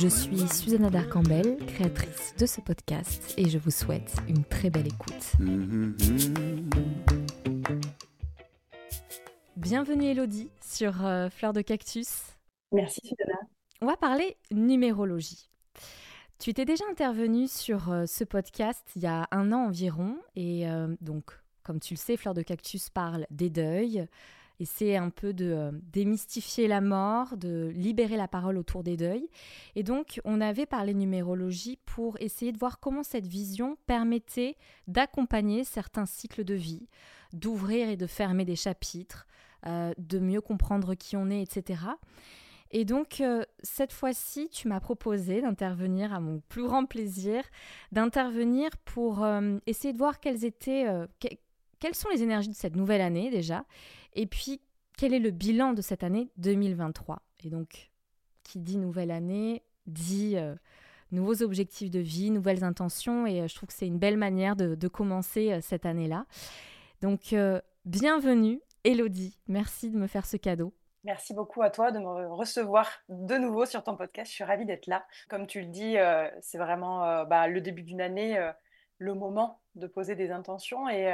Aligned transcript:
Je 0.00 0.06
suis 0.06 0.48
Susanna 0.48 0.90
Darcambel, 0.90 1.56
créatrice 1.66 2.32
de 2.38 2.46
ce 2.46 2.60
podcast, 2.60 3.34
et 3.36 3.48
je 3.48 3.58
vous 3.58 3.72
souhaite 3.72 4.14
une 4.28 4.44
très 4.44 4.70
belle 4.70 4.86
écoute. 4.86 5.32
Bienvenue 9.56 10.04
Elodie 10.04 10.52
sur 10.64 11.04
euh, 11.04 11.28
Fleur 11.30 11.52
de 11.52 11.62
Cactus. 11.62 12.36
Merci 12.70 13.00
Susanna. 13.02 13.40
On 13.80 13.86
va 13.86 13.96
parler 13.96 14.36
numérologie. 14.52 15.50
Tu 16.38 16.50
étais 16.50 16.64
déjà 16.64 16.84
intervenue 16.88 17.48
sur 17.48 17.90
euh, 17.90 18.06
ce 18.06 18.22
podcast 18.22 18.88
il 18.94 19.02
y 19.02 19.06
a 19.06 19.26
un 19.32 19.50
an 19.50 19.66
environ, 19.66 20.16
et 20.36 20.70
euh, 20.70 20.94
donc, 21.00 21.32
comme 21.64 21.80
tu 21.80 21.94
le 21.94 21.98
sais, 21.98 22.16
Fleur 22.16 22.34
de 22.34 22.42
Cactus 22.42 22.88
parle 22.88 23.26
des 23.32 23.50
deuils, 23.50 24.06
et 24.60 24.96
un 24.96 25.10
peu 25.10 25.32
de 25.32 25.44
euh, 25.52 25.70
démystifier 25.92 26.66
la 26.68 26.80
mort, 26.80 27.36
de 27.36 27.70
libérer 27.74 28.16
la 28.16 28.28
parole 28.28 28.58
autour 28.58 28.82
des 28.82 28.96
deuils. 28.96 29.28
Et 29.76 29.82
donc, 29.82 30.20
on 30.24 30.40
avait 30.40 30.66
parlé 30.66 30.94
numérologie 30.94 31.78
pour 31.86 32.16
essayer 32.20 32.52
de 32.52 32.58
voir 32.58 32.80
comment 32.80 33.02
cette 33.02 33.26
vision 33.26 33.76
permettait 33.86 34.56
d'accompagner 34.86 35.64
certains 35.64 36.06
cycles 36.06 36.44
de 36.44 36.54
vie, 36.54 36.88
d'ouvrir 37.32 37.88
et 37.88 37.96
de 37.96 38.06
fermer 38.06 38.44
des 38.44 38.56
chapitres, 38.56 39.26
euh, 39.66 39.92
de 39.98 40.18
mieux 40.18 40.40
comprendre 40.40 40.94
qui 40.94 41.16
on 41.16 41.30
est, 41.30 41.42
etc. 41.42 41.82
Et 42.70 42.84
donc, 42.84 43.20
euh, 43.20 43.44
cette 43.62 43.92
fois-ci, 43.92 44.48
tu 44.50 44.68
m'as 44.68 44.80
proposé 44.80 45.40
d'intervenir, 45.40 46.12
à 46.12 46.20
mon 46.20 46.40
plus 46.48 46.64
grand 46.64 46.84
plaisir, 46.84 47.42
d'intervenir 47.92 48.70
pour 48.84 49.26
essayer 49.66 49.92
de 49.92 49.98
voir 49.98 50.20
quelles 50.20 50.44
étaient, 50.44 50.84
que- 51.20 51.28
quelles 51.80 51.94
sont 51.94 52.08
les 52.10 52.22
énergies 52.22 52.48
de 52.50 52.54
cette 52.54 52.76
nouvelle 52.76 53.00
année 53.00 53.30
déjà, 53.30 53.64
et 54.18 54.26
puis 54.26 54.60
quel 54.96 55.14
est 55.14 55.20
le 55.20 55.30
bilan 55.30 55.74
de 55.74 55.80
cette 55.80 56.02
année 56.02 56.28
2023. 56.38 57.22
Et 57.44 57.50
donc, 57.50 57.92
qui 58.42 58.58
dit 58.58 58.76
nouvelle 58.76 59.12
année, 59.12 59.62
dit 59.86 60.36
euh, 60.36 60.56
nouveaux 61.12 61.40
objectifs 61.44 61.88
de 61.88 62.00
vie, 62.00 62.32
nouvelles 62.32 62.64
intentions, 62.64 63.28
et 63.28 63.42
euh, 63.42 63.46
je 63.46 63.54
trouve 63.54 63.68
que 63.68 63.74
c'est 63.74 63.86
une 63.86 64.00
belle 64.00 64.16
manière 64.16 64.56
de, 64.56 64.88
commencer 64.88 65.52
euh, 65.52 65.60
cette 65.62 65.86
année-là. 65.86 66.26
Donc, 67.00 67.32
bienvenue, 67.84 68.60
Elodie. 68.82 69.38
Merci 69.46 69.92
de 69.92 69.96
me 69.96 70.08
faire 70.08 70.26
ce 70.26 70.36
cadeau. 70.36 70.74
Merci 71.04 71.32
beaucoup 71.32 71.62
à 71.62 71.70
toi 71.70 71.92
de 71.92 72.00
me 72.00 72.26
recevoir 72.34 72.90
de 73.08 73.36
nouveau 73.36 73.66
sur 73.66 73.84
ton 73.84 73.96
podcast. 73.96 74.32
Je 74.32 74.34
suis 74.34 74.42
ravie 74.42 74.66
d'être 74.66 74.88
là. 74.88 75.06
Comme 75.28 75.46
tu 75.46 75.60
le 75.60 75.68
dis, 75.68 75.94
c'est 76.40 76.58
vraiment 76.58 77.24
bah, 77.26 77.46
le 77.46 77.60
début 77.60 77.84
d'une 77.84 78.00
année, 78.00 78.36
le 78.98 79.14
moment 79.14 79.60
de 79.76 79.86
poser 79.86 80.16
des 80.16 80.32
intentions. 80.32 80.88
Et 80.88 81.06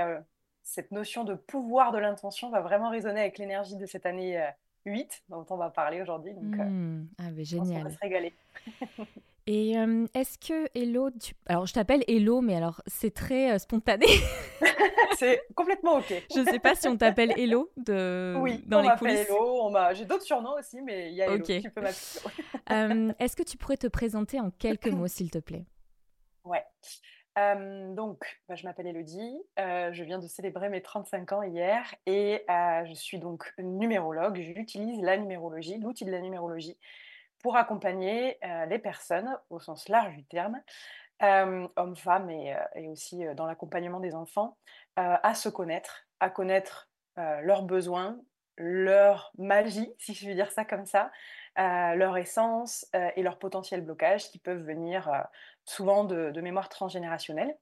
cette 0.64 0.90
notion 0.90 1.24
de 1.24 1.34
pouvoir 1.34 1.92
de 1.92 1.98
l'intention 1.98 2.50
va 2.50 2.60
vraiment 2.60 2.90
résonner 2.90 3.20
avec 3.20 3.38
l'énergie 3.38 3.76
de 3.76 3.86
cette 3.86 4.06
année 4.06 4.40
euh, 4.40 4.48
8 4.86 5.22
dont 5.28 5.46
on 5.50 5.56
va 5.56 5.70
parler 5.70 6.02
aujourd'hui. 6.02 6.34
Donc, 6.34 6.58
euh, 6.58 6.64
Hmm, 6.64 7.06
ah, 7.18 7.30
mais 7.30 7.42
pense 7.42 7.50
qu'on 7.52 7.58
va 7.58 7.64
génial. 7.64 7.92
se 7.92 7.98
régaler. 8.00 8.34
Et 9.46 9.76
euh, 9.78 10.06
est-ce 10.14 10.38
que 10.38 10.66
Hello, 10.74 11.10
tu... 11.10 11.34
alors 11.46 11.66
je 11.66 11.74
t'appelle 11.74 12.02
Hello, 12.08 12.40
mais 12.40 12.56
alors 12.56 12.80
c'est 12.86 13.12
très 13.12 13.52
euh, 13.52 13.58
spontané. 13.58 14.06
c'est 15.18 15.42
complètement 15.54 15.98
OK. 15.98 16.14
je 16.34 16.40
ne 16.40 16.46
sais 16.46 16.58
pas 16.58 16.74
si 16.74 16.88
on 16.88 16.96
t'appelle 16.96 17.38
Hello 17.38 17.70
de... 17.76 18.34
Oui, 18.40 18.64
dans 18.66 18.78
on 18.78 18.88
les 18.88 18.96
coulisses. 18.96 19.26
Hello. 19.28 19.64
On 19.64 19.70
m'a... 19.70 19.92
J'ai 19.92 20.06
d'autres 20.06 20.22
surnoms 20.22 20.54
aussi, 20.58 20.80
mais 20.80 21.10
il 21.10 21.16
y 21.16 21.20
a 21.22 21.26
Hello. 21.26 21.36
Ok. 21.36 21.60
Tu 21.60 21.70
peux 21.70 21.82
m'appeler. 21.82 22.32
Euh, 22.70 23.12
est-ce 23.18 23.36
que 23.36 23.42
tu 23.42 23.58
pourrais 23.58 23.76
te 23.76 23.86
présenter 23.86 24.40
en 24.40 24.50
quelques 24.50 24.86
mots, 24.86 25.08
s'il 25.08 25.30
te 25.30 25.38
plaît? 25.38 25.66
Ouais. 26.44 26.62
Euh, 27.36 27.92
donc, 27.94 28.40
bah, 28.48 28.54
je 28.54 28.64
m'appelle 28.64 28.86
Elodie, 28.86 29.36
euh, 29.58 29.92
je 29.92 30.04
viens 30.04 30.18
de 30.18 30.26
célébrer 30.28 30.68
mes 30.68 30.82
35 30.82 31.32
ans 31.32 31.42
hier 31.42 31.92
et 32.06 32.44
euh, 32.48 32.84
je 32.86 32.94
suis 32.94 33.18
donc 33.18 33.52
numérologue. 33.58 34.36
J'utilise 34.36 35.02
la 35.02 35.16
numérologie, 35.16 35.78
l'outil 35.78 36.04
de 36.04 36.12
la 36.12 36.20
numérologie, 36.20 36.78
pour 37.42 37.56
accompagner 37.56 38.38
les 38.70 38.78
personnes 38.78 39.36
au 39.50 39.60
sens 39.60 39.90
large 39.90 40.14
du 40.16 40.24
terme, 40.24 40.62
hommes, 41.20 41.94
femmes 41.94 42.30
et, 42.30 42.56
et 42.74 42.88
aussi 42.88 43.22
dans 43.36 43.44
l'accompagnement 43.44 44.00
des 44.00 44.14
enfants, 44.14 44.56
à 44.96 45.34
se 45.34 45.50
connaître, 45.50 46.06
à 46.20 46.30
connaître 46.30 46.88
leurs 47.18 47.64
besoins, 47.64 48.18
leur 48.56 49.30
magie, 49.36 49.92
si 49.98 50.14
je 50.14 50.24
puis 50.24 50.34
dire 50.34 50.50
ça 50.52 50.64
comme 50.64 50.86
ça, 50.86 51.12
leur 51.54 52.16
essence 52.16 52.86
et 53.14 53.22
leurs 53.22 53.38
potentiels 53.38 53.82
blocages 53.82 54.30
qui 54.30 54.38
peuvent 54.38 54.64
venir 54.64 55.10
souvent 55.64 56.04
de, 56.04 56.40
mémoire 56.40 56.68
transgénérationnelle, 56.68 57.56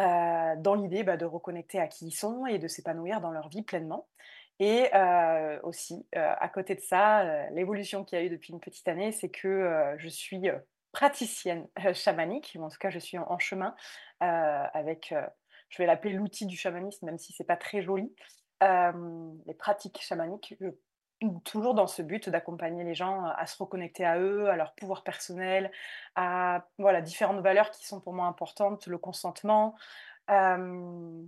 euh, 0.00 0.54
dans 0.58 0.74
l'idée 0.74 1.04
bah, 1.04 1.16
de 1.16 1.24
reconnecter 1.24 1.78
à 1.78 1.86
qui 1.86 2.08
ils 2.08 2.14
sont 2.14 2.46
et 2.46 2.58
de 2.58 2.66
s'épanouir 2.66 3.20
dans 3.20 3.30
leur 3.30 3.48
vie 3.48 3.62
pleinement. 3.62 4.08
Et 4.60 4.88
euh, 4.94 5.58
aussi, 5.62 6.06
euh, 6.16 6.34
à 6.38 6.48
côté 6.48 6.74
de 6.74 6.80
ça, 6.80 7.48
l'évolution 7.50 8.04
qu'il 8.04 8.18
y 8.18 8.22
a 8.22 8.24
eu 8.24 8.30
depuis 8.30 8.52
une 8.52 8.60
petite 8.60 8.86
année, 8.88 9.12
c'est 9.12 9.28
que 9.28 9.94
je 9.98 10.08
suis 10.08 10.48
praticienne 10.92 11.66
chamanique, 11.94 12.56
en 12.60 12.68
tout 12.68 12.78
cas 12.78 12.90
je 12.90 13.00
suis 13.00 13.18
en, 13.18 13.38
chemin 13.38 13.74
avec, 14.20 15.12
je 15.68 15.78
vais 15.78 15.86
l'appeler 15.86 16.14
l'outil 16.14 16.46
du 16.46 16.56
chamanisme, 16.56 17.06
même 17.06 17.18
si 17.18 17.32
c'est 17.32 17.44
pas 17.44 17.56
très 17.56 17.82
joli, 17.82 18.14
les 18.62 19.54
pratiques 19.54 20.00
chamaniques, 20.00 20.54
toujours 21.44 21.74
dans 21.74 21.86
ce 21.86 22.02
but 22.02 22.28
d'accompagner 22.28 22.84
les 22.84 22.94
gens 22.94 23.24
à 23.24 23.46
se 23.46 23.56
reconnecter 23.56 24.04
à 24.04 24.18
eux, 24.18 24.48
à 24.48 24.56
leur 24.56 24.74
pouvoir 24.74 25.02
personnel, 25.02 25.70
à 26.14 26.66
voilà, 26.78 27.00
différentes 27.00 27.40
valeurs 27.40 27.70
qui 27.70 27.86
sont 27.86 28.00
pour 28.00 28.12
moi 28.12 28.26
importantes, 28.26 28.86
le 28.86 28.98
consentement, 28.98 29.74
euh, 30.30 31.22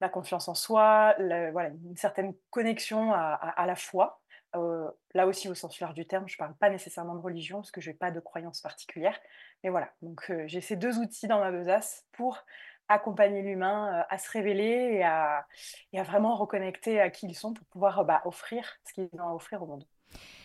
la 0.00 0.08
confiance 0.08 0.48
en 0.48 0.54
soi, 0.54 1.14
voilà, 1.18 1.68
une 1.68 1.96
certaine 1.96 2.34
connexion 2.50 3.12
à, 3.12 3.64
la 3.66 3.76
foi. 3.76 4.20
Euh, 4.54 4.90
là 5.14 5.26
aussi, 5.26 5.48
au 5.48 5.54
sens 5.54 5.80
large 5.80 5.94
du 5.94 6.06
terme, 6.06 6.28
je 6.28 6.34
ne 6.34 6.38
parle 6.38 6.54
pas 6.56 6.68
nécessairement 6.68 7.14
de 7.14 7.20
religion 7.20 7.58
parce 7.58 7.70
que 7.70 7.80
je 7.80 7.90
n'ai 7.90 7.96
pas 7.96 8.10
de 8.10 8.20
croyance 8.20 8.60
particulière. 8.60 9.18
Mais 9.62 9.70
voilà, 9.70 9.90
donc 10.02 10.30
euh, 10.30 10.44
j'ai 10.46 10.60
ces 10.60 10.76
deux 10.76 10.98
outils 10.98 11.28
dans 11.28 11.38
ma 11.38 11.50
besace 11.50 12.04
pour 12.12 12.44
accompagner 12.88 13.42
l'humain 13.42 14.00
euh, 14.00 14.02
à 14.08 14.18
se 14.18 14.30
révéler 14.30 14.96
et 14.96 15.04
à, 15.04 15.46
et 15.92 15.98
à 15.98 16.02
vraiment 16.02 16.36
reconnecter 16.36 17.00
à 17.00 17.10
qui 17.10 17.26
ils 17.26 17.34
sont 17.34 17.54
pour 17.54 17.66
pouvoir 17.66 18.00
euh, 18.00 18.04
bah, 18.04 18.22
offrir 18.24 18.64
ce 18.84 18.92
qu'ils 18.92 19.08
ont 19.20 19.28
à 19.28 19.34
offrir 19.34 19.62
au 19.62 19.66
monde. 19.66 19.84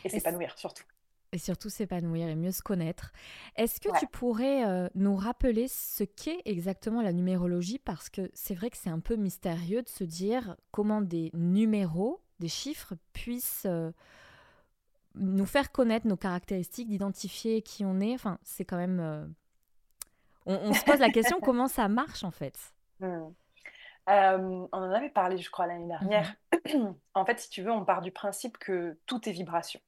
Et 0.04 0.10
s'épanouir 0.10 0.58
surtout. 0.58 0.86
Et 1.34 1.40
surtout 1.40 1.70
s'épanouir 1.70 2.30
et 2.30 2.36
mieux 2.36 2.54
se 2.54 2.62
connaître. 2.62 3.12
Est-ce 3.58 3.82
que 3.82 3.90
Ouais. 3.90 4.00
tu 4.00 4.08
pourrais 4.08 4.66
euh, 4.66 4.88
nous 4.96 5.18
rappeler 5.18 5.68
ce 5.68 6.06
qu'est 6.06 6.42
exactement 6.46 7.02
la 7.02 7.12
numérologie? 7.12 7.80
Parce 7.80 8.10
que 8.10 8.32
c'est 8.34 8.56
vrai 8.56 8.70
que 8.70 8.78
c'est 8.78 8.90
un 8.90 9.02
peu 9.02 9.18
mystérieux 9.18 9.82
de 9.84 9.90
se 9.90 10.06
dire 10.06 10.56
comment 10.72 11.02
des 11.02 11.30
numéros, 11.34 12.22
des 12.40 12.48
chiffres 12.48 12.94
puissent 13.12 13.66
euh, 13.66 13.92
nous 15.16 15.46
faire 15.46 15.74
connaître 15.74 16.08
nos 16.08 16.16
caractéristiques, 16.16 16.88
d'identifier 16.88 17.62
qui 17.62 17.84
on 17.84 18.00
est. 18.00 18.14
Enfin, 18.14 18.40
c'est 18.44 18.64
quand 18.64 18.78
même... 18.78 19.02
euh, 19.02 19.26
On, 20.48 20.70
on 20.70 20.74
se 20.74 20.84
pose 20.84 21.00
la 21.00 21.12
question 21.12 21.40
comment 21.40 21.68
ça 21.68 21.88
marche 21.88 22.24
en 22.24 22.32
fait? 22.32 22.58
Hmm. 23.00 23.30
Euh, 24.10 24.68
on 24.72 24.78
en 24.78 24.92
avait 24.92 25.10
parlé, 25.10 25.38
je 25.38 25.52
crois, 25.52 25.68
l'année 25.68 25.88
dernière. 25.88 26.34
En 27.14 27.26
fait, 27.26 27.40
si 27.40 27.50
tu 27.50 27.62
veux, 27.62 27.72
on 27.72 27.86
part 27.86 28.02
du 28.02 28.12
principe 28.12 28.58
que 28.58 28.98
tout 29.06 29.28
est 29.28 29.34
vibration. 29.34 29.82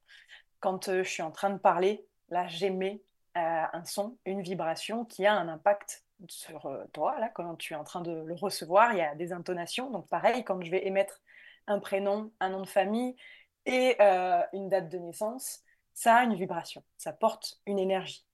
Quand 0.60 0.88
euh, 0.88 1.02
je 1.02 1.08
suis 1.08 1.22
en 1.22 1.30
train 1.30 1.50
de 1.50 1.58
parler, 1.58 2.06
là, 2.28 2.46
j'émets 2.46 3.02
euh, 3.36 3.64
un 3.72 3.84
son, 3.84 4.18
une 4.26 4.42
vibration 4.42 5.04
qui 5.04 5.26
a 5.26 5.34
un 5.34 5.48
impact 5.48 6.04
sur 6.28 6.70
toi. 6.92 7.18
Là, 7.18 7.30
quand 7.30 7.56
tu 7.56 7.72
es 7.72 7.76
en 7.76 7.84
train 7.84 8.02
de 8.02 8.12
le 8.12 8.34
recevoir, 8.34 8.92
il 8.92 8.98
y 8.98 9.02
a 9.02 9.14
des 9.14 9.32
intonations. 9.32 9.90
Donc, 9.90 10.06
pareil, 10.08 10.44
quand 10.44 10.62
je 10.62 10.70
vais 10.70 10.86
émettre 10.86 11.22
un 11.66 11.78
prénom, 11.78 12.30
un 12.40 12.50
nom 12.50 12.60
de 12.60 12.68
famille 12.68 13.16
et 13.64 13.96
euh, 14.00 14.42
une 14.52 14.68
date 14.68 14.90
de 14.90 14.98
naissance, 14.98 15.62
ça 15.94 16.16
a 16.16 16.24
une 16.24 16.34
vibration, 16.34 16.82
ça 16.98 17.12
porte 17.12 17.60
une 17.66 17.78
énergie. 17.78 18.24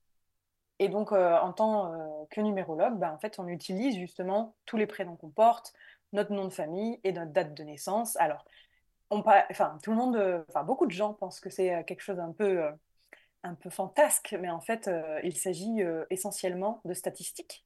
Et 0.79 0.89
donc, 0.89 1.13
euh, 1.13 1.39
en 1.39 1.53
tant 1.53 1.93
euh, 1.93 2.25
que 2.31 2.41
numérologue, 2.41 2.99
bah, 2.99 3.13
en 3.13 3.19
fait, 3.19 3.39
on 3.39 3.49
utilise 3.49 3.97
justement 3.97 4.55
tous 4.67 4.77
les 4.77 4.87
prénoms 4.87 5.17
qu'on 5.17 5.31
porte, 5.31 5.73
notre 6.13 6.33
nom 6.33 6.45
de 6.45 6.51
famille 6.51 7.01
et 7.05 7.13
notre 7.13 7.33
date 7.33 7.55
de 7.55 7.63
naissance. 7.65 8.17
Alors, 8.17 8.45
on 9.11 9.21
enfin, 9.21 9.79
tout 9.83 9.91
le 9.91 9.97
monde, 9.97 10.17
euh, 10.17 10.45
enfin, 10.49 10.65
beaucoup 10.65 10.87
de 10.87 10.93
gens 10.93 11.15
pensent 11.15 11.41
que 11.41 11.51
c'est 11.51 11.85
quelque 11.85 12.03
chose 12.03 12.21
un 12.21 12.33
peu, 12.33 12.65
un 13.43 13.55
peu 13.55 13.71
fantasque, 13.71 14.37
mais 14.41 14.51
en 14.51 14.61
fait, 14.61 14.91
il 15.25 15.37
s'agit 15.37 15.81
essentiellement 16.11 16.81
de 16.85 16.95
statistiques 16.95 17.65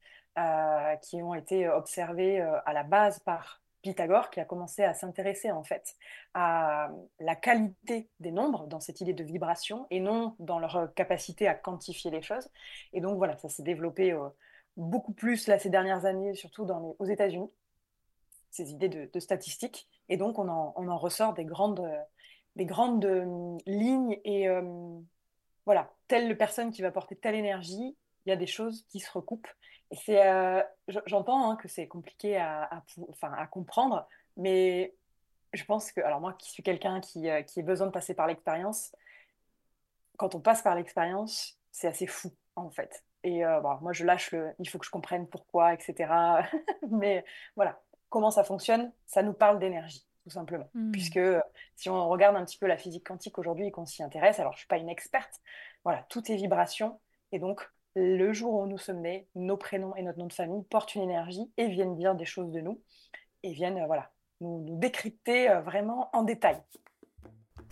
qui 1.03 1.23
ont 1.23 1.35
été 1.35 1.69
observées 1.69 2.41
à 2.41 2.73
la 2.73 2.83
base 2.83 3.19
par 3.21 3.61
Pythagore 3.83 4.31
qui 4.31 4.41
a 4.41 4.45
commencé 4.45 4.83
à 4.83 4.95
s'intéresser 4.95 5.51
en 5.51 5.63
fait 5.63 5.95
à 6.35 6.91
la 7.19 7.35
qualité 7.35 8.09
des 8.21 8.31
nombres 8.31 8.67
dans 8.67 8.81
cette 8.81 9.01
idée 9.01 9.13
de 9.13 9.25
vibration 9.25 9.87
et 9.91 10.01
non 10.01 10.37
dans 10.39 10.59
leur 10.59 10.93
capacité 10.95 11.49
à 11.49 11.55
quantifier 11.55 12.11
les 12.11 12.23
choses. 12.23 12.49
Et 12.93 13.01
donc 13.01 13.17
voilà, 13.17 13.37
ça 13.39 13.49
s'est 13.49 13.63
développé 13.63 14.13
euh, 14.13 14.29
beaucoup 14.77 15.13
plus 15.13 15.47
là 15.47 15.59
ces 15.59 15.71
dernières 15.71 16.05
années, 16.05 16.35
surtout 16.35 16.65
dans 16.65 16.97
aux 16.99 17.05
États-Unis, 17.05 17.51
ces 18.51 18.71
idées 18.71 18.89
de, 18.89 19.21
statistiques. 19.21 19.89
Et 20.09 20.17
donc 20.17 20.39
on 20.39 20.49
en, 20.49 20.73
on 20.77 20.89
en, 20.89 20.99
ressort 20.99 21.35
des 21.35 21.45
grandes, 21.45 21.89
des 22.57 22.67
grandes 22.67 23.05
euh, 23.05 23.57
lignes 23.67 24.19
et 24.25 24.49
euh, 24.49 24.63
voilà, 25.67 25.93
telle 26.09 26.37
personne 26.37 26.73
qui 26.73 26.83
va 26.83 26.91
porter 26.91 27.17
telle 27.17 27.35
énergie, 27.35 27.97
il 28.27 28.31
y 28.31 28.33
a 28.33 28.37
des 28.37 28.47
choses 28.47 28.85
qui 28.89 29.01
se 29.01 29.11
recoupent 29.11 29.49
c'est, 29.93 30.27
euh, 30.27 30.63
j'entends 31.07 31.51
hein, 31.51 31.57
que 31.57 31.69
c'est 31.69 31.89
compliqué 31.89 32.37
à, 32.37 32.83
enfin, 33.09 33.33
à 33.33 33.47
comprendre, 33.47 34.07
mais 34.37 34.95
je 35.53 35.65
pense 35.65 35.91
que, 35.91 36.01
alors 36.01 36.21
moi 36.21 36.33
qui 36.35 36.51
suis 36.51 36.63
quelqu'un 36.63 37.01
qui, 37.01 37.29
euh, 37.29 37.43
qui 37.43 37.61
a 37.61 37.63
besoin 37.63 37.89
de 37.89 37.93
passer 37.93 38.15
par 38.15 38.27
l'expérience, 38.27 38.95
quand 40.17 40.35
on 40.35 40.41
passe 40.41 40.63
par 40.63 40.75
l'expérience, 40.75 41.59
c'est 41.73 41.89
assez 41.89 42.07
fou 42.07 42.33
en 42.55 42.71
fait. 42.71 43.05
Et 43.25 43.45
euh, 43.45 43.61
bon, 43.61 43.77
moi 43.81 43.93
je 43.93 44.05
lâche 44.05 44.31
le, 44.33 44.53
il 44.59 44.69
faut 44.69 44.79
que 44.79 44.87
je 44.87 44.91
comprenne 44.91 45.27
pourquoi, 45.27 45.75
etc. 45.75 46.13
mais 46.91 47.25
voilà, 47.57 47.81
comment 48.11 48.31
ça 48.31 48.45
fonctionne, 48.45 48.93
ça 49.07 49.23
nous 49.23 49.33
parle 49.35 49.59
d'énergie 49.59 50.07
tout 50.23 50.31
simplement. 50.31 50.69
Mmh. 50.75 50.91
Puisque 50.93 51.21
si 51.77 51.89
on 51.89 52.09
regarde 52.09 52.37
un 52.37 52.45
petit 52.45 52.59
peu 52.59 52.67
la 52.67 52.77
physique 52.77 53.07
quantique 53.07 53.39
aujourd'hui 53.39 53.67
et 53.67 53.71
qu'on 53.71 53.87
s'y 53.87 54.03
intéresse, 54.03 54.39
alors 54.39 54.53
je 54.53 54.57
ne 54.57 54.61
suis 54.61 54.69
pas 54.69 54.77
une 54.77 54.91
experte, 54.91 55.41
voilà, 55.83 56.05
tout 56.11 56.31
est 56.31 56.37
vibration. 56.37 57.01
Et 57.33 57.39
donc, 57.39 57.67
le 57.95 58.33
jour 58.33 58.55
où 58.55 58.67
nous 58.67 58.79
sommes 58.79 59.01
nés, 59.01 59.27
nos 59.35 59.57
prénoms 59.57 59.95
et 59.97 60.03
notre 60.03 60.19
nom 60.19 60.27
de 60.27 60.33
famille 60.33 60.63
portent 60.65 60.95
une 60.95 61.03
énergie 61.03 61.51
et 61.57 61.69
viennent 61.69 61.97
dire 61.97 62.15
des 62.15 62.25
choses 62.25 62.53
de 62.53 62.61
nous 62.61 62.81
et 63.43 63.53
viennent 63.53 63.79
euh, 63.79 63.87
voilà, 63.87 64.11
nous, 64.41 64.79
décrypter 64.79 65.51
euh, 65.51 65.61
vraiment 65.61 66.09
en 66.13 66.23
détail. 66.23 66.63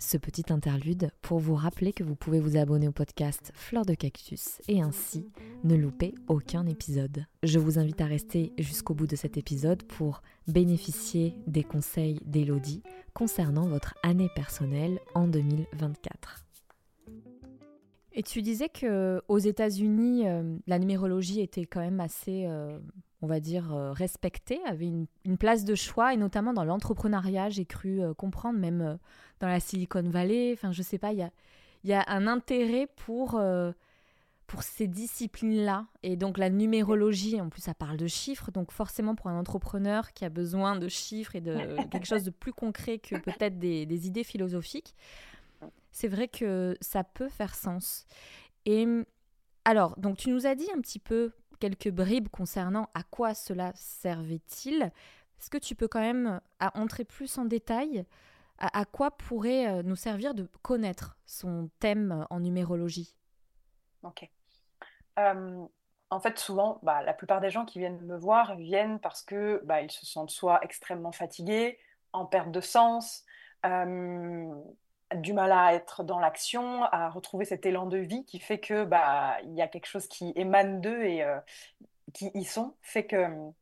Ce 0.01 0.15
petit 0.15 0.45
interlude 0.49 1.11
pour 1.21 1.39
vous 1.39 1.55
rappeler 1.55 1.91
que 1.91 2.05
vous 2.05 2.15
pouvez 2.15 2.39
vous 2.39 2.55
abonner 2.55 2.87
au 2.87 2.93
podcast 2.93 3.51
Fleur 3.53 3.85
de 3.85 3.93
Cactus 3.93 4.61
et 4.69 4.81
ainsi 4.81 5.29
ne 5.65 5.75
louper 5.75 6.15
aucun 6.29 6.65
épisode. 6.67 7.25
Je 7.43 7.59
vous 7.59 7.79
invite 7.79 7.99
à 7.99 8.05
rester 8.05 8.53
jusqu'au 8.57 8.93
bout 8.93 9.07
de 9.07 9.17
cet 9.17 9.35
épisode 9.35 9.83
pour 9.83 10.21
bénéficier 10.47 11.35
des 11.47 11.65
conseils 11.65 12.21
d'Elodie 12.25 12.81
concernant 13.13 13.67
votre 13.67 13.95
année 14.01 14.29
personnelle 14.35 14.99
en 15.15 15.27
2024. 15.27 16.48
Et 18.13 18.23
tu 18.23 18.41
disais 18.41 18.69
que 18.69 19.21
aux 19.27 19.37
États-Unis, 19.37 20.27
euh, 20.27 20.57
la 20.67 20.79
numérologie 20.79 21.41
était 21.41 21.65
quand 21.65 21.79
même 21.79 21.99
assez, 21.99 22.45
euh, 22.47 22.79
on 23.21 23.27
va 23.27 23.39
dire, 23.39 23.73
euh, 23.73 23.91
respectée, 23.91 24.59
avait 24.65 24.87
une, 24.87 25.37
place 25.37 25.63
de 25.63 25.75
choix, 25.75 26.13
et 26.13 26.17
notamment 26.17 26.53
dans 26.53 26.63
l'entrepreneuriat, 26.63 27.49
j'ai 27.49 27.65
cru 27.65 28.01
comprendre, 28.17 28.59
même 28.59 28.97
dans 29.39 29.47
la 29.47 29.59
Silicon 29.59 30.03
Valley. 30.09 30.51
Enfin, 30.53 30.71
je 30.71 30.81
sais 30.81 30.97
pas, 30.97 31.13
il 31.13 31.19
y 31.19 31.23
a, 31.23 31.31
y 31.83 31.93
a, 31.93 32.03
un 32.07 32.25
intérêt 32.25 32.87
pour, 33.05 33.39
pour 34.47 34.63
ces 34.63 34.87
disciplines-là. 34.87 35.85
Et 36.01 36.15
donc 36.15 36.39
la 36.39 36.49
numérologie, 36.49 37.39
en 37.39 37.49
plus, 37.49 37.61
ça 37.61 37.75
parle 37.75 37.97
de 37.97 38.07
chiffres, 38.07 38.51
donc 38.51 38.71
forcément 38.71 39.13
pour 39.13 39.27
un 39.27 39.39
entrepreneur 39.39 40.13
qui 40.13 40.25
a 40.25 40.29
besoin 40.29 40.75
de 40.75 40.87
chiffres 40.87 41.35
et 41.35 41.41
de 41.41 41.55
quelque 41.91 42.07
chose 42.07 42.23
de 42.23 42.31
plus 42.31 42.53
concret 42.53 42.97
que 42.97 43.15
peut-être 43.17 43.59
des, 43.59 43.85
des 43.85 44.07
idées 44.07 44.23
philosophiques 44.23 44.95
c'est 45.91 46.07
vrai 46.07 46.27
que 46.27 46.77
ça 46.81 47.03
peut 47.03 47.29
faire 47.29 47.55
sens. 47.55 48.05
Et 48.65 48.85
alors, 49.65 49.97
donc 49.97 50.17
tu 50.17 50.29
nous 50.29 50.47
as 50.47 50.55
dit 50.55 50.69
un 50.75 50.81
petit 50.81 50.99
peu 50.99 51.31
quelques 51.59 51.89
bribes 51.89 52.29
concernant 52.29 52.89
à 52.93 53.03
quoi 53.03 53.33
cela 53.33 53.71
servait-il. 53.75 54.83
Est-ce 54.83 55.49
que 55.49 55.57
tu 55.57 55.75
peux 55.75 55.87
quand 55.87 56.01
même 56.01 56.41
entrer 56.73 57.05
plus 57.05 57.37
en 57.37 57.45
détail 57.45 58.05
à, 58.61 58.83
quoi 58.83 59.11
pourrait 59.11 59.67
euh, 59.67 59.83
nous 59.83 59.95
servir 59.95 60.33
de 60.33 60.49
connaître 60.61 61.17
son 61.25 61.69
thème 61.79 62.25
en 62.29 62.41
numérologie? 62.41 63.15
Ok. 64.03 64.29
Euh, 65.17 65.65
en 66.09 66.19
fait, 66.19 66.39
souvent, 66.39 66.79
bah, 66.83 67.01
la 67.03 67.13
plupart 67.13 67.39
des 67.39 67.51
gens 67.51 67.65
qui 67.65 67.79
viennent 67.79 68.01
me 68.01 68.17
voir 68.17 68.55
viennent 68.55 68.99
parce 68.99 69.21
que 69.21 69.61
bah, 69.63 69.81
ils 69.81 69.91
se 69.91 70.05
sentent 70.05 70.31
soit 70.31 70.63
extrêmement 70.63 71.11
fatigués, 71.11 71.79
en 72.11 72.25
perte 72.25 72.51
de 72.51 72.61
sens, 72.61 73.23
euh, 73.65 74.53
du 75.15 75.33
mal 75.33 75.51
à 75.51 75.73
être 75.73 76.03
dans 76.03 76.19
l'action, 76.19 76.83
à 76.83 77.09
retrouver 77.09 77.45
cet 77.45 77.65
élan 77.65 77.87
de 77.87 77.97
vie 77.97 78.25
qui 78.25 78.39
fait 78.39 78.59
que 78.59 78.83
bah 78.83 79.37
il 79.43 79.53
y 79.55 79.61
a 79.61 79.67
quelque 79.67 79.87
chose 79.87 80.07
qui 80.07 80.33
émane 80.35 80.81
d'eux 80.81 81.03
et 81.03 81.23
euh, 81.23 81.39
qui 82.13 82.31
y 82.33 82.43
sont, 82.45 82.75
fait 82.81 83.05
que 83.05 83.17
hum, 83.17 83.53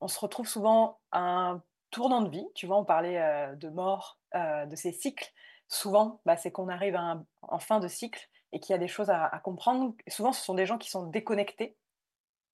on 0.00 0.08
se 0.08 0.20
retrouve 0.20 0.46
souvent 0.46 1.00
à 1.10 1.20
un 1.20 1.62
tournant 1.90 2.22
de 2.22 2.28
vie. 2.30 2.46
Tu 2.54 2.66
vois, 2.66 2.78
on 2.78 2.84
parlait 2.84 3.20
euh, 3.20 3.54
de 3.56 3.68
mort, 3.68 4.18
euh, 4.34 4.66
de 4.66 4.76
ces 4.76 4.92
cycles. 4.92 5.32
Souvent, 5.68 6.20
bah, 6.24 6.36
c'est 6.36 6.52
qu'on 6.52 6.68
arrive 6.68 6.96
en 7.42 7.58
fin 7.58 7.80
de 7.80 7.88
cycle 7.88 8.28
et 8.52 8.60
qu'il 8.60 8.72
y 8.72 8.76
a 8.76 8.78
des 8.78 8.88
choses 8.88 9.10
à, 9.10 9.28
comprendre. 9.44 9.94
souvent, 10.08 10.32
ce 10.32 10.42
sont 10.42 10.54
des 10.54 10.66
gens 10.66 10.78
qui 10.78 10.90
sont 10.90 11.04
déconnectés 11.06 11.76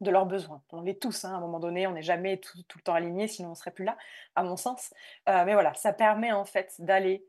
de 0.00 0.10
leurs 0.10 0.26
besoins. 0.26 0.62
On 0.72 0.82
l'est 0.82 1.00
tous, 1.00 1.24
hein, 1.24 1.32
à 1.34 1.36
un 1.36 1.40
moment 1.40 1.60
donné, 1.60 1.86
on 1.86 1.92
n'est 1.92 2.02
jamais 2.02 2.38
tout, 2.38 2.58
le 2.74 2.82
temps 2.82 2.94
aligné, 2.94 3.28
sinon 3.28 3.50
on 3.50 3.54
serait 3.54 3.70
plus 3.70 3.84
là, 3.84 3.96
à 4.34 4.42
mon 4.42 4.56
sens. 4.56 4.92
mais 5.26 5.52
voilà, 5.52 5.72
ça 5.74 5.92
permet 5.92 6.32
en 6.32 6.44
fait 6.44 6.74
d'aller 6.80 7.24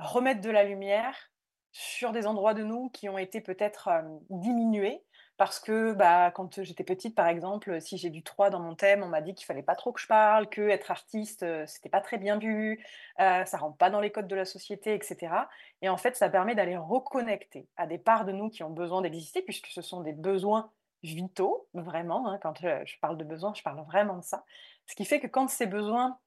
remettre 0.00 0.40
de 0.40 0.50
la 0.50 0.64
lumière 0.64 1.30
sur 1.72 2.12
des 2.12 2.26
endroits 2.26 2.54
de 2.54 2.64
nous 2.64 2.90
qui 2.90 3.08
ont 3.08 3.18
été 3.18 3.40
peut-être 3.40 3.88
diminués. 4.28 5.02
Parce 5.36 5.58
que 5.58 5.94
bah, 5.94 6.30
quand 6.32 6.62
j'étais 6.62 6.84
petite, 6.84 7.14
par 7.14 7.26
exemple, 7.26 7.80
si 7.80 7.96
j'ai 7.96 8.10
du 8.10 8.22
3 8.22 8.50
dans 8.50 8.60
mon 8.60 8.74
thème, 8.74 9.02
on 9.02 9.08
m'a 9.08 9.22
dit 9.22 9.34
qu'il 9.34 9.46
fallait 9.46 9.62
pas 9.62 9.74
trop 9.74 9.90
que 9.90 9.98
je 9.98 10.06
parle, 10.06 10.50
que 10.50 10.60
être 10.68 10.90
artiste, 10.90 11.46
c'était 11.66 11.88
pas 11.88 12.02
très 12.02 12.18
bien 12.18 12.38
vu, 12.38 12.84
euh, 13.20 13.42
ça 13.46 13.56
rentre 13.56 13.78
pas 13.78 13.88
dans 13.88 14.00
les 14.00 14.12
codes 14.12 14.28
de 14.28 14.36
la 14.36 14.44
société, 14.44 14.94
etc. 14.94 15.32
Et 15.80 15.88
en 15.88 15.96
fait, 15.96 16.14
ça 16.14 16.28
permet 16.28 16.54
d'aller 16.54 16.76
reconnecter 16.76 17.66
à 17.78 17.86
des 17.86 17.96
parts 17.96 18.26
de 18.26 18.32
nous 18.32 18.50
qui 18.50 18.62
ont 18.64 18.70
besoin 18.70 19.00
d'exister, 19.00 19.40
puisque 19.40 19.68
ce 19.68 19.80
sont 19.80 20.02
des 20.02 20.12
besoins 20.12 20.70
vitaux, 21.02 21.66
vraiment. 21.72 22.28
Hein, 22.28 22.38
quand 22.42 22.60
je 22.60 22.98
parle 23.00 23.16
de 23.16 23.24
besoins, 23.24 23.54
je 23.54 23.62
parle 23.62 23.82
vraiment 23.86 24.18
de 24.18 24.24
ça. 24.24 24.44
Ce 24.86 24.94
qui 24.94 25.06
fait 25.06 25.20
que 25.20 25.26
quand 25.26 25.48
ces 25.48 25.66
besoins 25.66 26.18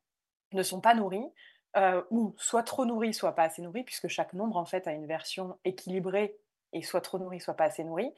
ne 0.53 0.63
sont 0.63 0.81
pas 0.81 0.95
nourris, 0.95 1.29
euh, 1.77 2.01
ou 2.11 2.33
soit 2.37 2.63
trop 2.63 2.85
nourri, 2.85 3.13
soit 3.13 3.33
pas 3.33 3.43
assez 3.43 3.61
nourri, 3.61 3.83
puisque 3.83 4.07
chaque 4.07 4.33
nombre 4.33 4.57
en 4.57 4.65
fait 4.65 4.87
a 4.87 4.91
une 4.91 5.07
version 5.07 5.57
équilibrée 5.65 6.37
et 6.71 6.83
soit 6.83 7.01
trop 7.01 7.19
nourri, 7.19 7.39
soit 7.39 7.55
pas 7.55 7.65
assez 7.65 7.83
nourri, 7.83 8.13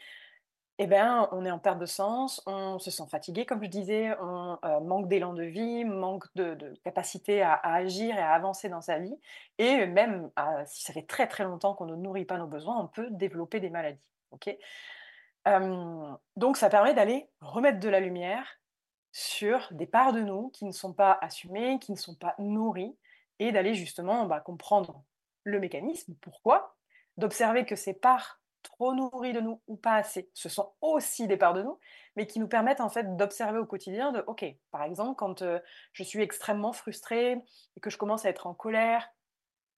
eh 0.78 0.88
ben, 0.88 1.30
on 1.32 1.46
est 1.46 1.52
en 1.52 1.60
perte 1.60 1.80
de 1.80 1.86
sens, 1.86 2.42
on 2.46 2.80
se 2.80 2.92
sent 2.92 3.06
fatigué, 3.10 3.46
comme 3.46 3.64
je 3.64 3.70
disais, 3.70 4.14
on 4.20 4.58
euh, 4.66 4.82
manque 4.82 5.08
d'élan 5.08 5.34
de 5.34 5.44
vie, 5.44 5.86
manque 5.86 6.26
de, 6.36 6.74
capacité 6.84 7.42
à, 7.42 7.54
agir 7.54 8.14
et 8.18 8.20
à 8.20 8.34
avancer 8.34 8.68
dans 8.68 8.82
sa 8.82 9.00
vie. 9.00 9.18
Et 9.58 9.86
même 9.86 10.30
si 10.66 10.84
ça 10.84 10.92
fait 10.92 11.08
très 11.08 11.28
très 11.28 11.46
longtemps 11.46 11.76
qu'on 11.76 11.86
ne 11.86 11.96
nourrit 11.96 12.26
pas 12.26 12.38
nos 12.38 12.48
besoins, 12.48 12.78
on 12.78 12.88
peut 12.88 13.08
développer 13.12 13.62
des 13.62 13.70
maladies. 13.70 14.02
donc 16.36 16.58
ça 16.58 16.70
permet 16.70 16.94
d'aller 16.94 17.30
remettre 17.40 17.80
de 17.80 17.88
la 17.90 18.02
lumière 18.02 18.60
sur 19.14 19.70
des 19.72 19.86
parts 19.86 20.12
de 20.12 20.20
nous 20.20 20.50
qui 20.50 20.66
ne 20.66 20.74
sont 20.74 20.92
pas 20.92 21.18
assumées, 21.22 21.80
qui 21.80 21.94
ne 21.94 21.98
sont 21.98 22.16
pas 22.16 22.36
nourries, 22.38 22.98
et 23.40 23.52
d'aller 23.52 23.74
justement 23.74 24.26
bah, 24.26 24.40
comprendre 24.40 25.04
le 25.44 25.60
mécanisme, 25.60 26.16
pourquoi, 26.22 26.76
d'observer 27.18 27.66
que 27.66 27.76
ces 27.76 27.94
parts 27.94 28.42
trop 28.64 28.94
nourries 28.96 29.34
de 29.34 29.42
nous 29.42 29.62
ou 29.68 29.78
pas 29.78 29.96
assez, 29.96 30.30
ce 30.34 30.50
sont 30.50 30.74
aussi 30.82 31.28
des 31.28 31.38
parts 31.38 31.54
de 31.54 31.62
nous, 31.62 31.78
mais 32.16 32.26
qui 32.26 32.40
nous 32.40 32.48
permettent 32.48 32.82
en 32.82 32.90
fait 32.90 33.16
d'observer 33.16 33.60
au 33.60 33.66
quotidien 33.66 34.12
de, 34.12 34.24
ok, 34.26 34.46
par 34.72 34.84
exemple, 34.84 35.16
quand 35.16 35.44
euh, 35.44 35.60
je 35.94 36.04
suis 36.04 36.22
extrêmement 36.22 36.74
frustrée 36.74 37.34
et 37.78 37.80
que 37.80 37.90
je 37.92 37.98
commence 37.98 38.26
à 38.26 38.30
être 38.30 38.48
en 38.48 38.56
colère, 38.56 39.08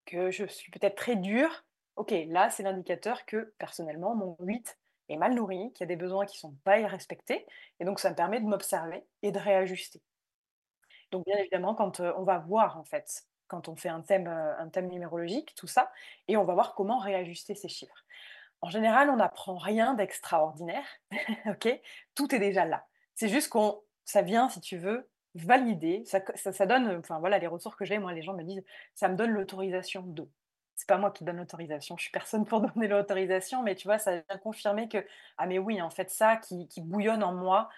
que 0.06 0.30
je 0.30 0.46
suis 0.46 0.70
peut-être 0.72 0.96
très 0.96 1.16
dure, 1.16 1.64
ok, 1.96 2.14
là 2.28 2.50
c'est 2.50 2.62
l'indicateur 2.62 3.26
que 3.26 3.54
personnellement 3.58 4.14
mon 4.14 4.36
8 4.40 4.78
est 5.08 5.16
mal 5.16 5.34
nourri, 5.34 5.72
qu'il 5.72 5.82
y 5.82 5.84
a 5.84 5.86
des 5.86 5.96
besoins 5.96 6.26
qui 6.26 6.36
ne 6.36 6.40
sont 6.40 6.56
pas 6.64 6.76
respectés, 6.86 7.46
et 7.80 7.84
donc 7.84 8.00
ça 8.00 8.10
me 8.10 8.16
permet 8.16 8.40
de 8.40 8.46
m'observer 8.46 9.04
et 9.22 9.32
de 9.32 9.38
réajuster. 9.38 10.02
Donc 11.10 11.24
bien 11.26 11.36
évidemment, 11.38 11.74
quand 11.74 12.00
euh, 12.00 12.12
on 12.16 12.24
va 12.24 12.38
voir 12.38 12.78
en 12.78 12.84
fait 12.84 13.27
quand 13.48 13.68
on 13.68 13.76
fait 13.76 13.88
un 13.88 14.00
thème, 14.02 14.28
euh, 14.28 14.58
un 14.58 14.68
thème 14.68 14.88
numérologique, 14.88 15.54
tout 15.56 15.66
ça, 15.66 15.90
et 16.28 16.36
on 16.36 16.44
va 16.44 16.54
voir 16.54 16.74
comment 16.74 16.98
réajuster 16.98 17.54
ces 17.54 17.68
chiffres. 17.68 18.04
En 18.60 18.70
général, 18.70 19.10
on 19.10 19.16
n'apprend 19.16 19.56
rien 19.56 19.94
d'extraordinaire, 19.94 20.86
ok? 21.46 21.80
Tout 22.14 22.34
est 22.34 22.38
déjà 22.38 22.64
là. 22.64 22.86
C'est 23.14 23.28
juste 23.28 23.48
qu'on, 23.48 23.80
ça 24.04 24.22
vient, 24.22 24.48
si 24.48 24.60
tu 24.60 24.78
veux, 24.78 25.08
valider. 25.34 26.04
Ça, 26.06 26.20
ça, 26.36 26.66
donne, 26.66 26.96
enfin 26.98 27.18
voilà, 27.20 27.38
les 27.38 27.46
ressources 27.46 27.76
que 27.76 27.84
j'ai, 27.84 27.98
moi, 27.98 28.12
les 28.12 28.22
gens 28.22 28.34
me 28.34 28.42
disent, 28.42 28.64
ça 28.94 29.08
me 29.08 29.16
donne 29.16 29.30
l'autorisation 29.30 30.02
de. 30.02 30.28
C'est 30.74 30.86
pas 30.88 30.98
moi 30.98 31.10
qui 31.10 31.24
donne 31.24 31.38
l'autorisation, 31.38 31.96
je 31.96 32.02
suis 32.02 32.12
personne 32.12 32.44
pour 32.44 32.60
donner 32.74 32.86
l'autorisation, 32.88 33.62
mais 33.62 33.74
tu 33.74 33.88
vois, 33.88 33.98
ça 33.98 34.20
vient 34.20 34.38
confirmer 34.38 34.88
que, 34.88 35.04
ah 35.36 35.46
mais 35.46 35.58
oui, 35.58 35.82
en 35.82 35.90
fait, 35.90 36.10
ça 36.10 36.36
qui, 36.36 36.68
qui 36.68 36.80
bouillonne 36.80 37.24
en 37.24 37.32
moi, 37.32 37.68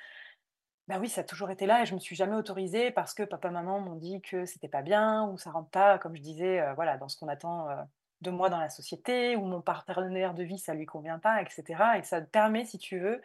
bah 0.91 0.99
oui, 0.99 1.09
ça 1.09 1.21
a 1.21 1.25
toujours 1.25 1.51
été 1.51 1.67
là 1.67 1.83
et 1.83 1.87
je 1.87 1.95
me 1.95 2.01
suis 2.01 2.17
jamais 2.17 2.35
autorisée 2.35 2.91
parce 2.91 3.15
que 3.15 3.23
papa, 3.23 3.49
maman 3.51 3.79
m'ont 3.79 3.95
dit 3.95 4.21
que 4.23 4.45
c'était 4.45 4.67
pas 4.67 4.83
bien 4.83 5.25
ou 5.29 5.39
ça 5.39 5.53
rentre 5.53 5.71
pas, 5.71 5.99
comme 5.99 6.17
je 6.17 6.21
disais, 6.21 6.61
euh, 6.61 6.75
voilà, 6.75 6.97
dans 6.97 7.09
ce 7.09 7.17
qu'on 7.17 7.29
attend 7.29 7.71
euh, 7.71 7.77
de 8.23 8.31
moi 8.33 8.51
dans 8.51 8.59
la 8.59 8.71
société 8.71 9.37
ou 9.37 9.43
mon 9.43 9.61
partenaire 9.61 10.35
de 10.35 10.43
vie, 10.43 10.59
ça 10.59 10.75
lui 10.75 10.87
convient 10.87 11.21
pas, 11.21 11.41
etc. 11.43 11.63
Et 11.97 12.03
ça 12.03 12.21
te 12.21 12.29
permet, 12.29 12.65
si 12.65 12.77
tu 12.77 12.99
veux, 12.99 13.23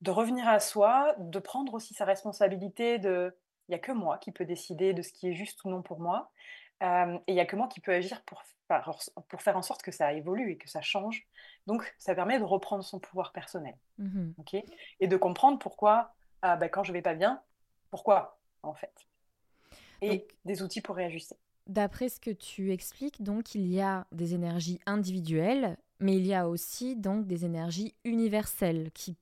de 0.00 0.10
revenir 0.10 0.48
à 0.48 0.58
soi, 0.58 1.14
de 1.18 1.38
prendre 1.38 1.72
aussi 1.74 1.94
sa 1.94 2.04
responsabilité 2.04 2.98
de 2.98 3.32
Il 3.68 3.72
n'y 3.72 3.76
a 3.76 3.78
que 3.78 3.92
moi 3.92 4.18
qui 4.18 4.32
peux 4.32 4.44
décider 4.44 4.92
de 4.92 5.02
ce 5.02 5.12
qui 5.12 5.28
est 5.28 5.34
juste 5.34 5.62
ou 5.62 5.70
non 5.70 5.82
pour 5.82 6.00
moi. 6.00 6.32
et 6.82 7.20
il 7.28 7.34
n'y 7.34 7.40
a 7.40 7.46
que 7.46 7.54
moi 7.54 7.68
qui 7.68 7.78
peux 7.78 7.92
agir 7.92 8.22
pour, 8.22 8.42
pour 9.28 9.40
faire 9.40 9.56
en 9.56 9.62
sorte 9.62 9.82
que 9.82 9.92
ça 9.92 10.12
évolue 10.14 10.50
et 10.50 10.58
que 10.58 10.68
ça 10.68 10.80
change. 10.82 11.28
Donc, 11.68 11.94
ça 12.00 12.16
permet 12.16 12.40
de 12.40 12.44
reprendre 12.44 12.82
son 12.82 12.98
pouvoir 12.98 13.30
personnel. 13.32 13.76
Mmh 13.98 14.32
et 15.00 15.06
de 15.06 15.16
comprendre 15.16 15.60
pourquoi, 15.60 16.16
ah, 16.42 16.56
bah, 16.56 16.68
quand 16.68 16.84
je 16.84 16.92
vais 16.92 17.02
pas 17.02 17.14
bien, 17.14 17.40
pourquoi, 17.90 18.38
en 18.62 18.74
fait? 18.74 18.92
Et 20.00 20.26
des 20.44 20.62
outils 20.62 20.80
pour 20.80 20.96
réajuster. 20.96 21.36
D'après 21.66 22.08
ce 22.08 22.20
que 22.20 22.30
tu 22.30 22.72
expliques, 22.72 23.22
donc, 23.22 23.54
il 23.54 23.66
y 23.66 23.80
a 23.80 24.06
des 24.12 24.34
énergies 24.34 24.80
individuelles, 24.86 25.76
mais 26.00 26.16
il 26.16 26.26
y 26.26 26.34
a 26.34 26.48
aussi 26.48 26.96
donc 26.96 27.26
des 27.26 27.44
énergies 27.44 27.94
universelles 28.04 28.90
qui, 28.92 29.16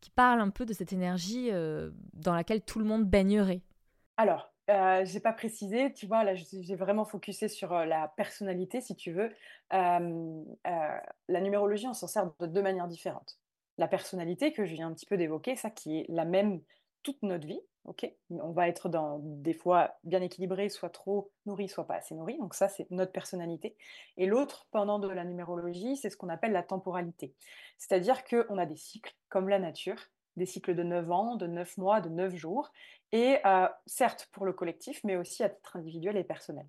qui 0.00 0.10
parlent 0.10 0.40
un 0.40 0.50
peu 0.50 0.64
de 0.64 0.72
cette 0.72 0.92
énergie 0.92 1.50
euh, 1.52 1.90
dans 2.14 2.34
laquelle 2.34 2.62
tout 2.62 2.78
le 2.78 2.86
monde 2.86 3.04
baignerait. 3.04 3.60
Alors, 4.16 4.50
euh, 4.68 5.04
j'ai 5.04 5.20
pas 5.20 5.32
précisé, 5.32 5.92
tu 5.92 6.06
vois, 6.06 6.24
là, 6.24 6.34
j'ai 6.34 6.74
vraiment 6.74 7.04
focusé 7.04 7.48
sur 7.48 7.72
euh, 7.72 7.84
la 7.84 8.08
personnalité, 8.08 8.80
si 8.80 8.96
tu 8.96 9.12
veux. 9.12 9.32
Euh, 9.72 10.44
la 11.28 11.40
numérologie, 11.40 11.86
on 11.86 11.94
s'en 11.94 12.08
sert 12.08 12.30
de 12.40 12.46
deux 12.46 12.62
manières 12.62 12.88
différentes. 12.88 13.38
La 13.78 13.88
personnalité, 13.88 14.52
que 14.52 14.64
je 14.64 14.74
viens 14.74 14.88
un 14.88 14.94
petit 14.94 15.06
peu 15.06 15.16
d'évoquer, 15.16 15.56
ça 15.56 15.70
qui 15.70 15.98
est 15.98 16.06
la 16.08 16.24
même 16.24 16.60
toute 17.02 17.22
notre 17.22 17.46
vie, 17.46 17.60
ok? 17.84 18.10
On 18.30 18.52
va 18.52 18.68
être 18.68 18.88
dans 18.88 19.20
des 19.22 19.54
fois 19.54 19.94
bien 20.02 20.20
équilibré, 20.20 20.68
soit 20.68 20.90
trop 20.90 21.30
nourri, 21.46 21.68
soit 21.68 21.86
pas 21.86 21.94
assez 21.94 22.14
nourri. 22.14 22.36
Donc 22.38 22.54
ça, 22.54 22.68
c'est 22.68 22.90
notre 22.90 23.12
personnalité. 23.12 23.76
Et 24.16 24.26
l'autre, 24.26 24.66
pendant 24.70 24.98
de 24.98 25.08
la 25.08 25.24
numérologie, 25.24 25.96
c'est 25.96 26.10
ce 26.10 26.16
qu'on 26.16 26.28
appelle 26.28 26.52
la 26.52 26.62
temporalité. 26.62 27.34
C'est-à-dire 27.78 28.24
qu'on 28.24 28.58
a 28.58 28.66
des 28.66 28.76
cycles, 28.76 29.14
comme 29.28 29.48
la 29.48 29.58
nature, 29.58 30.00
des 30.36 30.46
cycles 30.46 30.74
de 30.74 30.82
9 30.82 31.10
ans, 31.10 31.36
de 31.36 31.46
9 31.46 31.78
mois, 31.78 32.00
de 32.00 32.08
9 32.08 32.34
jours, 32.34 32.72
et 33.12 33.38
euh, 33.46 33.68
certes 33.86 34.28
pour 34.32 34.44
le 34.44 34.52
collectif, 34.52 35.02
mais 35.04 35.16
aussi 35.16 35.42
à 35.42 35.48
titre 35.48 35.76
individuel 35.76 36.16
et 36.16 36.24
personnel. 36.24 36.66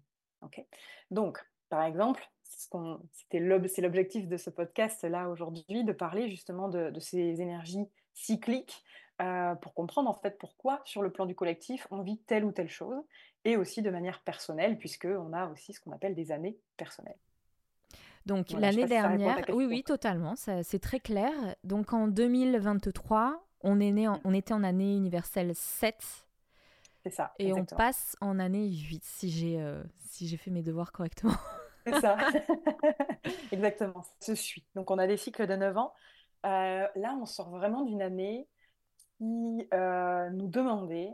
Donc, 1.12 1.44
par 1.70 1.84
exemple, 1.84 2.30
c'est 2.50 3.82
l'objectif 3.82 4.28
de 4.28 4.38
ce 4.38 4.50
podcast-là 4.50 5.30
aujourd'hui, 5.30 5.84
de 5.84 5.92
parler 5.94 6.30
justement 6.30 6.70
de, 6.70 7.00
ces 7.00 7.42
énergies 7.42 7.88
cycliques 8.14 8.84
euh, 9.22 9.56
pour 9.56 9.74
comprendre 9.74 10.10
en 10.10 10.14
fait 10.14 10.38
pourquoi 10.38 10.82
sur 10.86 11.02
le 11.02 11.12
plan 11.12 11.26
du 11.26 11.36
collectif 11.36 11.88
on 11.92 12.02
vit 12.02 12.20
telle 12.20 12.46
ou 12.46 12.52
telle 12.52 12.70
chose, 12.70 13.02
et 13.46 13.58
aussi 13.58 13.82
de 13.82 13.90
manière 13.90 14.22
personnelle, 14.22 14.78
puisqu'on 14.78 15.34
a 15.34 15.48
aussi 15.48 15.74
ce 15.74 15.80
qu'on 15.80 15.92
appelle 15.92 16.16
des 16.16 16.32
années 16.32 16.58
personnelles. 16.76 17.18
Donc 18.26 18.52
l'année 18.52 18.86
dernière, 18.86 19.40
oui, 19.50 19.66
oui, 19.66 19.84
totalement, 19.84 20.36
c'est 20.36 20.80
très 20.80 21.00
clair. 21.00 21.32
Donc 21.64 21.94
en 21.94 22.08
2023, 22.08 23.42
on, 23.62 23.80
est 23.80 23.92
né 23.92 24.10
on 24.10 24.34
était 24.34 24.54
en 24.54 24.64
année 24.64 24.96
universelle 24.96 25.56
7. 25.56 25.96
C'est 27.04 27.10
ça. 27.10 27.34
Et 27.40 27.54
on 27.54 27.64
passe 27.64 28.18
en 28.20 28.38
année 28.38 28.68
8, 28.68 29.04
si 29.06 29.32
j'ai 29.32 29.62
euh, 29.62 29.82
si 30.00 30.36
fait 30.38 30.52
mes 30.52 30.62
devoirs 30.62 30.92
correctement. 30.92 31.32
C'est 31.88 32.02
ça. 32.02 32.18
exactement. 33.52 34.04
Ça 34.20 34.36
se 34.36 34.36
suit. 34.36 34.66
Donc 34.76 34.92
on 34.92 34.98
a 34.98 35.08
des 35.08 35.18
cycles 35.18 35.48
de 35.48 35.56
9 35.56 35.78
ans. 35.78 35.94
Euh, 36.46 36.88
là, 36.96 37.18
on 37.20 37.26
sort 37.26 37.50
vraiment 37.50 37.84
d'une 37.84 38.02
année 38.02 38.48
qui 39.18 39.68
euh, 39.74 40.30
nous 40.30 40.48
demandait 40.48 41.12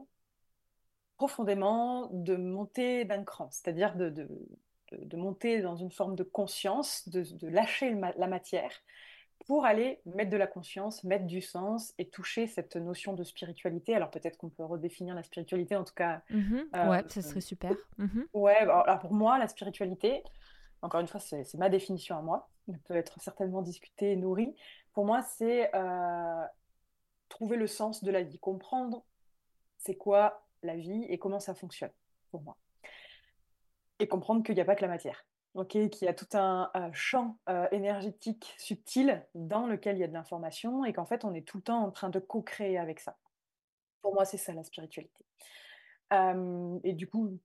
profondément 1.17 2.09
de 2.11 2.35
monter 2.35 3.05
d'un 3.05 3.23
cran, 3.23 3.47
c'est-à-dire 3.51 3.95
de, 3.95 4.09
de, 4.09 4.27
de, 4.91 5.17
monter 5.17 5.61
dans 5.61 5.75
une 5.75 5.91
forme 5.91 6.15
de 6.15 6.23
conscience, 6.23 7.07
de, 7.07 7.23
lâcher 7.47 7.95
la 8.17 8.27
matière 8.27 8.71
pour 9.45 9.65
aller 9.65 10.01
mettre 10.05 10.31
de 10.31 10.37
la 10.37 10.47
conscience, 10.47 11.03
mettre 11.03 11.25
du 11.25 11.41
sens 11.41 11.93
et 11.97 12.09
toucher 12.09 12.47
cette 12.47 12.75
notion 12.75 13.13
de 13.13 13.23
spiritualité. 13.23 13.95
Alors 13.95 14.09
peut-être 14.09 14.37
qu'on 14.37 14.49
peut 14.49 14.65
redéfinir 14.65 15.15
la 15.15 15.23
spiritualité, 15.23 15.75
en 15.75 15.83
tout 15.83 15.93
cas. 15.93 16.21
Mmh 16.29 16.61
ouais, 16.89 17.03
ça 17.07 17.21
serait 17.21 17.41
super. 17.41 17.75
Mmh 17.97 18.21
ouais, 18.33 18.57
alors 18.57 18.99
pour 18.99 19.13
moi, 19.13 19.37
la 19.37 19.47
spiritualité, 19.47 20.23
encore 20.83 20.99
une 20.99 21.07
fois, 21.07 21.21
c'est 21.21 21.53
ma 21.55 21.69
définition 21.69 22.17
à 22.17 22.21
moi. 22.21 22.49
Elle 22.67 22.79
peut 22.79 22.95
être 22.95 23.19
certainement 23.21 23.61
discutée 23.61 24.11
et 24.11 24.15
nourrie. 24.17 24.53
Pour 24.91 25.05
moi, 25.05 25.21
c'est 25.21 25.73
euh, 25.73 26.45
trouver 27.29 27.55
le 27.55 27.67
sens 27.67 28.03
de 28.03 28.11
la 28.11 28.21
vie, 28.21 28.37
comprendre 28.37 29.03
c'est 29.77 29.95
quoi 29.95 30.45
la 30.61 30.75
vie 30.75 31.05
et 31.09 31.17
comment 31.17 31.39
ça 31.39 31.55
fonctionne 31.55 31.91
pour 32.31 32.41
moi. 32.41 32.57
Et 33.99 34.07
comprendre 34.07 34.43
qu'il 34.43 34.55
n'y 34.55 34.61
a 34.61 34.65
pas 34.65 34.75
que 34.75 34.81
la 34.81 34.89
matière 34.89 35.25
okay, 35.55 35.89
qui 35.89 36.05
a 36.05 36.13
tout 36.13 36.27
un, 36.33 36.69
champ 36.91 37.37
euh, 37.47 37.67
énergétique 37.71 38.53
subtil 38.57 39.25
dans 39.35 39.67
lequel 39.67 39.97
il 39.97 39.99
y 39.99 40.03
a 40.03 40.07
de 40.07 40.13
l'information 40.13 40.83
et 40.83 40.91
qu'en 40.91 41.05
fait 41.05 41.23
on 41.23 41.33
est 41.33 41.47
tout 41.47 41.57
le 41.57 41.63
temps 41.63 41.83
en 41.83 41.91
train 41.91 42.09
de 42.09 42.19
co-créer 42.19 42.77
avec 42.77 42.99
ça. 42.99 43.17
Pour 44.01 44.13
moi, 44.13 44.25
c'est 44.25 44.37
ça 44.37 44.51
la 44.51 44.63
spiritualité. 44.63 45.25
et 46.11 46.93
du 46.93 47.07
coup, 47.07 47.39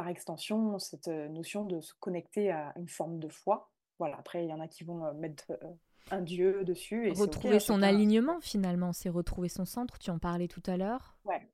par 0.00 0.08
extension, 0.08 0.78
cette 0.78 1.08
euh, 1.08 1.28
notion 1.28 1.66
de 1.66 1.82
se 1.82 1.92
connecter 2.00 2.50
à 2.50 2.72
une 2.76 2.88
forme 2.88 3.18
de 3.18 3.28
foi. 3.28 3.70
Voilà, 3.98 4.16
après, 4.16 4.42
il 4.44 4.48
y 4.48 4.52
en 4.54 4.58
a 4.58 4.66
qui 4.66 4.82
vont 4.82 5.04
euh, 5.04 5.12
mettre 5.12 5.52
un 6.10 6.22
dieu 6.22 6.64
dessus. 6.64 7.06
Et 7.06 7.12
retrouver 7.12 7.56
hein, 7.56 7.60
son 7.60 7.82
alignement, 7.82 8.40
finalement, 8.40 8.94
c'est 8.94 9.10
retrouver 9.10 9.50
son 9.50 9.66
centre. 9.66 9.98
Tu 9.98 10.10
en 10.10 10.18
parlais 10.18 10.48
tout 10.48 10.62
à 10.64 10.78
l'heure. 10.78 11.18
Ouais, 11.26 11.46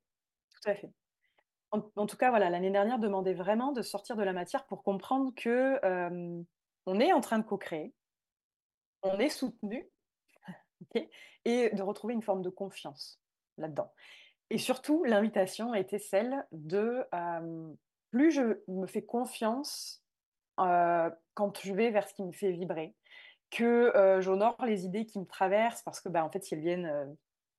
tout 0.49 0.69
à 0.69 0.75
fait. 0.75 0.89
En, 1.71 2.05
tout 2.05 2.15
cas, 2.15 2.29
voilà, 2.29 2.49
l'année 2.49 2.71
dernière 2.71 2.99
demandait 2.99 3.33
vraiment 3.33 3.73
de 3.73 3.81
sortir 3.81 4.15
de 4.15 4.23
la 4.23 4.31
matière 4.31 4.65
pour 4.65 4.81
comprendre 4.81 5.33
que 5.35 5.77
on 6.85 6.99
est 7.01 7.11
en 7.11 7.19
train 7.19 7.39
de 7.39 7.43
co-créer, 7.43 7.93
on 9.03 9.19
est 9.19 9.27
soutenu, 9.27 9.89
et 11.43 11.69
de 11.69 11.81
retrouver 11.81 12.13
une 12.13 12.21
forme 12.21 12.41
de 12.41 12.49
confiance 12.49 13.19
là-dedans. 13.57 13.91
Et 14.49 14.57
surtout, 14.57 15.03
l'invitation 15.03 15.73
était 15.73 15.99
celle 15.99 16.47
de 16.53 17.03
plus 18.11 18.31
je 18.31 18.61
me 18.67 18.87
fais 18.87 19.03
confiance 19.03 20.03
quand 20.57 21.59
je 21.61 21.73
vais 21.73 21.91
vers 21.91 22.07
ce 22.07 22.13
qui 22.15 22.23
me 22.23 22.31
fait 22.31 22.51
vibrer, 22.51 22.95
que 23.51 24.19
j'honore 24.21 24.57
les 24.65 24.85
idées 24.85 25.05
qui 25.05 25.19
me 25.19 25.25
traversent, 25.25 25.83
parce 25.83 26.01
que 26.01 26.09
bah, 26.09 26.25
en 26.25 26.31
fait, 26.31 26.43
si 26.43 26.55
elles 26.55 26.61
viennent, 26.61 27.15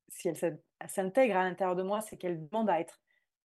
si 0.09 0.29
elles 0.29 0.59
s'intègrent 0.87 1.37
à 1.37 1.45
l'intérieur 1.45 1.77
de 1.77 1.83
moi, 1.83 2.01
c'est 2.01 2.17
qu'elles 2.17 2.49
demandent 2.49 2.71
à 2.71 2.81
être 2.81 3.01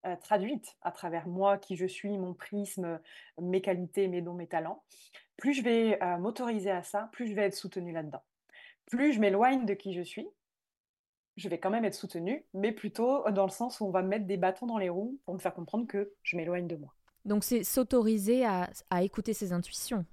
euh, 0.05 0.17
traduite 0.17 0.75
à 0.81 0.91
travers 0.91 1.29
moi, 1.29 1.57
qui 1.57 1.77
je 1.77 1.85
suis, 1.85 2.17
mon 2.17 2.33
prisme, 2.33 2.99
mes 3.41 3.61
qualités, 3.61 4.09
mes 4.09 4.21
dons, 4.21 4.33
mes 4.33 4.47
talents, 4.47 4.83
plus 5.37 5.53
je 5.53 5.61
vais 5.61 6.03
euh, 6.03 6.17
m'autoriser 6.17 6.71
à 6.71 6.83
ça, 6.83 7.09
plus 7.13 7.27
je 7.27 7.33
vais 7.33 7.43
être 7.43 7.55
soutenue 7.55 7.93
là-dedans. 7.93 8.21
Plus 8.87 9.13
je 9.13 9.21
m'éloigne 9.21 9.65
de 9.65 9.73
qui 9.73 9.93
je 9.93 10.01
suis, 10.01 10.27
je 11.35 11.49
vais 11.49 11.57
quand 11.57 11.69
même 11.69 11.85
être 11.85 11.95
soutenue, 11.95 12.45
mais 12.53 12.71
plutôt 12.71 13.29
dans 13.31 13.45
le 13.45 13.51
sens 13.51 13.79
où 13.79 13.85
on 13.85 13.91
va 13.91 14.01
me 14.01 14.07
mettre 14.07 14.25
des 14.25 14.37
bâtons 14.37 14.67
dans 14.67 14.77
les 14.77 14.89
roues 14.89 15.19
pour 15.25 15.33
me 15.33 15.39
faire 15.39 15.53
comprendre 15.53 15.87
que 15.87 16.13
je 16.21 16.37
m'éloigne 16.37 16.67
de 16.67 16.75
moi. 16.75 16.93
Donc 17.25 17.43
c'est 17.43 17.63
s'autoriser 17.63 18.45
à, 18.45 18.69
à 18.89 19.03
écouter 19.03 19.33
ses 19.33 19.53
intuitions. 19.53 20.05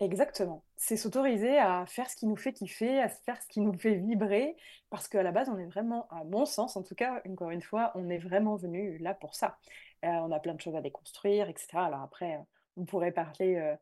Exactement. 0.00 0.64
C'est 0.76 0.96
s'autoriser 0.96 1.58
à 1.58 1.84
faire 1.86 2.08
ce 2.08 2.16
qui 2.16 2.26
nous 2.26 2.36
fait 2.36 2.54
kiffer, 2.54 3.00
à 3.00 3.08
faire 3.10 3.40
ce 3.42 3.46
qui 3.48 3.60
nous 3.60 3.74
fait 3.74 3.96
vibrer, 3.96 4.56
parce 4.88 5.08
qu'à 5.08 5.22
la 5.22 5.30
base, 5.30 5.50
on 5.50 5.58
est 5.58 5.66
vraiment, 5.66 6.08
à 6.08 6.24
mon 6.24 6.46
sens 6.46 6.76
en 6.76 6.82
tout 6.82 6.94
cas, 6.94 7.20
encore 7.28 7.50
une 7.50 7.60
fois, 7.60 7.92
on 7.94 8.08
est 8.08 8.18
vraiment 8.18 8.56
venu 8.56 8.96
là 8.96 9.12
pour 9.12 9.34
ça. 9.34 9.58
Euh, 10.06 10.08
on 10.08 10.32
a 10.32 10.40
plein 10.40 10.54
de 10.54 10.60
choses 10.60 10.74
à 10.74 10.80
déconstruire, 10.80 11.50
etc. 11.50 11.68
Alors 11.74 12.00
après, 12.00 12.38
on 12.78 12.86
pourrait 12.86 13.12
parler 13.12 13.56
euh, 13.56 13.76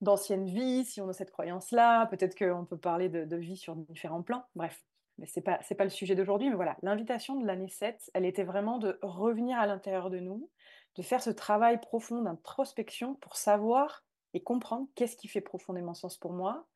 d'ancienne 0.00 0.46
vie, 0.46 0.86
si 0.86 1.02
on 1.02 1.08
a 1.10 1.12
cette 1.12 1.30
croyance-là, 1.30 2.06
peut-être 2.06 2.38
qu'on 2.38 2.64
peut 2.64 2.78
parler 2.78 3.10
de, 3.10 3.36
vie 3.36 3.58
sur 3.58 3.76
différents 3.76 4.22
plans, 4.22 4.44
bref. 4.54 4.82
Mais 5.18 5.26
ce 5.26 5.38
n'est 5.38 5.44
pas, 5.44 5.58
pas 5.58 5.84
le 5.84 5.90
sujet 5.90 6.14
d'aujourd'hui, 6.14 6.48
mais 6.48 6.56
voilà, 6.56 6.76
l'invitation 6.82 7.36
de 7.36 7.46
l'année 7.46 7.68
7, 7.68 8.10
elle 8.14 8.24
était 8.24 8.44
vraiment 8.44 8.78
de 8.78 8.98
revenir 9.02 9.58
à 9.58 9.66
l'intérieur 9.66 10.10
de 10.10 10.18
nous, 10.18 10.48
de 10.96 11.02
faire 11.02 11.22
ce 11.22 11.30
travail 11.30 11.80
profond 11.80 12.22
d'introspection 12.22 13.14
pour 13.16 13.36
savoir 13.36 14.04
et 14.34 14.42
comprendre 14.42 14.86
qu'est-ce 14.94 15.16
qui 15.16 15.28
fait 15.28 15.40
profondément 15.40 15.94
sens 15.94 16.16
pour 16.16 16.32
moi, 16.32 16.66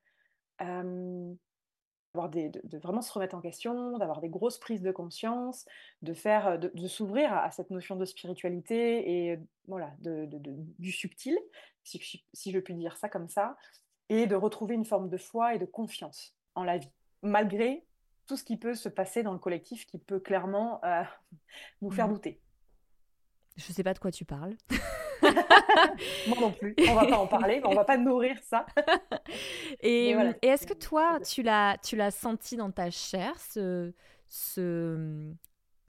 avoir 2.14 2.28
des, 2.28 2.50
de, 2.50 2.78
vraiment 2.78 3.02
se 3.02 3.12
remettre 3.12 3.34
en 3.34 3.40
question, 3.40 3.99
d'avoir 3.99 4.20
des 4.20 4.28
grosses 4.28 4.58
prises 4.58 4.82
de 4.82 4.92
conscience, 4.92 5.64
de 6.02 6.12
faire, 6.12 6.58
de, 6.58 6.87
s'ouvrir 6.87 7.32
à, 7.32 7.50
cette 7.50 7.70
notion 7.70 7.96
de 7.96 8.04
spiritualité 8.04 9.30
et 9.30 9.38
voilà, 9.66 9.92
de, 10.00 10.28
du 10.78 10.92
subtil, 10.92 11.38
si, 11.84 12.52
je 12.52 12.58
puis 12.58 12.75
dire 12.75 12.96
ça 12.96 13.08
comme 13.08 13.28
ça, 13.28 13.56
et 14.08 14.26
de 14.26 14.34
retrouver 14.34 14.75
une 14.75 14.84
forme 14.84 15.08
de 15.08 15.16
foi 15.16 15.54
et 15.54 15.58
de 15.58 15.64
confiance 15.64 16.37
en 16.54 16.64
la 16.64 16.78
vie, 16.78 16.90
malgré 17.22 17.84
tout 18.26 18.37
ce 18.37 18.45
qui 18.45 18.57
peut 18.57 18.75
se 18.75 18.88
passer 18.88 19.23
dans 19.23 19.33
le 19.33 19.38
collectif 19.38 19.87
qui 19.87 19.99
peut 19.99 20.21
clairement 20.21 20.81
nous 21.83 21.91
faire 21.91 22.09
mmh 22.09 22.12
douter. 22.12 22.41
Je 23.57 23.69
ne 23.69 23.75
sais 23.75 23.83
pas 23.83 23.93
de 23.93 23.99
quoi 23.99 24.11
tu 24.11 24.25
parles. 24.25 24.57
Moi 26.26 26.37
non 26.41 26.52
plus. 26.52 26.75
On 26.88 26.95
va 26.95 27.07
pas 27.07 27.19
en 27.19 27.26
parler, 27.26 27.61
mais 27.61 27.67
on 27.67 27.75
va 27.75 27.85
pas 27.85 27.99
nourrir 27.99 28.37
ça. 28.43 28.67
et, 29.81 30.14
est-ce 30.43 30.67
que 30.67 30.75
toi, 30.75 31.21
tu 31.21 31.43
l'as, 31.43 31.76
tu 31.79 31.97
l'as 31.97 32.11
senti 32.11 32.57
dans 32.57 32.71
ta 32.71 32.91
chair, 32.91 33.38
ce, 33.38 33.93
ce, 34.26 35.33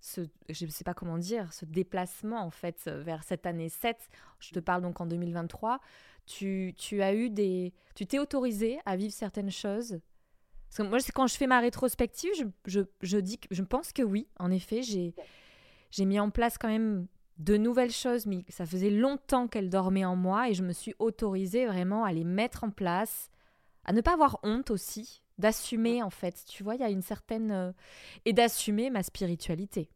ce, 0.01 0.27
je 0.49 0.65
ne 0.65 0.69
sais 0.69 0.83
pas 0.83 0.93
comment 0.93 1.17
dire, 1.17 1.51
ce 1.53 1.65
déplacement 1.65 2.41
en 2.41 2.51
fait 2.51 2.87
vers 2.87 3.23
cette 3.23 3.45
année 3.45 3.69
7 3.69 3.97
Je 4.39 4.51
te 4.51 4.59
parle 4.59 4.81
donc 4.81 4.99
en 4.99 5.05
2023. 5.05 5.79
Tu, 6.25 6.73
tu 6.77 7.01
as 7.01 7.13
eu 7.13 7.29
des, 7.29 7.73
tu 7.95 8.05
t'es 8.05 8.19
autorisé 8.19 8.79
à 8.85 8.95
vivre 8.95 9.13
certaines 9.13 9.51
choses. 9.51 9.99
Parce 10.73 10.87
que 10.87 10.89
moi, 10.89 10.99
quand 11.13 11.27
je 11.27 11.35
fais 11.35 11.45
ma 11.45 11.59
rétrospective, 11.59 12.31
je, 12.35 12.45
je, 12.65 12.81
je 13.01 13.19
dis, 13.19 13.39
je 13.51 13.61
pense 13.61 13.93
que 13.93 14.01
oui, 14.01 14.27
en 14.39 14.49
effet, 14.49 14.81
j'ai, 14.81 15.13
j'ai 15.91 16.05
mis 16.05 16.19
en 16.19 16.31
place 16.31 16.57
quand 16.57 16.67
même 16.67 17.05
de 17.37 17.57
nouvelles 17.57 17.91
choses, 17.91 18.25
mais 18.25 18.43
ça 18.49 18.65
faisait 18.65 18.89
longtemps 18.89 19.47
qu'elles 19.47 19.69
dormaient 19.69 20.03
en 20.05 20.15
moi 20.15 20.49
et 20.49 20.55
je 20.55 20.63
me 20.63 20.73
suis 20.73 20.95
autorisée 20.97 21.67
vraiment 21.67 22.05
à 22.05 22.11
les 22.11 22.23
mettre 22.23 22.63
en 22.63 22.71
place, 22.71 23.29
à 23.85 23.93
ne 23.93 24.01
pas 24.01 24.13
avoir 24.13 24.39
honte 24.41 24.71
aussi, 24.71 25.21
d'assumer 25.37 26.01
en 26.01 26.09
fait, 26.09 26.43
tu 26.47 26.63
vois, 26.63 26.73
il 26.73 26.81
y 26.81 26.85
a 26.85 26.89
une 26.89 27.03
certaine... 27.03 27.51
euh, 27.51 27.71
et 28.25 28.33
d'assumer 28.33 28.89
ma 28.89 29.03
spiritualité. 29.03 29.91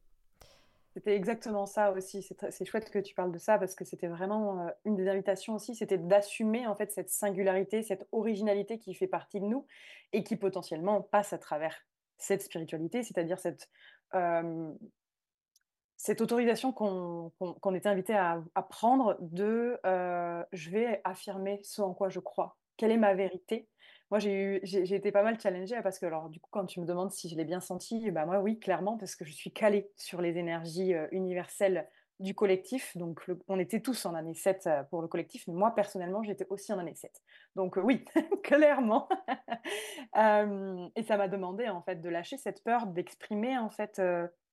C'était 0.97 1.15
exactement 1.15 1.67
ça 1.67 1.91
aussi. 1.91 2.27
C'est 2.49 2.65
chouette 2.65 2.89
que 2.89 2.97
tu 2.97 3.13
parles 3.13 3.31
de 3.31 3.37
ça 3.37 3.59
parce 3.59 3.75
que 3.75 3.85
c'était 3.85 4.07
vraiment 4.07 4.61
euh, 4.61 4.69
une 4.83 4.95
des 4.95 5.07
invitations 5.07 5.53
aussi, 5.53 5.75
c'était 5.75 5.99
d'assumer 5.99 6.65
en 6.65 6.75
fait 6.75 6.91
cette 6.91 7.11
singularité, 7.11 7.83
cette 7.83 8.07
originalité 8.11 8.79
qui 8.79 8.95
fait 8.95 9.05
partie 9.05 9.39
de 9.39 9.45
nous 9.45 9.67
et 10.11 10.23
qui 10.23 10.35
potentiellement 10.37 11.03
passe 11.03 11.33
à 11.33 11.37
travers 11.37 11.75
cette 12.17 12.41
spiritualité, 12.41 13.03
c'est-à-dire 13.03 13.37
cette, 13.37 13.69
autorisation 16.19 16.73
qu'on 16.73 17.75
était 17.75 17.89
invité 17.89 18.15
à, 18.15 18.43
à 18.55 18.63
prendre 18.63 19.17
de 19.21 19.79
euh, 19.85 20.43
je 20.51 20.71
vais 20.71 20.99
affirmer 21.03 21.61
ce 21.63 21.83
en 21.83 21.93
quoi 21.93 22.09
je 22.09 22.19
crois. 22.19 22.57
Quelle 22.75 22.89
est 22.89 22.97
ma 22.97 23.13
vérité? 23.13 23.67
Moi, 24.09 24.19
j'ai 24.19 24.33
eu, 24.33 24.59
j'ai 24.63 24.95
été 24.95 25.11
pas 25.11 25.23
mal 25.23 25.39
challengée 25.39 25.75
hein, 25.75 25.81
parce 25.81 25.99
que, 25.99 26.05
alors, 26.05 26.29
du 26.29 26.39
coup, 26.39 26.49
quand 26.51 26.65
tu 26.65 26.79
me 26.79 26.85
demandes 26.85 27.11
si 27.11 27.29
je 27.29 27.35
l'ai 27.35 27.45
bien 27.45 27.59
senti, 27.59 28.09
bah 28.11 28.25
moi, 28.25 28.39
oui, 28.39 28.59
clairement, 28.59 28.97
parce 28.97 29.15
que 29.15 29.25
je 29.25 29.33
suis 29.33 29.51
calée 29.51 29.89
sur 29.97 30.21
les 30.21 30.37
énergies 30.37 30.93
universelles 31.11 31.87
du 32.19 32.33
collectif. 32.33 32.97
Donc, 32.97 33.29
on 33.47 33.59
était 33.59 33.81
tous 33.81 34.05
en 34.05 34.15
année 34.15 34.33
7 34.33 34.67
euh, 34.67 34.83
pour 34.83 35.01
le 35.01 35.07
collectif, 35.07 35.45
mais 35.47 35.53
moi, 35.53 35.73
personnellement, 35.75 36.23
j'étais 36.23 36.47
aussi 36.49 36.73
en 36.73 36.79
année 36.79 36.95
7. 36.95 37.11
Donc, 37.55 37.77
oui, 37.77 38.05
clairement. 38.43 39.07
Et 40.15 41.03
ça 41.03 41.17
m'a 41.17 41.27
demandé, 41.27 41.67
en 41.69 41.81
fait, 41.81 42.01
de 42.01 42.09
lâcher 42.09 42.37
cette 42.37 42.63
peur 42.63 42.87
d'exprimer, 42.87 43.57
en 43.57 43.69
fait, 43.69 44.01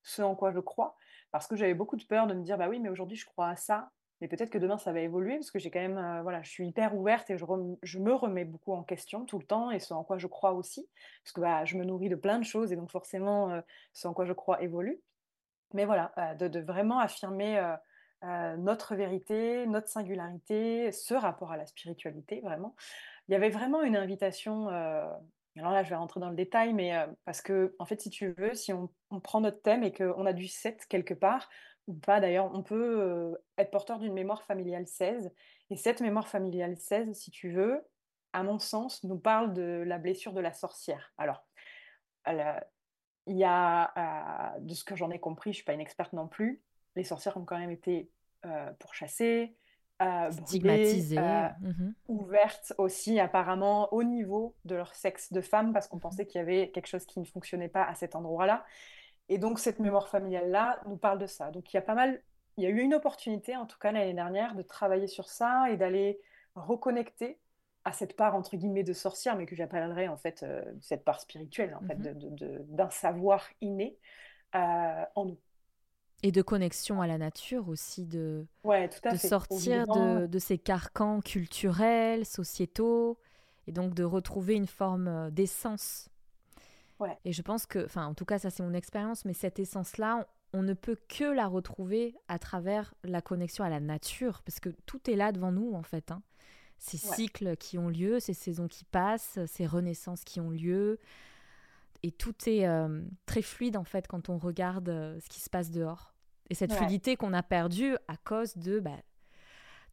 ce 0.02 0.22
en 0.22 0.34
quoi 0.34 0.52
je 0.52 0.60
crois. 0.60 0.96
Parce 1.30 1.46
que 1.46 1.56
j'avais 1.56 1.74
beaucoup 1.74 1.96
de 1.96 2.04
peur 2.04 2.26
de 2.26 2.34
me 2.34 2.42
dire, 2.42 2.58
bah 2.58 2.68
oui, 2.68 2.80
mais 2.80 2.90
aujourd'hui, 2.90 3.16
je 3.16 3.26
crois 3.26 3.48
à 3.48 3.56
ça. 3.56 3.90
Mais 4.24 4.28
peut-être 4.28 4.48
que 4.48 4.56
demain, 4.56 4.78
ça 4.78 4.90
va 4.90 5.00
évoluer 5.00 5.34
parce 5.34 5.50
que 5.50 5.58
j'ai 5.58 5.70
quand 5.70 5.80
même, 5.80 5.98
euh, 5.98 6.22
voilà, 6.22 6.40
je 6.40 6.48
suis 6.48 6.66
hyper 6.66 6.96
ouverte 6.96 7.28
et 7.28 7.36
je, 7.36 7.44
je 7.82 7.98
me 7.98 8.14
remets 8.14 8.46
beaucoup 8.46 8.72
en 8.72 8.82
question 8.82 9.26
tout 9.26 9.38
le 9.38 9.44
temps 9.44 9.70
et 9.70 9.80
ce 9.80 9.92
en 9.92 10.02
quoi 10.02 10.16
je 10.16 10.26
crois 10.26 10.54
aussi. 10.54 10.88
Parce 11.22 11.32
que 11.32 11.42
bah, 11.42 11.66
je 11.66 11.76
me 11.76 11.84
nourris 11.84 12.08
de 12.08 12.14
plein 12.14 12.38
de 12.38 12.44
choses 12.44 12.72
et 12.72 12.76
donc 12.76 12.90
forcément, 12.90 13.50
euh, 13.50 13.60
ce 13.92 14.08
en 14.08 14.14
quoi 14.14 14.24
je 14.24 14.32
crois 14.32 14.62
évolue. 14.62 14.98
Mais 15.74 15.84
voilà, 15.84 16.14
euh, 16.16 16.48
de, 16.48 16.58
vraiment 16.58 17.00
affirmer 17.00 17.62
notre 18.56 18.94
vérité, 18.94 19.66
notre 19.66 19.88
singularité, 19.90 20.90
ce 20.90 21.12
rapport 21.12 21.52
à 21.52 21.58
la 21.58 21.66
spiritualité, 21.66 22.40
vraiment. 22.40 22.74
Il 23.28 23.32
y 23.32 23.34
avait 23.34 23.50
vraiment 23.50 23.82
une 23.82 23.96
invitation. 23.96 24.68
alors 24.68 25.20
là, 25.72 25.82
je 25.82 25.90
vais 25.90 25.96
rentrer 25.96 26.20
dans 26.20 26.30
le 26.30 26.34
détail, 26.34 26.72
mais 26.72 26.94
parce 27.26 27.42
que, 27.42 27.76
en 27.78 27.84
fait, 27.84 28.00
si 28.00 28.08
tu 28.08 28.32
veux, 28.38 28.54
si 28.54 28.72
on, 28.72 28.88
on 29.10 29.20
prend 29.20 29.42
notre 29.42 29.60
thème 29.60 29.82
et 29.84 29.92
qu'on 29.92 30.24
a 30.24 30.32
du 30.32 30.48
7 30.48 30.86
quelque 30.88 31.12
part, 31.12 31.50
ou 31.86 31.94
pas 31.94 32.20
d'ailleurs, 32.20 32.50
on 32.54 32.62
peut 32.62 33.00
euh, 33.00 33.34
être 33.58 33.70
porteur 33.70 33.98
d'une 33.98 34.12
mémoire 34.12 34.42
familiale 34.42 34.86
16. 34.86 35.32
Et 35.70 35.76
cette 35.76 36.00
mémoire 36.00 36.28
familiale 36.28 36.76
16, 36.76 37.14
si 37.14 37.30
tu 37.30 37.50
veux, 37.50 37.82
à 38.32 38.42
mon 38.42 38.58
sens, 38.58 39.04
nous 39.04 39.18
parle 39.18 39.52
de 39.52 39.82
la 39.86 39.98
blessure 39.98 40.32
de 40.32 40.40
la 40.40 40.52
sorcière. 40.52 41.12
Alors, 41.18 41.44
elle, 42.24 42.64
il 43.26 43.36
y 43.36 43.44
a, 43.44 44.54
euh, 44.56 44.60
de 44.60 44.74
ce 44.74 44.84
que 44.84 44.96
j'en 44.96 45.10
ai 45.10 45.18
compris, 45.18 45.50
je 45.50 45.56
ne 45.56 45.56
suis 45.56 45.64
pas 45.64 45.72
une 45.72 45.80
experte 45.80 46.12
non 46.12 46.28
plus, 46.28 46.62
les 46.96 47.04
sorcières 47.04 47.36
ont 47.36 47.44
quand 47.44 47.58
même 47.58 47.70
été 47.70 48.10
euh, 48.46 48.70
pourchassées, 48.78 49.56
euh, 50.02 50.30
brûlées, 50.30 50.46
Stigmatisée. 50.46 51.18
euh, 51.18 51.48
mhm. 51.60 51.94
ouvertes 52.08 52.72
aussi 52.78 53.20
apparemment 53.20 53.92
au 53.94 54.02
niveau 54.02 54.54
de 54.64 54.74
leur 54.74 54.94
sexe 54.94 55.32
de 55.32 55.40
femme 55.40 55.72
parce 55.72 55.88
qu'on 55.88 55.98
pensait 55.98 56.26
qu'il 56.26 56.40
y 56.40 56.42
avait 56.42 56.70
quelque 56.70 56.88
chose 56.88 57.06
qui 57.06 57.20
ne 57.20 57.24
fonctionnait 57.24 57.68
pas 57.68 57.84
à 57.84 57.94
cet 57.94 58.16
endroit-là. 58.16 58.64
Et 59.28 59.38
donc 59.38 59.58
cette 59.58 59.78
mémoire 59.80 60.08
familiale-là 60.08 60.80
nous 60.86 60.96
parle 60.96 61.18
de 61.18 61.26
ça. 61.26 61.50
Donc 61.50 61.72
il 61.72 61.76
y 61.76 61.78
a 61.78 61.82
pas 61.82 61.94
mal, 61.94 62.22
il 62.56 62.64
y 62.64 62.66
a 62.66 62.70
eu 62.70 62.80
une 62.80 62.94
opportunité 62.94 63.56
en 63.56 63.66
tout 63.66 63.78
cas 63.78 63.92
l'année 63.92 64.14
dernière 64.14 64.54
de 64.54 64.62
travailler 64.62 65.06
sur 65.06 65.28
ça 65.28 65.70
et 65.70 65.76
d'aller 65.76 66.20
reconnecter 66.54 67.40
à 67.84 67.92
cette 67.92 68.16
part 68.16 68.34
entre 68.34 68.56
guillemets 68.56 68.84
de 68.84 68.92
sorcière, 68.92 69.36
mais 69.36 69.46
que 69.46 69.56
j'appellerais 69.56 70.08
en 70.08 70.16
fait 70.16 70.42
euh, 70.42 70.62
cette 70.80 71.04
part 71.04 71.20
spirituelle 71.20 71.74
en 71.74 71.82
fait 71.82 71.96
Mhm. 71.96 72.02
de, 72.02 72.12
de- 72.14 72.30
de- 72.30 72.58
d'un 72.68 72.90
savoir 72.90 73.46
inné 73.60 73.98
euh, 74.54 75.04
en 75.16 75.26
nous. 75.26 75.40
Et 76.22 76.32
de 76.32 76.42
connexion 76.42 77.00
à 77.02 77.06
la 77.06 77.18
nature 77.18 77.68
aussi, 77.68 78.06
de, 78.06 78.46
Ouais, 78.64 78.88
tout 78.88 79.06
à 79.06 79.14
de 79.14 79.16
fait. 79.16 79.38
Sortir 79.48 79.88
de, 79.88 80.28
de 80.30 80.38
ces 80.40 80.58
carcans 80.58 81.20
culturels, 81.22 82.26
sociétaux, 82.26 83.18
et 83.68 83.72
donc 83.72 83.94
de 83.94 84.04
retrouver 84.04 84.54
une 84.56 84.66
forme 84.68 85.08
euh, 85.08 85.30
d'essence. 85.30 86.10
Ouais. 87.00 87.18
Et 87.24 87.32
je 87.32 87.42
pense 87.42 87.66
que, 87.66 87.84
enfin, 87.84 88.06
en 88.06 88.14
tout 88.14 88.24
cas, 88.24 88.38
ça 88.38 88.50
c'est 88.50 88.62
mon 88.62 88.72
expérience, 88.74 89.24
mais 89.24 89.32
cette 89.34 89.58
essence-là, 89.58 90.26
on, 90.52 90.58
on 90.60 90.62
ne 90.62 90.74
peut 90.74 90.96
que 91.08 91.24
la 91.24 91.46
retrouver 91.48 92.14
à 92.28 92.38
travers 92.38 92.94
la 93.02 93.20
connexion 93.20 93.64
à 93.64 93.68
la 93.68 93.80
nature, 93.80 94.42
parce 94.42 94.60
que 94.60 94.68
tout 94.86 95.10
est 95.10 95.16
là 95.16 95.32
devant 95.32 95.50
nous, 95.52 95.74
en 95.74 95.82
fait. 95.82 96.10
hein. 96.12 96.22
Ces 96.78 96.98
Ouais. 97.08 97.14
cycles 97.16 97.56
qui 97.56 97.78
ont 97.78 97.88
lieu, 97.88 98.20
ces 98.20 98.34
saisons 98.34 98.68
qui 98.68 98.84
passent, 98.84 99.38
ces 99.46 99.66
renaissances 99.66 100.22
qui 100.24 100.40
ont 100.40 100.50
lieu. 100.50 100.98
Et 102.02 102.12
tout 102.12 102.34
est 102.46 102.66
euh, 102.68 103.02
très 103.26 103.40
fluide, 103.42 103.76
en 103.76 103.84
fait, 103.84 104.06
quand 104.06 104.28
on 104.28 104.36
regarde 104.36 104.88
euh, 104.90 105.18
ce 105.20 105.28
qui 105.28 105.40
se 105.40 105.48
passe 105.48 105.70
dehors. 105.70 106.12
Et 106.50 106.54
cette 106.54 106.70
Ouais. 106.72 106.76
fluidité 106.76 107.16
qu'on 107.16 107.32
a 107.32 107.42
perdue 107.42 107.96
à 108.08 108.16
cause 108.18 108.56
de 108.58 108.78
bah, 108.80 108.98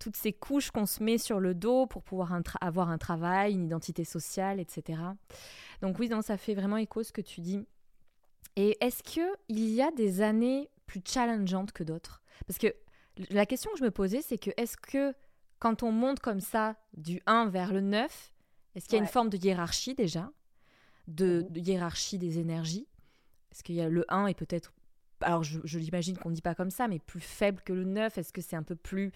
toutes 0.01 0.17
ces 0.17 0.33
couches 0.33 0.71
qu'on 0.71 0.87
se 0.87 1.03
met 1.03 1.17
sur 1.19 1.39
le 1.39 1.53
dos 1.53 1.85
pour 1.85 2.01
pouvoir 2.03 2.33
un 2.33 2.41
avoir 2.59 2.89
un 2.89 2.97
travail, 2.97 3.53
une 3.53 3.63
identité 3.63 4.03
sociale, 4.03 4.59
etc. 4.59 4.99
Donc 5.81 5.99
oui, 5.99 6.09
non, 6.09 6.21
ça 6.21 6.37
fait 6.37 6.55
vraiment 6.55 6.77
écho 6.77 7.03
ce 7.03 7.11
que 7.13 7.21
tu 7.21 7.39
dis. 7.41 7.63
Et 8.55 8.77
est-ce 8.81 9.03
que 9.03 9.21
il 9.47 9.69
y 9.69 9.81
a 9.81 9.91
des 9.91 10.21
années 10.21 10.69
plus 10.87 11.01
challengeantes 11.05 11.71
que 11.71 11.83
d'autres? 11.83 12.21
Parce 12.47 12.57
que 12.57 12.73
la 13.29 13.45
question 13.45 13.71
que 13.71 13.77
je 13.77 13.83
me 13.83 13.91
posais, 13.91 14.21
c'est 14.21 14.37
que 14.39 14.49
est-ce 14.57 14.75
que 14.75 15.13
quand 15.59 15.83
on 15.83 15.91
monte 15.91 16.19
comme 16.19 16.39
ça 16.41 16.75
du 16.97 17.21
1 17.27 17.45
vers 17.49 17.71
le 17.71 17.81
9, 17.81 18.33
est-ce 18.73 18.85
qu'il 18.85 18.95
y 18.97 18.99
a 18.99 19.03
une 19.03 19.07
forme 19.09 19.29
de 19.29 19.37
hiérarchie 19.37 19.93
déjà? 19.93 20.31
De, 21.07 21.43
Mhm. 21.43 21.49
de 21.53 21.59
hiérarchie 21.59 22.17
des 22.17 22.39
énergies? 22.39 22.87
Est-ce 23.51 23.63
qu'il 23.63 23.75
y 23.75 23.81
a 23.81 23.89
le 23.89 24.03
1 24.11 24.25
est 24.27 24.33
peut-être 24.33 24.73
alors 25.23 25.43
je, 25.43 25.59
je 25.65 25.77
l'imagine 25.77 26.17
qu'on 26.17 26.31
ne 26.31 26.33
dit 26.35 26.41
pas 26.41 26.55
comme 26.55 26.71
ça, 26.71 26.87
mais 26.87 26.97
plus 26.97 27.19
faible 27.19 27.61
que 27.61 27.73
le 27.73 27.83
9 27.83 28.17
Est-ce 28.17 28.33
que 28.33 28.41
c'est 28.41 28.55
un 28.55 28.63
peu 28.63 28.75
plus 28.75 29.11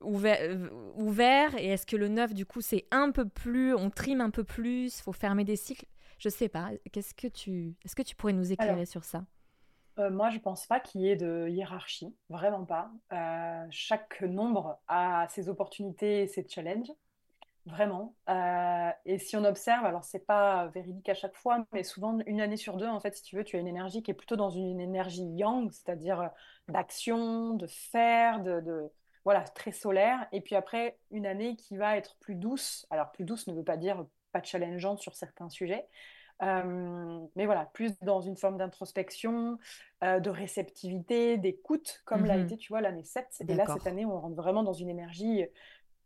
ouvert, 0.00 0.38
euh, 0.42 0.68
ouvert 0.96 1.54
Et 1.58 1.66
est-ce 1.68 1.86
que 1.86 1.96
le 1.96 2.08
9, 2.08 2.34
du 2.34 2.46
coup, 2.46 2.60
c'est 2.60 2.86
un 2.90 3.10
peu 3.10 3.28
plus, 3.28 3.74
on 3.74 3.90
trime 3.90 4.20
un 4.20 4.30
peu 4.30 4.44
plus, 4.44 5.00
faut 5.00 5.12
fermer 5.12 5.44
des 5.44 5.56
cycles? 5.56 5.86
Je 6.18 6.28
sais 6.28 6.48
pas. 6.48 6.70
Qu'est-ce 6.92 7.14
que 7.14 7.28
tu, 7.28 7.74
est-ce 7.84 7.94
que 7.96 8.02
tu 8.02 8.16
pourrais 8.16 8.32
nous 8.32 8.52
éclairer 8.52 8.84
Alors, 8.84 8.86
sur 8.86 9.04
ça? 9.04 9.24
Euh, 9.98 10.10
moi, 10.10 10.30
je 10.30 10.38
pense 10.38 10.66
pas 10.66 10.78
qu'il 10.80 11.00
y 11.00 11.08
ait 11.08 11.16
de 11.16 11.48
hiérarchie, 11.48 12.14
vraiment 12.28 12.64
pas. 12.64 12.90
Euh, 13.12 13.66
chaque 13.70 14.20
nombre 14.22 14.78
a 14.86 15.26
ses 15.28 15.48
opportunités 15.48 16.22
et 16.22 16.26
ses 16.28 16.46
challenges, 16.48 16.92
vraiment. 17.66 18.16
Euh, 18.30 18.90
et 19.06 19.18
si 19.18 19.36
on 19.36 19.44
observe, 19.44 19.84
alors 19.86 20.04
c'est 20.04 20.26
pas 20.26 20.68
véridique 20.68 21.08
à 21.10 21.14
chaque 21.14 21.36
fois, 21.36 21.66
mais 21.72 21.84
souvent 21.84 22.18
une 22.26 22.40
année 22.40 22.56
sur 22.58 22.76
deux, 22.78 22.88
en 22.88 23.00
fait, 23.00 23.16
si 23.16 23.22
tu 23.24 23.36
veux, 23.36 23.44
tu 23.44 23.56
as 23.56 23.60
une 23.60 23.68
énergie 23.68 24.02
qui 24.02 24.10
est 24.12 24.14
plutôt 24.14 24.36
dans 24.36 24.50
une 24.50 24.80
énergie 24.80 25.24
yang, 25.36 25.70
c'est-à-dire 25.72 26.30
d'action, 26.68 27.54
de 27.54 27.66
faire, 27.68 28.42
de, 28.42 28.60
de- 28.60 28.90
voilà, 29.24 29.42
très 29.42 29.72
solaire. 29.72 30.26
Et 30.32 30.40
puis 30.40 30.54
après, 30.56 30.98
une 31.10 31.26
année 31.26 31.56
qui 31.56 31.76
va 31.76 31.96
être 31.96 32.16
plus 32.20 32.34
douce. 32.34 32.86
Alors 32.90 33.10
plus 33.12 33.24
douce 33.24 33.46
ne 33.46 33.54
veut 33.54 33.64
pas 33.64 33.76
dire 33.76 34.04
pas 34.32 34.42
challengeante 34.42 35.00
sur 35.00 35.14
certains 35.14 35.48
sujets. 35.48 35.86
Euh, 36.42 37.20
mais 37.34 37.46
voilà, 37.46 37.66
plus 37.66 37.98
dans 38.02 38.20
une 38.20 38.36
forme 38.36 38.58
d'introspection, 38.58 39.58
euh, 40.04 40.20
de 40.20 40.30
réceptivité, 40.30 41.36
d'écoute, 41.36 42.00
comme 42.04 42.26
l'a 42.26 42.36
Mhm. 42.36 42.44
été, 42.44 42.56
tu 42.56 42.68
vois, 42.72 42.80
l'année 42.80 43.02
7. 43.04 43.42
Et 43.48 43.54
là, 43.54 43.66
cette 43.66 43.86
année, 43.88 44.06
on 44.06 44.20
rentre 44.20 44.36
vraiment 44.36 44.62
dans 44.62 44.72
une 44.72 44.88
énergie 44.88 45.44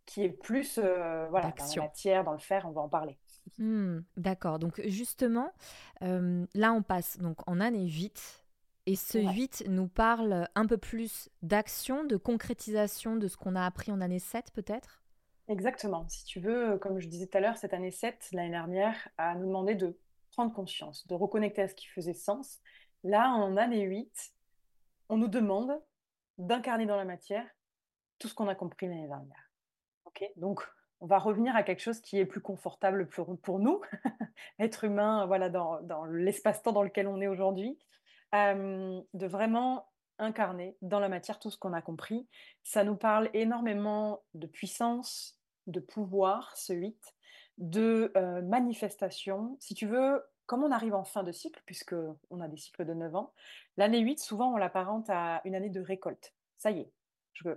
qui 0.07 0.25
est 0.25 0.31
plus 0.31 0.79
euh, 0.79 1.29
voilà, 1.31 1.53
dans 1.59 1.67
la 1.67 1.77
matière, 1.77 2.25
dans 2.25 2.33
le 2.33 2.39
faire, 2.39 2.67
on 2.69 2.73
va 2.73 2.81
en 2.83 2.89
parler. 2.89 3.19
Hmm, 3.59 4.01
D'accord. 4.17 4.59
Donc 4.59 4.81
justement, 4.87 5.51
là 6.01 6.73
on 6.73 6.83
passe 6.83 7.19
donc 7.19 7.39
en 7.49 7.61
année 7.61 7.87
8 7.89 8.42
et 8.87 8.97
ce 8.97 9.19
Ouais. 9.19 9.33
8 9.33 9.65
nous 9.69 9.89
parle 9.89 10.49
un 10.55 10.67
peu 10.67 10.77
plus 10.77 11.29
d'action, 11.43 12.05
de 12.05 12.17
concrétisation 12.17 13.17
de 13.17 13.29
ce 13.29 13.37
qu'on 13.37 13.55
a 13.55 13.65
appris 13.65 13.93
en 13.93 14.01
année 14.01 14.19
7 14.19 14.51
peut-être? 14.53 15.03
Exactement. 15.49 16.07
Si 16.09 16.25
tu 16.25 16.41
veux, 16.41 16.79
comme 16.79 16.99
je 16.99 17.09
disais 17.09 17.27
tout 17.27 17.37
à 17.39 17.41
l'heure, 17.41 17.57
cette 17.57 17.75
année 17.75 17.91
7, 17.91 18.29
l'année 18.33 18.51
dernière, 18.51 19.09
a 19.19 19.35
nous 19.35 19.47
demandé 19.47 19.75
de 19.75 19.99
prendre 20.33 20.53
conscience, 20.53 21.07
de 21.07 21.15
reconnecter 21.15 21.63
à 21.63 21.69
ce 21.69 21.75
qui 21.75 21.87
faisait 21.87 22.15
sens. 22.15 22.61
Là, 23.05 23.29
en 23.31 23.57
année 23.57 23.83
8, 23.83 24.33
on 25.09 25.17
nous 25.17 25.29
demande 25.29 25.81
d'incarner 26.39 26.87
dans 26.87 26.97
la 26.97 27.05
matière 27.05 27.47
tout 28.19 28.29
ce 28.29 28.35
qu'on 28.35 28.49
a 28.49 28.55
compris 28.55 28.87
l'année 28.87 29.09
dernière. 29.09 29.51
Ok, 30.05 30.25
donc 30.37 30.63
on 31.01 31.07
va 31.07 31.19
revenir 31.19 31.55
à 31.57 31.63
quelque 31.63 31.81
chose 31.83 32.01
qui 32.01 32.19
est 32.19 32.27
plus 32.27 32.41
confortable 32.41 33.09
pour, 33.09 33.39
pour 33.41 33.59
nous, 33.59 33.81
être 34.59 34.85
humain, 34.85 35.27
voilà, 35.27 35.51
dans, 35.51 35.83
dans 35.83 36.05
l'espace-temps 36.05 36.73
dans 36.73 36.83
lequel 36.83 37.09
on 37.09 37.21
est 37.21 37.27
aujourd'hui, 37.27 37.79
de 38.33 39.27
vraiment 39.27 39.87
incarner 40.19 40.77
dans 40.83 41.01
la 41.01 41.09
matière 41.09 41.39
tout 41.39 41.51
ce 41.51 41.59
qu'on 41.59 41.73
a 41.73 41.83
compris. 41.83 42.27
Ça 42.63 42.85
nous 42.85 42.97
parle 42.97 43.31
énormément 43.35 44.23
de 44.35 44.47
puissance, 44.47 45.39
de 45.67 45.81
pouvoir, 45.81 46.57
ce 46.57 46.73
8, 46.73 46.97
de 47.59 48.13
euh, 48.17 48.43
manifestation. 48.43 49.57
Si 49.61 49.75
tu 49.75 49.87
veux, 49.87 50.23
comme 50.47 50.65
on 50.65 50.71
arrive 50.71 50.95
en 50.95 51.05
fin 51.05 51.23
de 51.23 51.33
cycle, 51.33 51.63
puisque 51.67 51.95
on 52.31 52.41
a 52.41 52.49
des 52.49 52.57
cycles 52.57 52.85
de 52.85 52.95
9 52.95 53.15
ans, 53.15 53.33
l'année 53.77 54.01
8, 54.01 54.19
souvent 54.19 54.53
on 54.53 54.57
l'apparente 54.57 55.09
à 55.11 55.41
une 55.45 55.55
année 55.55 55.71
de 55.71 55.81
récolte. 55.81 56.35
ça 56.59 56.71
y 56.71 56.81
est, 56.81 56.93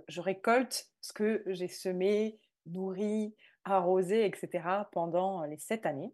je, 0.08 0.20
récolte 0.20 0.90
ce 1.00 1.12
que 1.12 1.42
j'ai 1.46 1.68
semé, 1.68 2.38
nourri, 2.66 3.34
arrosé, 3.64 4.24
etc. 4.24 4.64
pendant 4.92 5.44
les 5.44 5.58
sept 5.58 5.86
années 5.86 6.12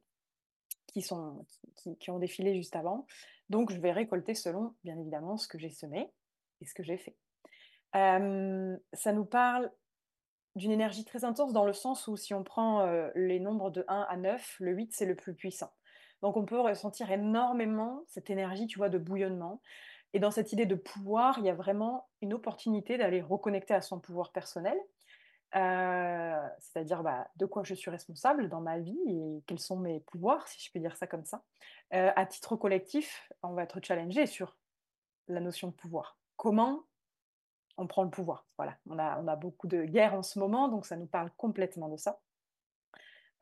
qui, 0.88 1.00
sont, 1.00 1.46
qui, 2.00 2.10
ont 2.10 2.18
défilé 2.18 2.54
juste 2.54 2.76
avant. 2.76 3.06
Donc, 3.48 3.72
je 3.72 3.80
vais 3.80 3.92
récolter 3.92 4.34
selon, 4.34 4.74
bien 4.84 4.98
évidemment, 4.98 5.36
ce 5.36 5.48
que 5.48 5.58
j'ai 5.58 5.70
semé 5.70 6.10
et 6.60 6.66
ce 6.66 6.74
que 6.74 6.82
j'ai 6.82 6.98
fait. 6.98 7.16
ça 7.92 9.12
nous 9.12 9.24
parle 9.24 9.70
d'une 10.54 10.70
énergie 10.70 11.04
très 11.04 11.24
intense 11.24 11.52
dans 11.52 11.64
le 11.64 11.72
sens 11.72 12.06
où 12.08 12.16
si 12.16 12.34
on 12.34 12.44
prend 12.44 12.86
les 13.14 13.40
nombres 13.40 13.70
de 13.70 13.84
1 13.88 14.06
à 14.08 14.16
9, 14.16 14.56
le 14.60 14.72
8, 14.72 14.92
c'est 14.92 15.06
le 15.06 15.16
plus 15.16 15.34
puissant. 15.34 15.72
Donc, 16.22 16.36
on 16.36 16.44
peut 16.44 16.60
ressentir 16.60 17.10
énormément 17.10 18.04
cette 18.06 18.30
énergie, 18.30 18.66
tu 18.66 18.78
vois, 18.78 18.88
de 18.88 18.98
bouillonnement. 18.98 19.60
Et 20.14 20.20
dans 20.20 20.30
cette 20.30 20.52
idée 20.52 20.66
de 20.66 20.74
pouvoir, 20.74 21.38
il 21.38 21.46
y 21.46 21.50
a 21.50 21.54
vraiment 21.54 22.08
une 22.20 22.34
opportunité 22.34 22.98
d'aller 22.98 23.22
reconnecter 23.22 23.74
à 23.74 23.80
son 23.80 23.98
pouvoir 23.98 24.30
personnel, 24.30 24.76
euh, 25.54 26.48
c'est-à-dire 26.58 27.02
bah, 27.02 27.28
de 27.36 27.46
quoi 27.46 27.62
je 27.62 27.74
suis 27.74 27.90
responsable 27.90 28.48
dans 28.48 28.60
ma 28.60 28.78
vie 28.78 28.98
et 29.06 29.42
quels 29.46 29.58
sont 29.58 29.78
mes 29.78 30.00
pouvoirs, 30.00 30.46
si 30.48 30.60
je 30.60 30.72
peux 30.72 30.78
dire 30.78 30.96
ça 30.96 31.06
comme 31.06 31.24
ça. 31.24 31.42
Euh, 31.94 32.10
à 32.16 32.26
titre 32.26 32.56
collectif, 32.56 33.30
on 33.42 33.52
va 33.52 33.64
être 33.64 33.80
challengé 33.82 34.26
sur 34.26 34.56
la 35.28 35.40
notion 35.40 35.68
de 35.68 35.74
pouvoir. 35.74 36.18
Comment 36.36 36.84
on 37.76 37.86
prend 37.86 38.02
le 38.02 38.10
pouvoir? 38.10 38.46
Voilà, 38.56 38.78
on 38.86 38.98
a, 38.98 39.36
beaucoup 39.36 39.66
de 39.66 39.84
guerres 39.84 40.14
en 40.14 40.22
ce 40.22 40.38
moment, 40.38 40.68
donc 40.68 40.86
ça 40.86 40.96
nous 40.96 41.06
parle 41.06 41.30
complètement 41.36 41.88
de 41.88 41.96
ça. 41.96 42.18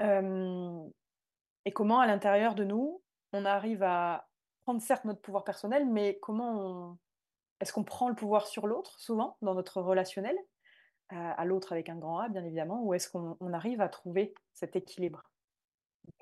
Et 0.01 1.73
comment, 1.73 2.01
à 2.01 2.07
l'intérieur 2.07 2.55
de 2.55 2.65
nous, 2.65 3.03
on 3.33 3.45
arrive 3.45 3.83
à 3.83 4.29
prendre 4.65 4.81
certes 4.81 5.05
notre 5.05 5.21
pouvoir 5.21 5.45
personnel, 5.45 5.87
mais 5.87 6.19
comment 6.21 6.99
est-ce 7.61 7.73
qu'on 7.73 7.85
prend 7.85 8.09
le 8.09 8.15
pouvoir 8.15 8.47
sur 8.47 8.67
l'autre, 8.67 8.99
souvent, 8.99 9.37
dans 9.43 9.55
notre 9.55 9.83
relationnel? 9.83 10.37
À, 11.11 11.45
l'autre 11.45 11.73
avec 11.73 11.89
un 11.89 11.97
grand 11.97 12.19
A, 12.19 12.29
bien 12.29 12.45
évidemment, 12.45 12.83
ou 12.83 12.95
est-ce 12.95 13.09
qu'on 13.11 13.53
arrive 13.53 13.81
à 13.81 13.89
trouver 13.89 14.35
cet 14.53 14.77
équilibre? 14.77 15.25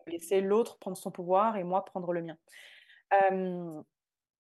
Laisser 0.06 0.40
l'autre 0.40 0.78
prendre 0.78 0.96
son 0.96 1.10
pouvoir 1.10 1.56
et 1.56 1.64
moi 1.64 1.84
prendre 1.84 2.12
le 2.12 2.22
mien. 2.22 2.36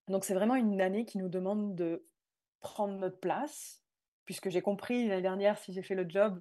donc 0.08 0.24
c'est 0.24 0.34
vraiment 0.34 0.54
une 0.54 0.80
année 0.80 1.04
qui 1.04 1.18
nous 1.18 1.28
demande 1.28 1.74
de 1.74 2.06
prendre 2.60 2.94
notre 2.94 3.18
place, 3.18 3.82
puisque 4.24 4.48
j'ai 4.48 4.62
compris 4.62 5.08
l'année 5.08 5.22
dernière, 5.22 5.58
si 5.58 5.72
j'ai 5.72 5.82
fait 5.82 5.94
le 5.94 6.08
job, 6.08 6.40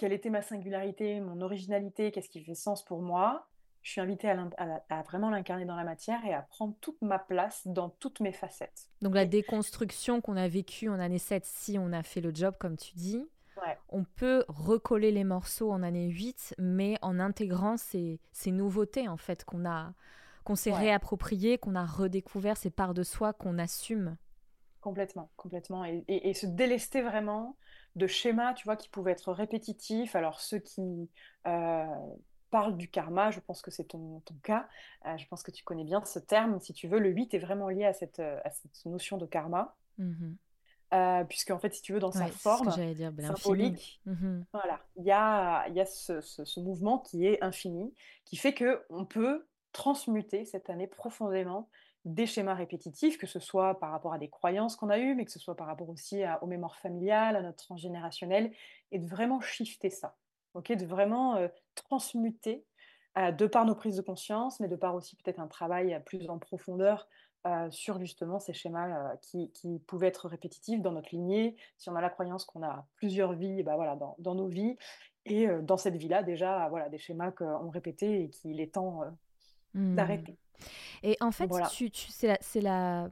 quelle 0.00 0.12
était 0.12 0.30
ma 0.30 0.42
singularité, 0.42 1.20
mon 1.20 1.40
originalité, 1.42 2.10
qu'est-ce 2.10 2.30
qui 2.30 2.42
fait 2.42 2.54
sens 2.54 2.84
pour 2.84 3.02
moi. 3.02 3.49
Je 3.82 3.92
suis 3.92 4.00
invitée 4.00 4.30
à, 4.30 5.02
vraiment 5.02 5.30
l'incarner 5.30 5.64
dans 5.64 5.76
la 5.76 5.84
matière 5.84 6.24
et 6.26 6.34
à 6.34 6.42
prendre 6.42 6.74
toute 6.80 7.00
ma 7.00 7.18
place 7.18 7.62
dans 7.66 7.88
toutes 7.88 8.20
mes 8.20 8.32
facettes. 8.32 8.90
Donc 9.00 9.14
la 9.14 9.24
déconstruction 9.24 10.20
qu'on 10.20 10.36
a 10.36 10.48
vécue 10.48 10.88
en 10.88 11.00
année 11.00 11.18
7, 11.18 11.44
si 11.46 11.78
on 11.78 11.92
a 11.92 12.02
fait 12.02 12.20
le 12.20 12.34
job 12.34 12.54
comme 12.58 12.76
tu 12.76 12.94
dis, 12.94 13.26
on 13.88 14.04
peut 14.04 14.44
recoller 14.48 15.12
les 15.12 15.24
morceaux 15.24 15.70
en 15.70 15.82
année 15.82 16.08
8, 16.08 16.54
mais 16.58 16.96
en 17.02 17.18
intégrant 17.18 17.76
ces, 17.76 18.20
nouveautés 18.46 19.08
en 19.08 19.16
fait 19.16 19.44
qu'on 19.44 19.66
a 19.66 19.92
qu'on 20.44 20.56
s'est 20.56 20.72
réapproprié, 20.72 21.58
qu'on 21.58 21.74
a 21.74 21.84
redécouvert, 21.84 22.56
ces 22.56 22.70
parts 22.70 22.94
de 22.94 23.02
soi 23.02 23.34
qu'on 23.34 23.58
assume. 23.58 24.16
Complètement, 24.80 25.30
complètement. 25.36 25.84
Et, 25.84 26.32
se 26.32 26.46
délester 26.46 27.02
vraiment 27.02 27.56
de 27.94 28.06
schémas, 28.06 28.54
tu 28.54 28.64
vois, 28.64 28.76
qui 28.76 28.88
pouvaient 28.88 29.12
être 29.12 29.32
répétitifs. 29.32 30.16
Alors 30.16 30.40
ceux 30.40 30.58
qui 30.58 31.10
euh, 31.46 31.84
parle 32.50 32.76
du 32.76 32.88
karma, 32.88 33.30
je 33.30 33.40
pense 33.40 33.62
que 33.62 33.70
c'est 33.70 33.84
ton, 33.84 34.20
ton, 34.20 34.34
cas, 34.42 34.68
euh, 35.06 35.16
je 35.16 35.26
pense 35.26 35.42
que 35.42 35.50
tu 35.50 35.64
connais 35.64 35.84
bien 35.84 36.04
ce 36.04 36.18
terme, 36.18 36.60
si 36.60 36.72
tu 36.72 36.88
veux, 36.88 36.98
le 36.98 37.10
8 37.10 37.34
est 37.34 37.38
vraiment 37.38 37.68
lié 37.68 37.84
à 37.84 37.92
cette, 37.92 38.20
euh, 38.20 38.40
à 38.44 38.50
cette 38.50 38.84
notion 38.84 39.16
de 39.16 39.26
karma, 39.26 39.76
mmh 39.98 40.32
euh, 40.92 41.22
puisque 41.22 41.52
en 41.52 41.60
fait, 41.60 41.72
si 41.72 41.82
tu 41.82 41.92
veux, 41.92 42.00
dans 42.00 42.10
sa 42.10 42.26
forme 42.26 42.68
dire, 42.94 43.12
ben, 43.12 43.36
symbolique, 43.36 44.00
mmh 44.06 44.40
voilà, 44.52 44.80
il 44.96 45.04
y 45.04 45.12
a, 45.12 45.68
y 45.68 45.78
a 45.78 45.86
ce, 45.86 46.20
ce, 46.20 46.58
mouvement 46.58 46.98
qui 46.98 47.26
est 47.26 47.40
infini, 47.44 47.94
qui 48.24 48.34
fait 48.34 48.54
que 48.54 48.84
on 48.90 49.04
peut 49.04 49.46
transmuter 49.70 50.44
cette 50.44 50.68
année 50.68 50.88
profondément 50.88 51.68
des 52.04 52.26
schémas 52.26 52.54
répétitifs, 52.54 53.18
que 53.18 53.28
ce 53.28 53.38
soit 53.38 53.78
par 53.78 53.92
rapport 53.92 54.12
à 54.12 54.18
des 54.18 54.28
croyances 54.28 54.74
qu'on 54.74 54.90
a 54.90 54.98
eues, 54.98 55.14
mais 55.14 55.24
que 55.24 55.30
ce 55.30 55.38
soit 55.38 55.54
par 55.54 55.68
rapport 55.68 55.88
aussi 55.90 56.24
à, 56.24 56.42
aux 56.42 56.48
mémoires 56.48 56.76
familiales, 56.76 57.36
à 57.36 57.42
notre 57.42 57.64
transgénérationnel, 57.64 58.52
et 58.90 58.98
de 58.98 59.06
vraiment 59.06 59.40
shifter 59.40 59.90
ça 59.90 60.16
de 60.54 60.86
vraiment 60.86 61.36
transmuter 61.74 62.64
de 63.16 63.46
par 63.46 63.64
nos 63.64 63.74
prises 63.74 63.96
de 63.96 64.02
conscience, 64.02 64.60
mais 64.60 64.68
de 64.68 64.76
par 64.76 64.94
aussi 64.94 65.16
peut-être 65.16 65.40
un 65.40 65.48
travail 65.48 66.00
plus 66.06 66.28
en 66.28 66.38
profondeur 66.38 67.08
sur 67.70 67.98
justement 67.98 68.38
ces 68.38 68.52
schémas 68.52 69.16
qui, 69.22 69.50
pouvaient 69.86 70.08
être 70.08 70.28
répétitifs 70.28 70.82
dans 70.82 70.92
notre 70.92 71.10
lignée, 71.10 71.56
si 71.76 71.88
on 71.88 71.96
a 71.96 72.00
la 72.00 72.10
croyance 72.10 72.44
qu'on 72.44 72.62
a 72.62 72.86
plusieurs 72.96 73.32
vies, 73.32 73.62
bah 73.62 73.76
voilà, 73.76 73.96
dans, 74.18 74.34
nos 74.34 74.46
vies, 74.46 74.76
et 75.24 75.48
dans 75.62 75.76
cette 75.76 75.96
vie-là 75.96 76.22
déjà, 76.22 76.68
voilà, 76.68 76.88
des 76.88 76.98
schémas 76.98 77.30
qu'on 77.30 77.70
répétait 77.70 78.22
et 78.22 78.30
qu'il 78.30 78.60
est 78.60 78.74
temps 78.74 79.02
mmh. 79.74 79.94
d'arrêter. 79.94 80.36
Et 81.02 81.16
en 81.20 81.32
fait, 81.32 81.48
tu, 81.72 81.90
tu 81.90 82.10
c'est 82.10 82.60
la, 82.60 83.08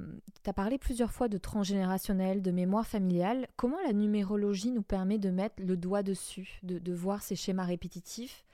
as 0.46 0.52
parlé 0.52 0.78
plusieurs 0.78 1.12
fois 1.12 1.28
de 1.28 1.38
transgénérationnel, 1.38 2.42
de 2.42 2.50
mémoire 2.50 2.87
familiale. 2.87 3.48
Comment 3.56 3.78
la 3.87 3.92
numérologie 3.92 4.70
nous 4.70 4.82
permet 4.82 5.18
de 5.18 5.30
mettre 5.30 5.62
le 5.62 5.76
doigt 5.76 6.02
dessus, 6.02 6.61
de, 6.62 6.92
voir 6.92 7.22
ces 7.22 7.37
schémas 7.37 7.64
répétitifs 7.64 8.44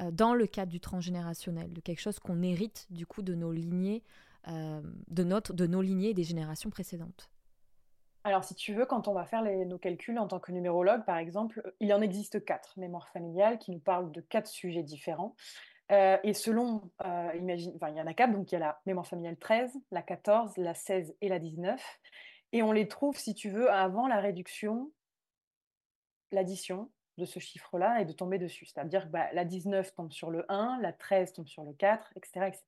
euh, 0.00 0.10
dans 0.10 0.34
le 0.34 0.46
cadre 0.46 0.70
du 0.70 0.80
transgénérationnel, 0.80 1.72
de 1.72 1.80
quelque 1.80 2.00
chose 2.00 2.18
qu'on 2.18 2.42
hérite 2.42 2.86
du 2.90 3.06
coup 3.06 3.22
de 3.22 3.34
nos 3.34 3.52
lignées, 3.52 4.02
euh, 4.48 4.80
de, 5.08 5.24
notre, 5.24 5.52
de 5.52 5.66
nos 5.66 5.82
lignées 5.82 6.14
des 6.14 6.24
générations 6.24 6.70
précédentes? 6.70 7.30
Alors, 8.22 8.44
si 8.44 8.54
tu 8.54 8.74
veux, 8.74 8.84
quand 8.84 9.08
on 9.08 9.14
va 9.14 9.24
faire 9.24 9.42
nos 9.42 9.78
calculs 9.78 10.18
en 10.18 10.28
tant 10.28 10.40
que 10.40 10.52
numérologue, 10.52 11.04
par 11.06 11.16
exemple, 11.16 11.72
il 11.80 11.92
en 11.94 12.02
existe 12.02 12.44
quatre 12.44 12.78
mémoires 12.78 13.08
familiales 13.08 13.58
qui 13.58 13.70
nous 13.70 13.78
parlent 13.78 14.12
de 14.12 14.20
quatre 14.20 14.48
sujets 14.48 14.82
différents. 14.82 15.34
Euh, 15.90 16.18
et 16.22 16.34
selon, 16.34 16.82
euh, 17.04 17.32
imagine, 17.36 17.76
il 17.88 17.96
y 17.96 18.00
en 18.00 18.06
a 18.06 18.14
quatre, 18.14 18.32
donc 18.32 18.50
il 18.52 18.54
y 18.54 18.56
a 18.56 18.60
la 18.60 18.80
mémoire 18.86 19.06
familiale 19.06 19.36
13, 19.36 19.72
la 19.90 20.02
14, 20.02 20.56
la 20.56 20.74
16 20.74 21.16
et 21.20 21.28
la 21.28 21.38
19. 21.38 21.82
Et 22.52 22.62
on 22.62 22.72
les 22.72 22.86
trouve, 22.86 23.16
si 23.16 23.34
tu 23.34 23.50
veux, 23.50 23.70
avant 23.70 24.06
la 24.06 24.20
réduction, 24.20 24.92
l'addition 26.30 26.90
de 27.18 27.24
ce 27.24 27.38
chiffre-là 27.38 28.00
et 28.00 28.04
de 28.04 28.12
tomber 28.12 28.38
dessus. 28.38 28.66
C'est-à-dire 28.66 29.04
que 29.06 29.10
bah, 29.10 29.28
la 29.32 29.44
19 29.44 29.94
tombe 29.94 30.12
sur 30.12 30.30
le 30.30 30.44
1, 30.48 30.78
la 30.80 30.92
13 30.92 31.32
tombe 31.32 31.48
sur 31.48 31.64
le 31.64 31.72
4, 31.72 32.12
etc. 32.16 32.46
etc. 32.46 32.64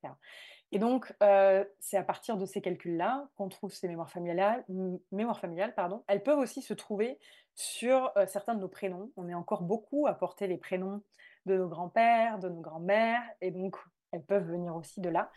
Et 0.73 0.79
donc, 0.79 1.15
euh, 1.23 1.65
c'est 1.79 1.97
à 1.97 2.03
partir 2.03 2.37
de 2.37 2.45
ces 2.45 2.61
calculs-là 2.61 3.29
qu'on 3.37 3.49
trouve 3.49 3.73
ces 3.73 3.89
mémoires 3.89 4.11
familiales, 4.11 4.65
mémoires 5.13 5.39
familiales 5.39 5.75
pardon. 5.75 6.03
Elles 6.09 6.23
peuvent 6.23 6.39
aussi 6.39 6.61
se 6.63 6.75
trouver 6.75 7.19
sur 7.55 8.11
certains 8.27 8.55
de 8.55 8.61
nos 8.61 8.69
prénoms. 8.69 9.13
On 9.17 9.29
est 9.29 9.35
encore 9.35 9.63
beaucoup 9.63 10.07
à 10.07 10.15
porter 10.15 10.47
les 10.47 10.57
prénoms 10.57 11.03
de 11.46 11.57
nos 11.57 11.68
grands-pères, 11.68 12.38
de 12.38 12.48
nos 12.48 12.61
grands-mères, 12.61 13.22
et 13.40 13.50
donc 13.50 13.76
elles 14.12 14.22
peuvent 14.22 14.46
venir 14.46 14.74
aussi 14.76 15.00
de 15.00 15.09
là. 15.09 15.31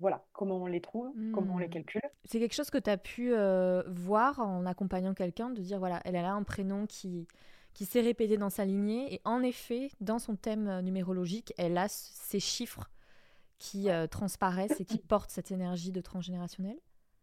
voilà, 0.00 0.24
comment 0.32 0.56
on 0.56 0.66
les 0.66 0.80
trouve, 0.80 1.14
comment 1.32 1.54
on 1.54 1.58
les 1.58 1.68
mmh. 1.68 1.70
calcule. 1.70 2.02
C'est 2.24 2.38
quelque 2.38 2.54
chose 2.54 2.70
que 2.70 2.78
tu 2.78 2.90
as 2.90 2.98
pu 2.98 3.32
euh, 3.32 3.82
voir 3.88 4.40
en 4.40 4.66
accompagnant 4.66 5.14
quelqu'un, 5.14 5.50
de 5.50 5.60
dire, 5.60 5.78
voilà, 5.78 6.00
elle 6.04 6.16
a 6.16 6.32
un 6.32 6.42
prénom 6.42 6.86
qui, 6.86 7.26
qui 7.72 7.86
s'est 7.86 8.00
répété 8.00 8.36
dans 8.36 8.50
sa 8.50 8.64
lignée, 8.64 9.14
et 9.14 9.20
en 9.24 9.42
effet, 9.42 9.90
dans 10.00 10.18
son 10.18 10.36
thème 10.36 10.80
numérologique, 10.80 11.54
elle 11.56 11.78
a 11.78 11.88
ces 11.88 12.40
chiffres 12.40 12.90
qui 13.58 13.90
euh, 13.90 14.06
transparaissent 14.06 14.80
et 14.80 14.84
qui 14.84 14.98
portent 14.98 15.30
cette 15.30 15.50
énergie 15.50 15.92
de 15.92 16.00
transgénérationnel? 16.00 16.76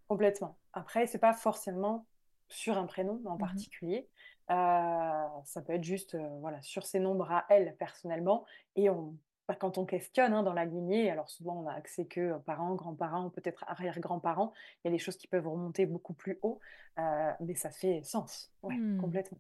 Complètement. 0.08 0.58
Après, 0.74 1.08
c'est 1.08 1.20
pas 1.20 1.34
forcément 1.34 2.06
sur 2.52 2.78
un 2.78 2.86
prénom 2.86 3.22
en 3.26 3.36
mmh 3.36 3.40
particulier. 3.40 4.08
Euh, 4.50 5.28
ça 5.46 5.62
peut 5.62 5.74
être 5.74 5.84
juste 5.84 6.16
euh, 6.16 6.28
voilà, 6.40 6.62
sur 6.62 6.86
ces 6.86 7.00
nombres 7.00 7.32
à 7.32 7.46
elle 7.50 7.76
personnellement. 7.78 8.46
Et 8.76 8.90
on, 8.90 9.16
bah, 9.48 9.56
quand 9.56 9.78
on 9.78 9.86
questionne 9.86 10.34
hein, 10.34 10.44
dans 10.44 10.54
la 10.54 10.66
lignée, 10.66 11.10
alors 11.10 11.30
souvent 11.30 11.64
on 11.64 11.68
a 11.68 11.74
accès 11.74 12.06
que 12.06 12.38
parents, 12.40 12.76
grands-parents, 12.76 13.30
peut-être 13.30 13.64
arrière-grands-parents, 13.68 14.52
il 14.84 14.88
y 14.88 14.90
a 14.90 14.92
des 14.92 15.00
choses 15.00 15.16
qui 15.16 15.28
peuvent 15.28 15.48
remonter 15.48 15.86
beaucoup 15.86 16.14
plus 16.14 16.38
haut, 16.42 16.60
euh, 17.00 17.32
mais 17.40 17.56
ça 17.56 17.70
fait 17.70 18.02
sens, 18.04 18.52
ouais, 18.64 18.76
mmh. 18.76 19.00
complètement. 19.00 19.40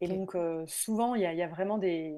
Et 0.00 0.08
donc 0.08 0.36
souvent 0.66 1.14
il 1.14 1.20
y, 1.20 1.36
y, 1.36 1.42
a 1.42 1.46
vraiment 1.46 1.78
des... 1.78 2.16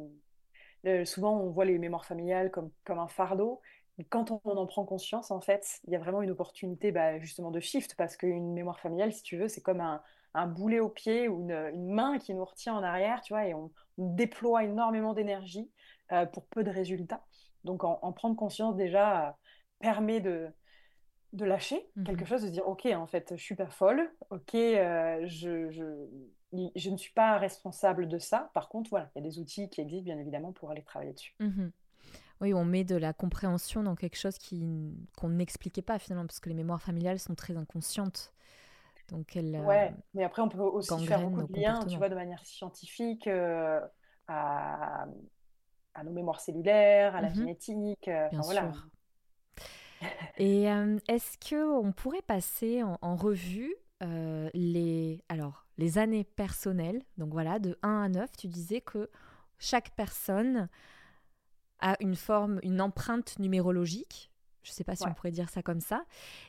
souvent 1.04 1.38
on 1.38 1.50
voit 1.50 1.66
les 1.66 1.78
mémoires 1.78 2.06
familiales 2.06 2.50
comme, 2.50 2.70
comme 2.84 2.98
un 2.98 3.08
fardeau, 3.08 3.60
quand 4.08 4.30
on 4.30 4.56
en 4.56 4.66
prend 4.66 4.84
conscience, 4.84 5.30
en 5.30 5.40
fait, 5.40 5.80
il 5.84 5.92
y 5.92 5.96
a 5.96 5.98
vraiment 5.98 6.22
une 6.22 6.30
opportunité 6.30 6.92
bah, 6.92 7.18
justement 7.18 7.50
de 7.50 7.60
shift, 7.60 7.94
parce 7.96 8.16
qu'une 8.16 8.52
mémoire 8.52 8.80
familiale, 8.80 9.12
si 9.12 9.22
tu 9.22 9.36
veux, 9.36 9.48
c'est 9.48 9.60
comme 9.60 9.80
un, 9.80 10.02
un 10.34 10.46
boulet 10.46 10.80
au 10.80 10.88
pied 10.88 11.28
ou 11.28 11.40
une, 11.40 11.92
main 11.92 12.18
qui 12.18 12.34
nous 12.34 12.44
retient 12.44 12.74
en 12.74 12.82
arrière, 12.82 13.20
tu 13.22 13.32
vois, 13.32 13.46
et 13.46 13.54
on, 13.54 13.70
déploie 13.98 14.64
énormément 14.64 15.12
d'énergie 15.12 15.70
euh, 16.12 16.24
pour 16.24 16.46
peu 16.46 16.64
de 16.64 16.70
résultats. 16.70 17.22
Donc 17.64 17.84
en, 17.84 18.12
prendre 18.12 18.34
conscience 18.34 18.74
déjà 18.74 19.28
euh, 19.28 19.32
permet 19.78 20.20
de, 20.20 20.48
de 21.34 21.44
lâcher 21.44 21.86
mmh 21.96 22.04
quelque 22.04 22.24
chose, 22.24 22.40
de 22.40 22.46
se 22.46 22.52
dire 22.52 22.66
ok 22.66 22.86
en 22.86 23.06
fait 23.06 23.34
je 23.36 23.42
suis 23.42 23.56
pas 23.56 23.68
folle, 23.68 24.10
ok 24.30 24.54
euh, 24.54 25.20
je, 25.26 25.70
je, 25.70 25.84
je, 26.74 26.90
ne 26.90 26.96
suis 26.96 27.12
pas 27.12 27.36
responsable 27.36 28.08
de 28.08 28.18
ça. 28.18 28.50
Par 28.54 28.70
contre 28.70 28.88
voilà 28.88 29.10
il 29.14 29.22
y 29.22 29.26
a 29.26 29.28
des 29.28 29.38
outils 29.38 29.68
qui 29.68 29.82
existent 29.82 30.06
bien 30.06 30.18
évidemment 30.18 30.52
pour 30.52 30.70
aller 30.70 30.82
travailler 30.82 31.12
dessus. 31.12 31.34
Mmh 31.40 31.68
oui, 32.40 32.54
on 32.54 32.64
met 32.64 32.84
de 32.84 32.96
la 32.96 33.12
compréhension 33.12 33.82
dans 33.82 33.96
quelque 33.96 34.16
chose 34.16 34.38
qui 34.38 34.66
qu'on 35.16 35.28
n'expliquait 35.30 35.82
pas 35.82 35.98
finalement, 35.98 36.26
parce 36.26 36.40
que 36.40 36.48
les 36.48 36.54
mémoires 36.54 36.82
familiales 36.82 37.18
sont 37.18 37.34
très 37.34 37.56
inconscientes. 37.56 38.32
Donc, 39.10 39.36
elle 39.36 39.56
Ouais, 39.58 39.94
mais 40.14 40.24
après, 40.24 40.40
on 40.42 40.48
peut 40.48 40.58
aussi 40.60 41.02
faire 41.02 41.20
beaucoup 41.20 41.42
de 41.42 41.52
liens, 41.52 41.84
tu 41.86 41.98
vois, 41.98 42.08
de 42.08 42.14
manière 42.14 42.44
scientifique, 42.46 43.26
euh, 43.26 43.80
à, 44.26 45.06
à 45.94 46.04
nos 46.04 46.12
mémoires 46.12 46.40
cellulaires, 46.40 47.16
à 47.16 47.22
la 47.22 47.32
Mhm, 47.32 47.34
génétique. 47.34 48.08
euh, 48.08 48.28
bien 48.30 48.42
Enfin, 48.42 48.44
voilà. 48.44 48.72
sûr. 48.72 48.88
Et 50.36 50.70
euh, 50.70 50.98
est-ce 51.08 51.36
que 51.38 51.56
on 51.78 51.92
pourrait 51.92 52.22
passer 52.22 52.82
en, 52.82 52.98
en 53.02 53.16
revue 53.16 53.74
euh, 54.02 54.48
les, 54.54 55.22
alors, 55.28 55.66
les 55.78 55.98
années 55.98 56.24
personnelles? 56.24 57.02
Donc 57.18 57.32
voilà, 57.32 57.58
de 57.58 57.78
1 57.82 58.02
à 58.02 58.08
9, 58.08 58.30
tu 58.36 58.48
disais 58.48 58.80
que 58.80 59.10
chaque 59.58 59.90
personne 59.96 60.68
a 61.80 61.96
une 62.00 62.16
forme, 62.16 62.60
une 62.62 62.80
empreinte 62.80 63.38
numérologique. 63.38 64.30
Je 64.62 64.70
ne 64.70 64.74
sais 64.74 64.84
pas 64.84 64.94
si 64.96 65.04
Ouais. 65.04 65.10
on 65.10 65.14
pourrait 65.14 65.30
dire 65.30 65.48
ça 65.48 65.62
comme 65.62 65.80
ça. 65.80 66.04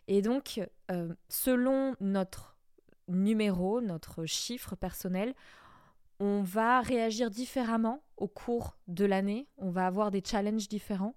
Et 0.07 0.21
donc, 0.21 0.59
euh, 0.91 1.13
selon 1.29 1.95
notre 1.99 2.57
numéro, 3.07 3.81
notre 3.81 4.25
chiffre 4.25 4.75
personnel, 4.75 5.33
on 6.19 6.43
va 6.43 6.81
réagir 6.81 7.29
différemment 7.31 8.03
au 8.17 8.27
cours 8.27 8.77
de 8.87 9.05
l'année. 9.05 9.47
On 9.57 9.69
va 9.71 9.87
avoir 9.87 10.11
des 10.11 10.21
challenges 10.23 10.67
différents. 10.67 11.15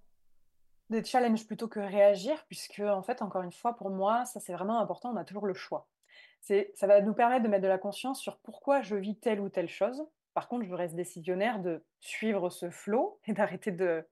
Des 0.91 1.03
challenges 1.05 1.47
plutôt 1.47 1.69
que 1.69 1.81
réagir, 1.81 2.45
puisque, 2.47 2.81
en 2.81 3.03
fait, 3.03 3.23
encore 3.23 3.43
une 3.43 3.53
fois, 3.53 3.75
pour 3.75 3.91
moi, 3.91 4.25
ça, 4.25 4.39
c'est 4.41 4.53
vraiment 4.53 4.79
important, 4.81 5.13
on 5.13 5.17
a 5.17 5.25
toujours 5.25 5.47
le 5.47 5.55
choix. 5.55 5.89
Ça 6.41 6.87
va 6.87 7.01
nous 7.01 7.15
permettre 7.15 7.43
de 7.43 7.49
mettre 7.49 7.63
de 7.63 7.69
la 7.69 7.79
conscience 7.79 8.21
sur 8.21 8.39
pourquoi 8.39 8.83
je 8.83 8.97
vis 8.97 9.17
telle 9.19 9.41
ou 9.41 9.49
telle 9.49 9.69
chose. 9.69 10.05
Par 10.35 10.49
contre, 10.49 10.67
je 10.67 10.75
reste 10.75 10.97
décisionnaire 10.97 11.61
de 11.61 11.85
suivre 12.01 12.51
ce 12.51 12.69
flot 12.69 13.21
et 13.27 13.33
d'arrêter 13.33 13.71
de, 13.71 14.05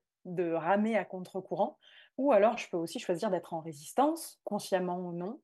ramer 0.54 0.96
à 0.96 1.04
contre-courant. 1.04 1.78
Ou 2.16 2.32
alors, 2.32 2.56
je 2.56 2.68
peux 2.70 2.76
aussi 2.76 3.00
choisir 3.00 3.30
d'être 3.30 3.54
en 3.54 3.60
résistance, 3.60 4.40
consciemment 4.44 4.98
ou 4.98 5.12
non, 5.12 5.40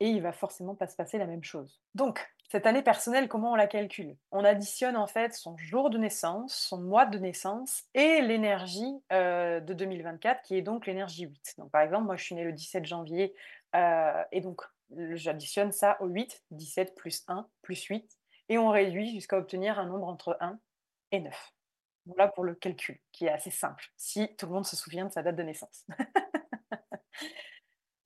et 0.00 0.08
il 0.08 0.20
va 0.20 0.32
forcément 0.32 0.74
pas 0.74 0.86
se 0.86 0.96
passer 0.96 1.18
la 1.18 1.26
même 1.26 1.42
chose. 1.42 1.80
Donc, 1.94 2.28
cette 2.50 2.66
année 2.66 2.82
personnelle, 2.82 3.28
comment 3.28 3.52
on 3.52 3.56
la 3.56 3.66
calcule? 3.66 4.16
On 4.30 4.44
additionne 4.44 4.96
en 4.96 5.06
fait 5.06 5.34
son 5.34 5.56
jour 5.56 5.90
de 5.90 5.98
naissance, 5.98 6.54
son 6.54 6.80
mois 6.80 7.06
de 7.06 7.18
naissance 7.18 7.84
et 7.94 8.20
l'énergie 8.20 9.02
euh, 9.12 9.60
de 9.60 9.74
2024, 9.74 10.42
qui 10.42 10.56
est 10.56 10.62
donc 10.62 10.86
l'énergie 10.86 11.24
8. 11.24 11.54
Donc, 11.58 11.70
par 11.70 11.82
exemple, 11.82 12.04
moi, 12.04 12.16
je 12.16 12.24
suis 12.24 12.34
née 12.34 12.44
le 12.44 12.52
17 12.52 12.84
janvier, 12.84 13.34
euh, 13.74 14.22
et 14.32 14.40
donc 14.40 14.62
j'additionne 15.14 15.72
ça 15.72 16.00
au 16.00 16.06
8, 16.06 16.42
17 16.50 16.94
plus 16.94 17.24
1 17.28 17.46
plus 17.62 17.82
8, 17.84 18.17
et 18.48 18.58
on 18.58 18.70
réduit 18.70 19.10
jusqu'à 19.12 19.38
obtenir 19.38 19.78
un 19.78 19.86
nombre 19.86 20.06
entre 20.08 20.36
1 20.40 20.58
et 21.12 21.20
9. 21.20 21.52
Voilà 22.06 22.28
pour 22.28 22.44
le 22.44 22.54
calcul, 22.54 22.98
qui 23.12 23.26
est 23.26 23.30
assez 23.30 23.50
simple, 23.50 23.84
si 23.96 24.34
tout 24.36 24.46
le 24.46 24.52
monde 24.52 24.64
se 24.66 24.76
souvient 24.76 25.04
de 25.06 25.12
sa 25.12 25.22
date 25.22 25.36
de 25.36 25.42
naissance. 25.42 25.86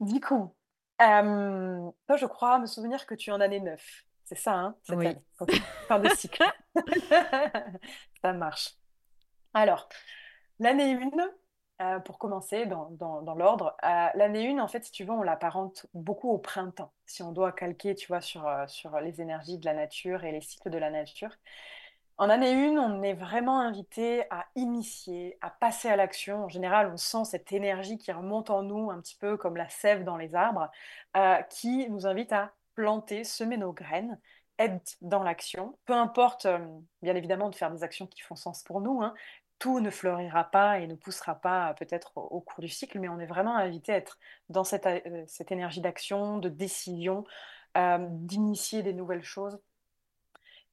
Du 0.01 0.21
coup, 0.21 0.53
euh, 1.01 1.91
toi, 2.09 2.17
je 2.17 2.27
crois 2.27 2.59
me 2.59 2.67
souvenir 2.67 3.07
que 3.07 3.15
tu 3.15 3.31
es 3.31 3.33
en 3.33 3.41
année 3.41 3.61
9. 3.61 4.05
C'est 4.25 4.35
ça, 4.37 4.55
hein, 4.55 4.77
cette 4.83 4.97
Oui. 4.97 5.07
année. 5.07 5.23
Fin 5.87 5.99
de 6.01 6.09
cycle. 6.09 6.43
Ça 8.23 8.33
marche. 8.33 8.75
Alors, 9.55 9.89
l'année 10.59 10.95
1, 10.95 11.31
pour 12.05 12.19
commencer 12.19 12.67
dans, 12.67 12.91
dans- 12.93 13.23
dans 13.23 13.35
l'ordre, 13.35 13.77
euh, 13.85 14.07
l'année 14.15 14.49
1, 14.51 14.59
en 14.61 14.69
fait, 14.69 14.85
si 14.85 14.93
tu 14.93 15.05
veux, 15.05 15.13
on 15.13 15.23
l'apparente 15.23 15.87
beaucoup 15.95 16.31
au 16.31 16.39
printemps. 16.39 16.93
Si 17.07 17.23
on 17.23 17.33
doit 17.33 17.53
calquer, 17.53 17.95
tu 17.95 18.07
vois, 18.09 18.21
sur, 18.21 18.47
euh, 18.47 18.67
sur 18.69 18.99
les 19.01 19.21
énergies 19.21 19.59
de 19.59 19.65
la 19.67 19.75
nature 19.75 20.25
et 20.25 20.33
les 20.33 20.41
cycles 20.41 20.71
de 20.71 20.79
la 20.79 20.91
nature. 20.91 21.31
En 22.19 22.31
année 22.31 22.53
1, 22.55 22.79
on 22.79 23.03
est 23.03 23.15
vraiment 23.15 23.61
invité 23.61 24.25
à 24.31 24.47
initier, 24.55 25.39
à 25.41 25.51
passer 25.51 25.89
à 25.89 25.97
l'action. 25.97 26.45
En 26.45 26.49
général, 26.49 26.91
on 26.93 26.97
sent 26.97 27.25
cette 27.25 27.53
énergie 27.53 27.99
qui 27.99 28.13
remonte 28.13 28.51
en 28.51 28.63
nous, 28.63 28.91
un 28.91 29.01
petit 29.01 29.17
peu 29.17 29.37
comme 29.37 29.57
la 29.57 29.69
sève 29.69 30.05
dans 30.05 30.17
les 30.17 30.35
arbres, 30.35 30.71
euh, 31.17 31.43
qui 31.45 31.89
nous 31.91 32.07
invite 32.07 32.33
à 32.33 32.53
planter, 32.75 33.25
semer 33.25 33.57
nos 33.57 33.73
graines, 33.73 34.21
être 34.59 34.97
dans 35.01 35.23
l'action. 35.23 35.79
Peu 35.87 35.95
importe, 35.95 36.47
euh, 36.47 36.59
bien 37.03 37.17
évidemment, 37.17 37.49
de 37.51 37.55
faire 37.57 37.71
des 37.73 37.83
actions 37.83 38.07
qui 38.07 38.21
font 38.21 38.37
sens 38.37 38.63
pour 38.63 38.81
nous. 38.81 39.03
hein. 39.03 39.15
Tout 39.63 39.79
ne 39.79 39.91
fleurira 39.91 40.43
pas 40.43 40.81
et 40.81 40.89
ne 40.89 40.97
poussera 40.97 41.37
pas 41.37 41.71
euh, 41.71 41.75
peut-être 41.75 42.11
au, 42.17 42.41
cours 42.41 42.61
du 42.61 42.69
cycle, 42.69 42.99
mais 42.99 43.09
on 43.09 43.21
est 43.21 43.27
vraiment 43.27 43.57
invité 43.57 43.93
à 43.93 43.97
être 43.97 44.19
dans 44.49 44.65
cette, 44.65 44.87
euh, 44.87 45.23
cette 45.29 45.53
énergie 45.53 45.81
d'action, 45.81 46.39
de 46.39 46.49
décision, 46.49 47.23
euh, 47.77 47.99
d'initier 48.11 48.83
des 48.83 48.93
nouvelles 48.93 49.23
choses. 49.23 49.61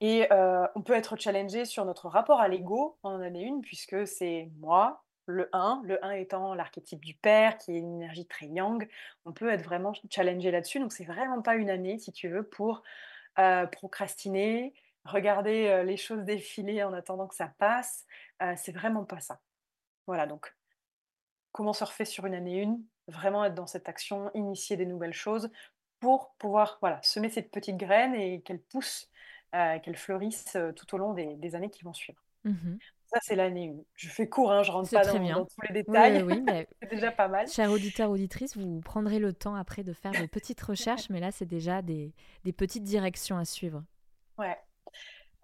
Et 0.02 0.28
on 0.32 0.82
peut 0.82 0.94
être 0.94 1.18
challengé 1.18 1.66
sur 1.66 1.86
notre 1.86 2.08
rapport 2.08 2.40
à 2.40 2.48
l'ego 2.48 2.98
en 3.04 3.22
année 3.22 3.52
1, 3.56 3.62
puisque 3.62 4.08
c'est 4.08 4.50
moi, 4.58 5.04
le 5.28 5.50
1, 5.54 5.82
le 5.84 6.04
1 6.04 6.12
étant 6.12 6.56
l'archétype 6.56 7.06
du 7.06 7.14
père, 7.14 7.60
qui 7.60 7.76
est 7.76 7.80
une 7.80 8.02
énergie 8.02 8.26
très 8.26 8.48
yang. 8.48 8.90
On 9.26 9.34
peut 9.34 9.52
être 9.52 9.64
vraiment 9.64 9.94
challengé 10.10 10.50
là-dessus. 10.50 10.80
Donc, 10.80 10.94
c'est 10.94 11.04
vraiment 11.04 11.44
pas 11.44 11.56
une 11.56 11.70
année, 11.70 12.00
si 12.00 12.12
tu 12.12 12.28
veux, 12.28 12.42
pour 12.42 12.82
procrastiner, 13.72 14.74
regarder 15.12 15.68
euh, 15.68 15.84
les 15.84 15.98
choses 15.98 16.24
défiler 16.24 16.84
en 16.84 16.94
attendant 16.94 17.28
que 17.28 17.36
ça 17.36 17.48
passe. 17.58 18.06
Euh, 18.42 18.54
c'est 18.58 18.72
vraiment 18.72 19.06
pas 19.06 19.20
ça. 19.20 19.40
Voilà, 20.08 20.26
donc 20.26 20.54
comment 21.52 21.74
surfer 21.74 22.06
sur 22.06 22.26
une 22.26 22.34
année 22.34 22.64
1, 22.64 22.80
vraiment 23.08 23.44
être 23.46 23.56
dans 23.56 23.68
cette 23.68 23.90
action, 23.90 24.32
initier 24.34 24.78
des 24.78 24.86
nouvelles 24.86 25.14
choses 25.14 25.50
pour 26.00 26.34
pouvoir 26.38 26.78
voilà, 26.82 27.02
semer 27.04 27.30
cette 27.30 27.52
petite 27.52 27.78
graine 27.78 28.16
et 28.16 28.42
qu'elle 28.42 28.62
pousse, 28.62 29.10
euh, 29.56 29.80
qu'elle 29.80 29.98
fleurisse 29.98 30.56
euh, 30.56 30.72
tout 30.72 30.94
au 30.96 30.98
long 30.98 31.14
des, 31.14 31.36
des 31.36 31.56
années 31.56 31.70
qui 31.70 31.84
vont 31.84 31.94
suivre. 31.94 32.24
Mhm. 32.44 32.80
Ça, 33.08 33.20
c'est 33.22 33.36
l'année 33.36 33.70
1. 33.70 33.84
Je 33.96 34.08
fais 34.08 34.30
court, 34.30 34.52
hein, 34.52 34.62
je 34.62 34.72
rentre 34.72 34.92
pas 34.92 35.04
dans, 35.04 35.46
tous 35.46 35.62
les 35.68 35.74
détails. 35.74 36.22
oui, 36.22 36.34
oui, 36.36 36.42
mais 36.46 36.68
c'est 36.82 36.90
déjà 36.90 37.12
pas 37.12 37.28
mal. 37.28 37.48
chers 37.48 37.72
auditeurs, 37.72 38.12
auditrices, 38.12 38.56
vous 38.56 38.82
prendrez 38.82 39.18
le 39.18 39.34
temps 39.34 39.56
après 39.56 39.84
de 39.84 39.94
faire 39.94 40.12
vos 40.14 40.28
petites 40.28 40.62
recherches, 40.62 41.10
mais 41.10 41.20
là, 41.20 41.32
c'est 41.32 41.48
déjà 41.48 41.82
des, 41.82 42.14
des 42.44 42.54
petites 42.54 42.84
directions 42.84 43.38
à 43.38 43.46
suivre. 43.46 43.84
Ouais. 44.38 44.58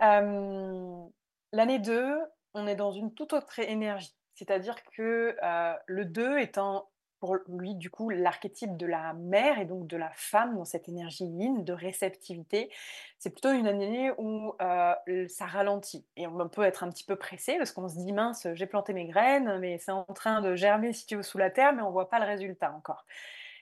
Euh, 0.02 1.06
l'année 1.52 1.80
2, 1.80 2.18
on 2.54 2.68
est 2.68 2.76
dans 2.76 2.92
une 2.92 3.14
toute 3.14 3.34
autre 3.34 3.60
énergie. 3.60 4.16
C'est-à-dire 4.34 4.76
que 4.96 5.36
euh, 5.42 5.74
le 5.88 6.06
2 6.06 6.40
étant 6.40 6.90
pour 7.20 7.38
lui, 7.48 7.76
du 7.76 7.90
coup, 7.90 8.10
l'archétype 8.10 8.78
de 8.78 8.86
la 8.86 9.14
mère 9.14 9.58
et 9.58 9.66
donc 9.66 9.88
de 9.88 9.98
la 9.98 10.12
femme 10.16 10.56
dans 10.56 10.66
cette 10.66 10.90
énergie 10.90 11.26
yin 11.26 11.64
de 11.64 11.74
réceptivité, 11.74 12.70
c'est 13.18 13.30
plutôt 13.30 13.52
une 13.52 13.68
année 13.68 14.12
où 14.18 14.54
euh, 14.62 14.94
ça 15.28 15.46
ralentit. 15.46 16.06
Et 16.18 16.28
on 16.28 16.50
peut 16.50 16.64
être 16.64 16.84
un 16.84 16.90
petit 16.90 17.06
peu 17.06 17.16
pressé 17.16 17.58
parce 17.58 17.72
qu'on 17.72 17.88
se 17.88 17.96
dit, 17.96 18.12
mince, 18.12 18.48
j'ai 18.54 18.68
planté 18.68 18.94
mes 18.94 19.08
graines, 19.08 19.58
mais 19.60 19.78
c'est 19.80 19.92
en 19.92 20.04
train 20.04 20.42
de 20.42 20.56
germer, 20.56 20.94
si 20.94 21.08
sous 21.22 21.38
la 21.38 21.50
terre, 21.50 21.74
mais 21.74 21.82
on 21.82 21.92
voit 21.92 22.10
pas 22.10 22.20
le 22.20 22.26
résultat 22.26 22.74
encore. 22.74 23.06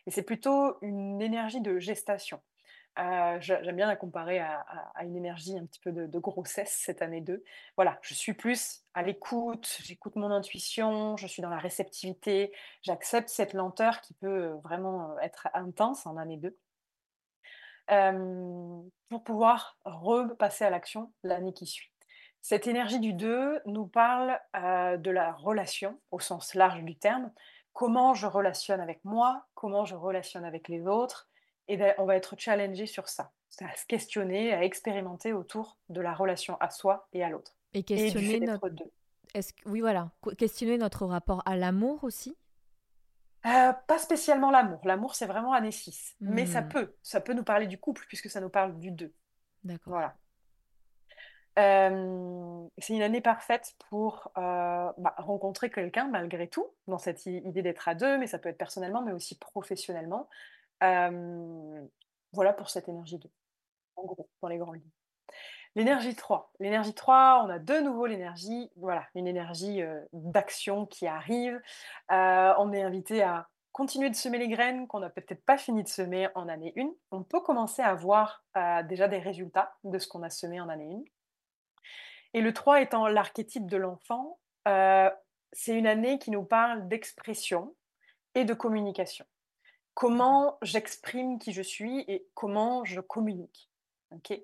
Et 0.08 0.12
c'est 0.12 0.24
plutôt 0.24 0.78
une 0.82 1.22
énergie 1.22 1.62
de 1.62 1.80
gestation. 1.80 2.42
Je- 2.98 3.56
J'aime 3.64 3.76
bien 3.76 3.88
la 3.88 3.96
comparer 3.96 4.40
à, 4.40 4.66
une 5.02 5.16
énergie 5.16 5.58
un 5.58 5.66
petit 5.66 5.80
peu 5.80 5.92
de, 5.92 6.20
grossesse 6.20 6.72
cette 6.72 7.02
année 7.02 7.22
2. 7.22 7.44
Voilà, 7.76 7.98
je 8.02 8.14
suis 8.14 8.34
plus 8.34 8.84
à 8.94 9.02
l'écoute, 9.04 9.78
j'écoute 9.82 10.16
mon 10.16 10.32
intuition, 10.32 11.18
je 11.18 11.28
suis 11.28 11.42
dans 11.42 11.50
la 11.50 11.58
réceptivité, 11.58 12.54
j'accepte 12.82 13.30
cette 13.30 13.54
lenteur 13.54 14.02
qui 14.02 14.14
peut 14.14 14.50
vraiment 14.64 15.12
euh, 15.12 15.20
être 15.22 15.48
intense 15.54 16.06
en 16.06 16.18
année 16.18 16.38
2 16.38 16.56
euh, 17.92 18.82
pour 19.10 19.24
pouvoir 19.24 19.78
repasser 19.86 20.64
à 20.66 20.70
l'action 20.70 21.12
l'année 21.24 21.54
qui 21.54 21.66
suit. 21.66 21.92
Cette 22.42 22.68
énergie 22.68 23.00
du 23.00 23.14
2 23.14 23.62
nous 23.66 23.88
parle 23.88 24.40
euh, 24.56 24.98
de 24.98 25.12
la 25.12 25.32
relation 25.34 26.00
au 26.12 26.20
sens 26.20 26.54
large 26.56 26.84
du 26.84 26.98
terme, 26.98 27.32
comment 27.74 28.14
je 28.14 28.28
relationne 28.28 28.82
avec 28.82 29.04
moi, 29.04 29.48
comment 29.56 29.86
je 29.86 29.96
relationne 29.96 30.46
avec 30.46 30.68
les 30.68 30.86
autres, 30.88 31.30
et 31.68 31.80
on 31.98 32.06
va 32.06 32.16
être 32.16 32.36
challengé 32.38 32.86
sur 32.86 33.08
ça, 33.10 33.32
à 33.62 33.76
se 33.76 33.86
questionner, 33.86 34.54
à 34.54 34.64
expérimenter 34.64 35.34
autour 35.34 35.78
de 35.90 36.02
la 36.02 36.14
relation 36.14 36.58
à 36.60 36.70
soi 36.70 37.08
et 37.14 37.24
à 37.24 37.30
l'autre. 37.30 37.56
Et 37.74 37.80
Et 37.80 37.84
questionner 37.84 38.40
fait 38.40 38.40
notre... 38.46 38.70
deux. 38.70 38.92
Est-ce. 39.34 39.54
Oui, 39.66 39.82
voilà. 39.82 40.12
Qu- 40.22 40.36
Questionner 40.36 40.78
notre 40.78 41.06
rapport 41.06 41.42
à 41.46 41.56
l'amour 41.56 42.04
aussi? 42.04 42.38
Euh, 43.46 43.74
pas 43.88 43.98
spécialement 43.98 44.52
l'amour. 44.52 44.80
L'amour, 44.86 45.16
c'est 45.16 45.26
vraiment 45.26 45.54
année 45.54 45.72
6. 45.72 46.16
Mais 46.22 46.46
ça 46.46 46.62
Hmm. 46.62 46.70
peut. 46.70 46.96
Ça 47.02 47.20
peut 47.20 47.34
nous 47.34 47.44
parler 47.44 47.68
du 47.68 47.78
couple, 47.80 48.06
puisque 48.08 48.30
ça 48.30 48.40
nous 48.42 48.50
parle 48.50 48.80
du 48.80 48.92
2. 48.92 49.12
D'accord. 49.64 49.94
Voilà. 49.94 50.16
Euh, 51.60 52.68
c'est 52.80 52.94
une 52.96 53.02
année 53.04 53.22
parfaite 53.22 53.74
pour 53.90 54.32
euh, 54.38 54.92
bah, 54.98 55.14
rencontrer 55.18 55.70
quelqu'un 55.70 56.08
malgré 56.08 56.48
tout, 56.48 56.66
dans 56.88 56.98
cette 56.98 57.26
idée 57.28 57.62
d'être 57.62 57.88
à 57.88 57.94
deux, 57.96 58.18
mais 58.18 58.26
ça 58.28 58.40
peut 58.40 58.50
être 58.50 58.58
personnellement, 58.58 59.04
mais 59.04 59.12
aussi 59.12 59.38
professionnellement. 59.38 60.28
Euh, 60.84 61.86
voilà 62.34 62.54
pour 62.54 62.70
cette 62.70 62.90
énergie 62.90 63.18
2, 63.18 63.30
en 63.96 64.06
gros, 64.06 64.30
dans 64.42 64.48
les 64.48 64.58
grandes 64.58 64.76
lignes. 64.76 64.90
L'énergie 65.76 66.16
3. 66.16 66.52
L'énergie 66.60 66.94
3, 66.94 67.44
on 67.46 67.50
a 67.50 67.58
de 67.58 67.80
nouveau 67.80 68.06
l'énergie, 68.06 68.70
voilà, 68.76 69.08
une 69.16 69.28
énergie 69.28 69.82
euh, 69.82 70.02
d'action 70.14 70.86
qui 70.86 71.08
arrive. 71.08 71.60
Euh, 72.12 72.54
on 72.60 72.72
est 72.74 72.84
invité 72.84 73.24
à 73.24 73.50
continuer 73.72 74.10
de 74.12 74.16
semer 74.16 74.38
les 74.38 74.50
graines 74.50 74.88
qu'on 74.88 75.00
n'a 75.00 75.10
peut-être 75.10 75.44
pas 75.46 75.58
fini 75.58 75.82
de 75.84 75.88
semer 75.88 76.28
en 76.36 76.48
année 76.48 76.74
1. 76.78 76.92
On 77.12 77.24
peut 77.24 77.42
commencer 77.42 77.82
à 77.82 77.96
voir 77.96 78.46
déjà 78.88 79.08
des 79.08 79.18
résultats 79.18 79.74
de 79.84 79.98
ce 79.98 80.08
qu'on 80.08 80.22
a 80.22 80.30
semé 80.30 80.62
en 80.62 80.70
année 80.70 80.94
1. 80.94 81.04
Et 82.36 82.42
le 82.42 82.54
3 82.54 82.82
étant 82.82 83.08
l'archétype 83.08 83.66
de 83.66 83.78
l'enfant, 83.78 84.38
c'est 85.54 85.76
une 85.76 85.88
année 85.88 86.20
qui 86.20 86.30
nous 86.30 86.44
parle 86.44 86.88
d'expression 86.88 87.74
et 88.36 88.46
de 88.46 88.54
communication. 88.54 89.26
Comment 89.94 90.58
j'exprime 90.62 91.40
qui 91.40 91.54
je 91.54 91.62
suis 91.62 92.02
et 92.08 92.26
comment 92.34 92.84
je 92.86 93.00
communique. 93.00 93.70
ok? 94.12 94.40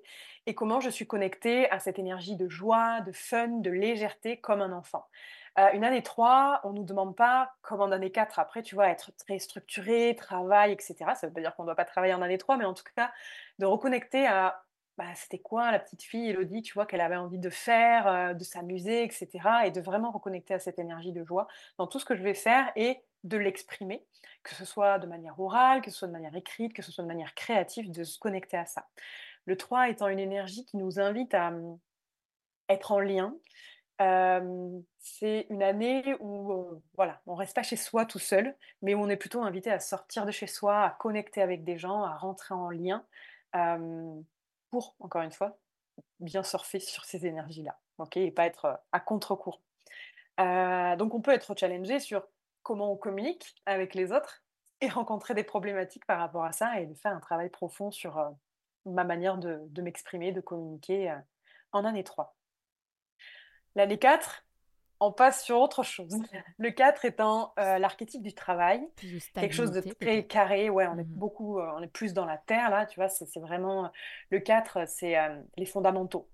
Et 0.46 0.54
comment 0.54 0.80
je 0.80 0.90
suis 0.90 1.06
connectée 1.06 1.70
à 1.70 1.78
cette 1.78 1.98
énergie 1.98 2.36
de 2.36 2.48
joie, 2.48 3.00
de 3.02 3.12
fun, 3.12 3.48
de 3.48 3.70
légèreté 3.70 4.40
comme 4.40 4.62
un 4.62 4.72
enfant. 4.72 5.06
Euh, 5.58 5.70
une 5.72 5.84
année 5.84 6.02
3, 6.02 6.60
on 6.64 6.70
ne 6.70 6.78
nous 6.78 6.84
demande 6.84 7.16
pas, 7.16 7.52
comme 7.62 7.80
en 7.80 7.90
année 7.90 8.12
4, 8.12 8.38
après, 8.38 8.62
tu 8.62 8.74
vois, 8.74 8.88
être 8.88 9.12
très 9.16 9.38
structuré, 9.38 10.14
travail, 10.16 10.72
etc. 10.72 10.96
Ça 11.14 11.26
veut 11.26 11.32
pas 11.32 11.40
dire 11.40 11.54
qu'on 11.56 11.64
ne 11.64 11.68
doit 11.68 11.76
pas 11.76 11.84
travailler 11.84 12.14
en 12.14 12.22
année 12.22 12.38
3, 12.38 12.56
mais 12.56 12.64
en 12.64 12.74
tout 12.74 12.84
cas, 12.94 13.12
de 13.58 13.66
reconnecter 13.66 14.26
à 14.26 14.64
bah, 15.00 15.06
c'était 15.14 15.38
quoi 15.38 15.70
la 15.72 15.78
petite 15.78 16.02
fille 16.02 16.28
Elodie, 16.28 16.60
tu 16.60 16.74
vois, 16.74 16.84
qu'elle 16.84 17.00
avait 17.00 17.16
envie 17.16 17.38
de 17.38 17.48
faire, 17.48 18.06
euh, 18.06 18.34
de 18.34 18.44
s'amuser, 18.44 19.02
etc. 19.02 19.28
Et 19.64 19.70
de 19.70 19.80
vraiment 19.80 20.10
reconnecter 20.10 20.52
à 20.52 20.58
cette 20.58 20.78
énergie 20.78 21.12
de 21.12 21.24
joie 21.24 21.48
dans 21.78 21.86
tout 21.86 21.98
ce 21.98 22.04
que 22.04 22.14
je 22.14 22.22
vais 22.22 22.34
faire 22.34 22.70
et 22.76 23.00
de 23.24 23.36
l'exprimer, 23.36 24.04
que 24.42 24.54
ce 24.54 24.64
soit 24.64 24.98
de 24.98 25.06
manière 25.06 25.38
orale, 25.38 25.82
que 25.82 25.90
ce 25.90 25.98
soit 25.98 26.08
de 26.08 26.12
manière 26.12 26.34
écrite, 26.34 26.72
que 26.72 26.82
ce 26.82 26.92
soit 26.92 27.02
de 27.04 27.08
manière 27.08 27.34
créative, 27.34 27.90
de 27.90 28.04
se 28.04 28.18
connecter 28.18 28.56
à 28.56 28.66
ça. 28.66 28.86
Le 29.46 29.56
3 29.56 29.88
étant 29.88 30.08
une 30.08 30.18
énergie 30.18 30.64
qui 30.64 30.76
nous 30.76 31.00
invite 31.00 31.34
à 31.34 31.48
hum, 31.48 31.78
être 32.68 32.92
en 32.92 33.00
lien. 33.00 33.34
c'est 34.98 35.46
une 35.50 35.62
année 35.62 36.14
où 36.20 36.52
on, 36.52 36.82
voilà, 36.96 37.20
on 37.26 37.34
reste 37.34 37.54
pas 37.54 37.62
chez 37.62 37.76
soi 37.76 38.06
tout 38.06 38.18
seul, 38.18 38.56
mais 38.82 38.94
où 38.94 39.00
on 39.00 39.08
est 39.08 39.16
plutôt 39.16 39.42
invité 39.42 39.70
à 39.70 39.80
sortir 39.80 40.24
de 40.24 40.30
chez 40.30 40.46
soi, 40.46 40.84
à 40.84 40.90
connecter 40.90 41.42
avec 41.42 41.64
des 41.64 41.78
gens, 41.78 42.02
à 42.04 42.16
rentrer 42.16 42.54
en 42.54 42.70
lien 42.70 43.04
pour, 44.70 44.94
encore 45.00 45.22
une 45.22 45.32
fois, 45.32 45.58
bien 46.20 46.42
surfer 46.42 46.80
sur 46.80 47.04
ces 47.04 47.26
énergies-là, 47.26 47.78
ok, 47.98 48.16
et 48.16 48.30
pas 48.30 48.46
être 48.46 48.80
à 48.92 49.00
contre-courant. 49.00 49.60
donc 50.38 51.14
on 51.14 51.20
peut 51.20 51.32
être 51.32 51.58
challengé 51.58 51.98
sur 51.98 52.26
comment 52.62 52.92
on 52.92 52.96
communique 52.96 53.54
avec 53.66 53.94
les 53.94 54.12
autres 54.12 54.42
et 54.80 54.88
rencontrer 54.88 55.34
des 55.34 55.44
problématiques 55.44 56.06
par 56.06 56.18
rapport 56.18 56.44
à 56.44 56.52
ça 56.52 56.80
et 56.80 56.86
de 56.86 56.94
faire 56.94 57.12
un 57.12 57.20
travail 57.20 57.50
profond 57.50 57.90
sur 57.90 58.32
ma 58.86 59.04
manière 59.04 59.36
de, 59.36 59.60
de 59.68 59.82
m'exprimer, 59.82 60.32
de 60.32 60.40
communiquer 60.40 61.14
en 61.72 61.84
année 61.84 62.04
3. 62.04 62.34
L'année 63.76 63.98
4, 63.98 64.44
on 65.00 65.12
passe 65.12 65.44
sur 65.44 65.58
autre 65.58 65.82
chose. 65.82 66.12
Le 66.58 66.70
4 66.70 67.04
étant 67.06 67.54
euh, 67.58 67.78
l'archétype 67.78 68.22
du 68.22 68.34
travail, 68.34 68.86
quelque 69.34 69.54
chose 69.54 69.70
de 69.70 69.80
très 69.80 70.26
carré. 70.26 70.68
Ouais, 70.68 70.86
on 70.86 70.98
est 70.98 71.04
mmh 71.04 71.16
beaucoup, 71.16 71.58
euh, 71.58 71.72
on 71.74 71.82
est 71.82 71.88
plus 71.88 72.12
dans 72.12 72.26
la 72.26 72.36
terre 72.36 72.70
là, 72.70 72.86
tu 72.86 73.00
vois. 73.00 73.08
C'est 73.08 73.40
vraiment 73.40 73.90
le 74.30 74.40
4, 74.40 74.86
c'est 74.86 75.18
euh, 75.18 75.40
les 75.56 75.66
fondamentaux, 75.66 76.28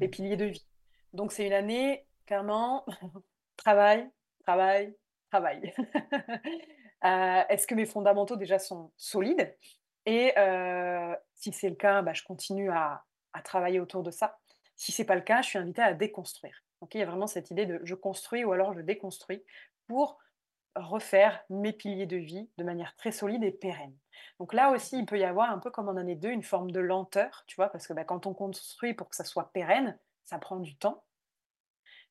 les 0.00 0.06
mmh. 0.06 0.10
piliers 0.10 0.36
de 0.36 0.44
vie. 0.44 0.66
Donc 1.14 1.32
c'est 1.32 1.46
une 1.46 1.52
année 1.52 2.06
clairement 2.26 2.84
travail, 3.56 4.08
travail, 4.44 4.94
travail. 5.30 5.72
Est-ce 7.02 7.66
que 7.66 7.74
mes 7.74 7.86
fondamentaux 7.86 8.36
déjà 8.36 8.58
sont 8.58 8.92
solides? 8.96 9.56
Et 10.06 10.32
si 11.34 11.52
c'est 11.52 11.68
le 11.68 11.76
cas, 11.76 12.02
bah, 12.02 12.12
je 12.12 12.22
continue 12.22 12.70
à, 12.70 13.04
à 13.32 13.42
travailler 13.42 13.80
autour 13.80 14.02
de 14.02 14.10
ça. 14.10 14.38
Si 14.76 14.92
c'est 14.92 15.04
pas 15.04 15.14
le 15.14 15.20
cas, 15.20 15.42
je 15.42 15.48
suis 15.48 15.58
invitée 15.58 15.82
à 15.82 15.94
déconstruire. 15.94 16.64
Donc 16.80 16.94
il 16.94 16.98
y 16.98 17.02
a 17.02 17.06
vraiment 17.06 17.26
cette 17.26 17.50
idée 17.50 17.66
de 17.66 17.80
je 17.84 17.94
construis 17.94 18.44
ou 18.44 18.52
alors 18.52 18.72
je 18.72 18.80
déconstruis 18.80 19.44
pour 19.86 20.18
refaire 20.76 21.42
mes 21.50 21.72
piliers 21.72 22.06
de 22.06 22.16
vie 22.16 22.48
de 22.56 22.64
manière 22.64 22.94
très 22.96 23.12
solide 23.12 23.42
et 23.44 23.50
pérenne. 23.50 23.94
Donc 24.38 24.54
là 24.54 24.70
aussi, 24.70 24.98
il 24.98 25.06
peut 25.06 25.18
y 25.18 25.24
avoir 25.24 25.50
un 25.50 25.58
peu 25.58 25.70
comme 25.70 25.88
en 25.88 25.96
année 25.96 26.14
2, 26.14 26.30
une 26.30 26.42
forme 26.42 26.70
de 26.70 26.80
lenteur, 26.80 27.44
tu 27.46 27.56
vois, 27.56 27.68
parce 27.68 27.86
que 27.86 27.92
bah, 27.92 28.04
quand 28.04 28.26
on 28.26 28.34
construit 28.34 28.94
pour 28.94 29.08
que 29.08 29.16
ça 29.16 29.24
soit 29.24 29.52
pérenne, 29.52 29.98
ça 30.24 30.38
prend 30.38 30.58
du 30.58 30.76
temps. 30.76 31.02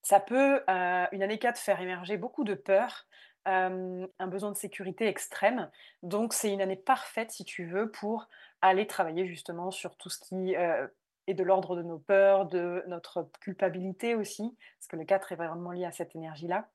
Ça 0.02 0.20
peut, 0.20 0.62
euh, 0.70 1.06
une 1.12 1.24
année 1.24 1.40
4, 1.40 1.58
faire 1.58 1.82
émerger 1.82 2.18
beaucoup 2.18 2.44
de 2.44 2.54
peur, 2.54 3.06
euh, 3.48 4.08
un 4.20 4.28
besoin 4.28 4.52
de 4.52 4.58
sécurité 4.58 5.08
extrême. 5.08 5.70
Donc 6.04 6.34
c'est 6.34 6.52
une 6.52 6.62
année 6.62 6.76
parfaite, 6.76 7.32
si 7.32 7.46
tu 7.46 7.66
veux, 7.66 7.90
pour 7.90 8.28
aller 8.62 8.88
travailler 8.88 9.26
justement 9.26 9.72
sur 9.72 9.96
tout 9.96 10.10
ce 10.10 10.20
qui 10.20 10.56
euh, 10.56 10.88
et 11.28 11.34
de 11.34 11.44
l'ordre 11.44 11.76
de 11.76 11.84
nos 11.84 12.00
peurs, 12.00 12.48
de 12.48 12.84
notre 12.88 13.30
culpabilité 13.40 14.16
aussi, 14.16 14.56
parce 14.78 14.88
que 14.88 14.96
le 14.96 15.06
4 15.06 15.32
est 15.32 15.36
vraiment 15.36 15.72
lié 15.72 15.86
à 15.86 15.92
cette 15.92 16.16
énergie-là. 16.16 16.68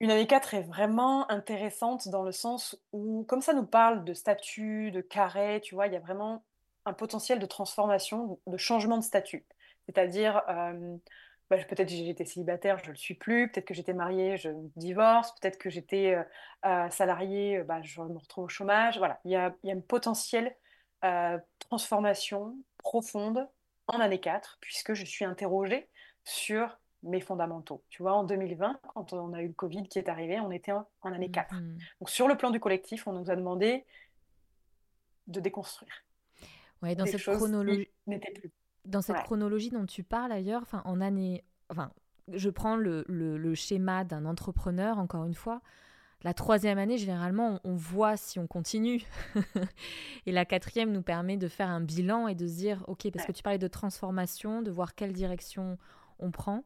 Une 0.00 0.10
année 0.10 0.26
4 0.26 0.54
est 0.54 0.62
vraiment 0.62 1.30
intéressante 1.30 2.08
dans 2.08 2.22
le 2.22 2.32
sens 2.32 2.76
où, 2.92 3.24
comme 3.28 3.42
ça 3.42 3.52
nous 3.52 3.66
parle 3.66 4.04
de 4.04 4.14
statut, 4.14 4.90
de 4.90 5.00
carré, 5.00 5.60
tu 5.62 5.74
vois, 5.74 5.86
il 5.86 5.92
y 5.92 5.96
a 5.96 6.00
vraiment 6.00 6.42
un 6.84 6.92
potentiel 6.92 7.38
de 7.38 7.46
transformation, 7.46 8.40
de 8.46 8.56
changement 8.56 8.96
de 8.96 9.04
statut. 9.04 9.44
C'est-à-dire, 9.86 10.42
bah, 11.50 11.56
peut-être 11.64 11.88
j'ai 11.88 12.08
été 12.08 12.24
célibataire, 12.24 12.78
je 12.78 12.84
ne 12.84 12.90
le 12.90 12.96
suis 12.96 13.14
plus, 13.14 13.50
peut-être 13.50 13.66
que 13.66 13.74
j'étais 13.74 13.92
mariée, 13.92 14.36
je 14.36 14.50
divorce, 14.76 15.34
peut-être 15.40 15.58
que 15.58 15.68
j'étais 15.68 16.14
euh, 16.14 16.22
euh, 16.64 16.88
salariée, 16.90 17.62
bah, 17.64 17.82
je 17.82 18.00
me 18.00 18.18
retrouve 18.18 18.44
au 18.44 18.48
chômage. 18.48 18.98
Voilà, 18.98 19.20
il 19.24 19.32
y 19.32 19.36
a, 19.36 19.54
il 19.64 19.68
y 19.68 19.72
a 19.72 19.76
un 19.76 19.80
potentiel 19.80 20.56
transformation 21.58 22.58
profonde 22.76 23.48
en 23.86 24.00
année 24.00 24.20
4, 24.20 24.58
puisque 24.60 24.92
je 24.92 25.04
suis 25.04 25.24
interrogée 25.24 25.88
sur 26.24 26.78
mes 27.02 27.20
fondamentaux. 27.20 27.82
Tu 27.88 28.02
vois, 28.02 28.12
en 28.12 28.24
2020, 28.24 28.78
quand 28.94 29.12
on 29.12 29.32
a 29.32 29.42
eu 29.42 29.48
le 29.48 29.52
Covid 29.54 29.84
qui 29.88 29.98
est 29.98 30.08
arrivé, 30.08 30.38
on 30.40 30.50
était 30.50 30.72
en, 30.72 30.86
année 31.02 31.30
4. 31.30 31.54
Mm-hmm. 31.54 31.78
Donc 32.00 32.10
sur 32.10 32.28
le 32.28 32.36
plan 32.36 32.50
du 32.50 32.60
collectif, 32.60 33.06
on 33.06 33.12
nous 33.12 33.30
a 33.30 33.36
demandé 33.36 33.84
de 35.26 35.40
déconstruire. 35.40 36.04
Ouais, 36.82 36.94
dans 36.94 37.06
cette 37.06 37.22
chronologie 37.22 37.88
Dans 38.84 39.02
cette 39.02 39.22
chronologie 39.24 39.70
dont 39.70 39.86
tu 39.86 40.02
parles 40.02 40.32
ailleurs, 40.32 40.62
enfin 40.62 40.82
en 40.84 41.00
année 41.00 41.44
enfin 41.68 41.92
je 42.32 42.48
prends 42.48 42.76
le, 42.76 43.04
le 43.08 43.54
schéma 43.54 44.04
d'un 44.04 44.24
entrepreneur 44.24 44.98
encore 44.98 45.24
une 45.24 45.34
fois, 45.34 45.60
la 46.22 46.34
troisième 46.34 46.78
année, 46.78 46.98
généralement, 46.98 47.60
on, 47.64 47.74
voit 47.74 48.16
si 48.18 48.38
on 48.38 48.46
continue. 48.46 49.02
et 50.26 50.32
la 50.32 50.44
quatrième 50.44 50.92
nous 50.92 51.02
permet 51.02 51.38
de 51.38 51.48
faire 51.48 51.68
un 51.68 51.80
bilan 51.80 52.28
et 52.28 52.34
de 52.34 52.46
se 52.46 52.56
dire, 52.56 52.84
OK, 52.88 53.10
parce 53.10 53.24
que 53.24 53.32
tu 53.32 53.42
parlais 53.42 53.58
de 53.58 53.68
transformation, 53.68 54.60
de 54.60 54.70
voir 54.70 54.94
quelle 54.94 55.14
direction 55.14 55.78
on 56.18 56.30
prend. 56.30 56.64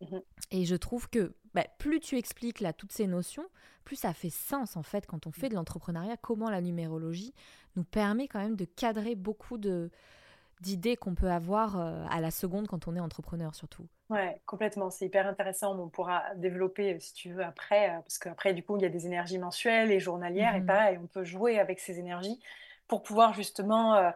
Mhm. 0.00 0.22
Et 0.50 0.64
je 0.64 0.74
trouve 0.74 1.08
que 1.08 1.36
bah, 1.54 1.66
plus 1.78 2.00
tu 2.00 2.16
expliques 2.16 2.60
là 2.60 2.72
toutes 2.72 2.92
ces 2.92 3.06
notions, 3.06 3.46
plus 3.84 3.96
ça 3.96 4.12
fait 4.12 4.30
sens 4.30 4.76
en 4.76 4.82
fait 4.82 5.06
quand 5.06 5.26
on 5.26 5.32
fait 5.32 5.50
de 5.50 5.54
l'entrepreneuriat, 5.54 6.16
comment 6.16 6.50
la 6.50 6.60
numérologie 6.60 7.34
nous 7.76 7.84
permet 7.84 8.26
quand 8.26 8.40
même 8.40 8.56
de 8.56 8.64
cadrer 8.64 9.14
beaucoup 9.14 9.58
de, 9.58 9.90
d'idées 10.60 10.96
qu'on 10.96 11.14
peut 11.14 11.30
avoir 11.30 11.78
euh, 11.78 12.04
à 12.10 12.20
la 12.20 12.30
seconde 12.30 12.68
quand 12.68 12.86
on 12.86 12.94
est 12.94 13.00
entrepreneur 13.00 13.54
surtout. 13.54 13.86
Ouais, 14.10 14.40
complètement. 14.46 14.90
C'est 14.90 15.06
hyper 15.06 15.26
intéressant. 15.26 15.78
On 15.78 15.88
pourra 15.88 16.22
développer, 16.36 16.98
si 17.00 17.14
tu 17.14 17.32
veux, 17.32 17.44
après, 17.44 17.90
euh, 17.90 18.00
parce 18.00 18.18
qu'après, 18.18 18.52
du 18.52 18.62
coup, 18.62 18.76
il 18.76 18.82
y 18.82 18.86
a 18.86 18.90
des 18.90 19.06
énergies 19.06 19.38
mensuelles 19.38 19.90
et 19.90 20.00
journalières, 20.00 20.54
et 20.56 20.60
mmh 20.60 20.66
pareil, 20.66 20.98
on 21.02 21.06
peut 21.06 21.24
jouer 21.24 21.58
avec 21.58 21.80
ces 21.80 21.98
énergies 21.98 22.40
pour 22.88 23.02
pouvoir 23.02 23.32
justement 23.34 23.94
euh, 23.94 24.10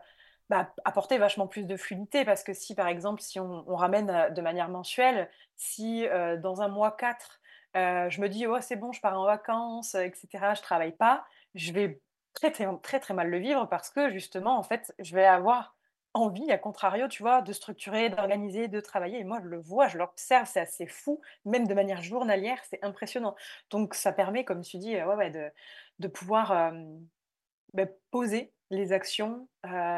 bah, 0.50 0.72
apporter 0.84 1.16
vachement 1.16 1.46
plus 1.46 1.64
de 1.64 1.76
fluidité. 1.76 2.24
Parce 2.24 2.42
que 2.42 2.52
si, 2.52 2.74
par 2.74 2.88
exemple, 2.88 3.22
si 3.22 3.40
on, 3.40 3.64
ramène 3.76 4.32
de 4.34 4.40
manière 4.42 4.68
mensuelle, 4.68 5.30
si 5.56 6.06
dans 6.42 6.60
un 6.60 6.68
mois 6.68 6.90
4, 6.90 7.40
je 7.74 8.20
me 8.20 8.28
dis, 8.28 8.46
oh, 8.46 8.58
c'est 8.60 8.76
bon, 8.76 8.92
je 8.92 9.00
pars 9.00 9.18
en 9.18 9.24
vacances, 9.24 9.94
etc., 9.94 10.54
je 10.56 10.62
travaille 10.62 10.96
pas, 10.96 11.24
je 11.54 11.72
vais 11.72 12.00
très, 12.34 12.50
très, 12.50 12.66
très, 12.82 13.00
très 13.00 13.14
mal 13.14 13.30
le 13.30 13.38
vivre 13.38 13.66
parce 13.68 13.90
que 13.90 14.10
justement, 14.10 14.58
en 14.58 14.62
fait, 14.62 14.92
je 14.98 15.14
vais 15.14 15.24
avoir 15.24 15.73
envie, 16.14 16.50
à 16.50 16.58
contrario, 16.58 17.08
tu 17.08 17.22
vois, 17.22 17.42
de 17.42 17.52
structurer, 17.52 18.08
d'organiser, 18.08 18.68
de 18.68 18.80
travailler. 18.80 19.18
Et 19.18 19.24
moi, 19.24 19.40
je 19.42 19.48
le 19.48 19.60
vois, 19.60 19.88
je 19.88 19.98
l'observe, 19.98 20.48
c'est 20.48 20.60
assez 20.60 20.86
fou, 20.86 21.20
même 21.44 21.66
de 21.66 21.74
manière 21.74 22.00
journalière, 22.02 22.58
c'est 22.64 22.82
impressionnant. 22.84 23.34
Donc, 23.70 23.94
ça 23.94 24.12
permet, 24.12 24.44
comme 24.44 24.62
tu 24.62 24.78
dis, 24.78 24.94
ouais, 24.94 25.04
ouais, 25.04 25.30
de, 25.30 25.50
de 25.98 26.08
pouvoir 26.08 26.72
bah, 27.74 27.86
poser 28.10 28.52
les 28.70 28.92
actions, 28.92 29.48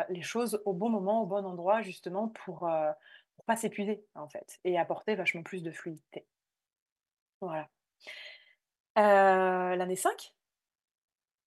les 0.09 0.23
choses 0.23 0.63
au 0.65 0.73
bon 0.73 0.89
moment, 0.89 1.23
au 1.23 1.27
bon 1.27 1.45
endroit, 1.45 1.83
justement, 1.83 2.29
pour 2.29 2.67
ne 2.67 3.43
pas 3.47 3.57
s'épuiser, 3.57 4.05
en 4.15 4.29
fait, 4.29 4.59
et 4.65 4.79
apporter 4.79 5.15
vachement 5.15 5.43
plus 5.43 5.63
de 5.63 5.71
fluidité. 5.71 6.27
Voilà. 7.41 7.69
l'année 8.97 9.97
5 9.97 10.33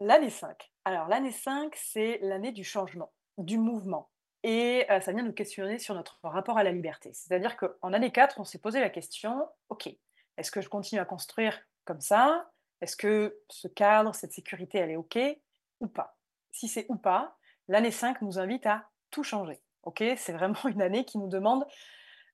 L'année 0.01 0.29
5. 0.29 0.71
Alors, 0.85 1.09
l'année 1.09 1.31
5, 1.31 1.75
c'est 1.75 2.19
l'année 2.21 2.53
du 2.53 2.63
changement, 2.63 3.11
du 3.37 3.57
mouvement 3.57 4.09
et 4.43 4.85
ça 5.01 5.11
vient 5.11 5.23
nous 5.23 5.33
questionner 5.33 5.79
sur 5.79 5.95
notre 5.95 6.19
rapport 6.23 6.57
à 6.57 6.63
la 6.63 6.71
liberté. 6.71 7.11
C'est-à-dire 7.13 7.57
qu'en 7.57 7.93
année 7.93 8.11
4, 8.11 8.39
on 8.39 8.43
s'est 8.43 8.57
posé 8.57 8.79
la 8.79 8.89
question, 8.89 9.47
OK, 9.69 9.89
est-ce 10.37 10.51
que 10.51 10.61
je 10.61 10.69
continue 10.69 11.01
à 11.01 11.05
construire 11.05 11.59
comme 11.83 11.99
ça? 11.99 12.49
Est-ce 12.81 12.95
que 12.95 13.37
ce 13.49 13.67
cadre, 13.67 14.15
cette 14.15 14.31
sécurité, 14.31 14.77
elle 14.77 14.91
est 14.91 14.95
OK 14.95 15.19
ou 15.81 15.87
pas? 15.87 16.17
Si 16.51 16.69
c'est 16.69 16.85
ou 16.87 16.95
pas, 16.95 17.37
l'année 17.67 17.91
5 17.91 18.21
nous 18.21 18.39
invite 18.39 18.65
à 18.65 18.89
tout 19.11 19.23
changer. 19.23 19.59
OK? 19.83 20.01
C'est 20.15 20.31
vraiment 20.31 20.63
une 20.69 20.81
année 20.81 21.03
qui 21.03 21.17
nous 21.17 21.27
demande... 21.27 21.65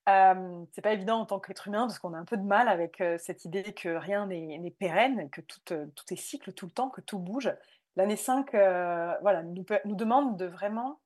c'est 0.06 0.82
pas 0.82 0.92
évident 0.92 1.18
en 1.18 1.26
tant 1.26 1.40
qu'être 1.40 1.66
humain 1.66 1.88
parce 1.88 1.98
qu'on 1.98 2.14
a 2.14 2.18
un 2.18 2.24
peu 2.24 2.36
de 2.36 2.44
mal 2.44 2.68
avec 2.68 3.02
cette 3.18 3.44
idée 3.44 3.72
que 3.74 3.88
rien 3.88 4.26
n'est 4.26 4.76
pérenne, 4.78 5.28
que 5.30 5.40
tout, 5.40 5.60
tout, 5.64 6.12
est 6.12 6.16
cycle 6.16 6.52
tout 6.52 6.66
le 6.66 6.72
temps, 6.72 6.90
que 6.90 7.00
tout 7.00 7.18
bouge. 7.18 7.52
L'année 7.96 8.16
5 8.16 8.52
voilà, 8.52 9.42
nous, 9.42 9.64
nous 9.84 9.96
demande 9.96 10.36
de 10.36 10.46
vraiment 10.46 11.00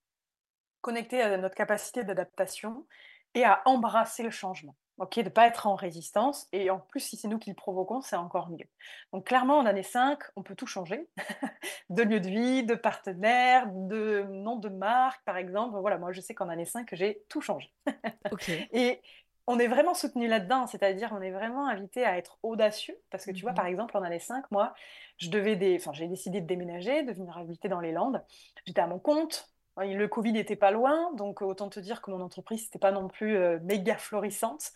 connecter 0.81 1.23
à 1.23 1.37
notre 1.37 1.55
capacité 1.55 2.05
d'adaptation 2.05 2.87
et 3.35 3.45
à 3.45 3.63
embrasser 3.65 4.23
le 4.23 4.31
changement. 4.31 4.75
OK, 4.99 5.17
de 5.17 5.23
ne 5.23 5.29
pas 5.31 5.47
être 5.47 5.67
en 5.67 5.75
résistance 5.75 6.47
et 6.53 6.69
en 6.69 6.79
plus, 6.79 7.01
si 7.01 7.17
c'est 7.17 7.27
nous 7.27 7.39
qui 7.39 7.49
le 7.49 7.57
provoquons, 7.57 8.03
c'est 8.03 8.17
encore 8.17 8.51
mieux. 8.51 8.67
Donc 9.15 9.25
clairement, 9.27 9.59
en 9.59 9.65
année 9.65 9.83
5, 9.83 10.19
on 10.37 10.43
peut 10.43 10.55
tout 10.55 10.67
changer, 10.67 11.09
de 11.91 12.03
lieu 12.03 12.21
de 12.21 12.29
vie, 12.29 12.65
de 12.65 12.75
partenaire, 12.75 13.67
de 13.69 14.27
nom 14.29 14.57
de 14.57 14.69
marque, 14.69 15.25
par 15.25 15.39
exemple. 15.39 15.79
Voilà, 15.79 15.97
moi, 15.97 16.13
je 16.13 16.21
sais 16.21 16.35
qu'en 16.35 16.51
année 16.51 16.67
5, 16.67 16.87
j'ai 16.93 17.23
tout 17.31 17.41
changé 17.41 17.73
et 18.73 19.01
on 19.47 19.59
est 19.59 19.69
vraiment 19.69 19.95
soutenu 19.95 20.29
là-dedans, 20.29 20.67
c'est-à-dire 20.67 21.11
on 21.13 21.23
est 21.23 21.33
vraiment 21.33 21.67
invité 21.67 22.05
à 22.05 22.19
être 22.19 22.39
audacieux 22.43 22.97
parce 23.11 23.25
que 23.25 23.33
tu 23.33 23.43
vois, 23.43 23.53
Mmh 23.53 23.55
par 23.55 23.67
exemple, 23.67 23.97
en 23.97 24.03
année 24.03 24.21
5, 24.21 24.45
moi, 24.51 24.75
je 25.17 25.31
devais 25.31 25.57
dé 25.57 25.77
enfin, 25.81 25.93
j'ai 25.93 26.09
décidé 26.09 26.41
de 26.41 26.47
déménager, 26.47 27.03
de 27.03 27.13
venir 27.13 27.37
habiter 27.37 27.69
dans 27.69 27.81
les 27.81 27.93
Landes. 27.93 28.23
J'étais 28.67 28.81
à 28.81 28.87
mon 28.87 28.99
compte, 28.99 29.50
le 29.79 30.07
covid 30.09 30.33
n'était 30.33 30.57
pas 30.57 30.71
loin, 30.71 31.13
donc 31.15 31.43
autant 31.43 31.69
te 31.71 31.81
dire 31.81 32.03
que 32.03 32.11
mon 32.11 32.21
entreprise, 32.21 32.65
c'était 32.65 32.79
pas 32.79 32.93
non 32.93 33.09
plus, 33.09 33.37
heu, 33.37 33.61
méga 33.61 33.97
florissante 33.97 34.73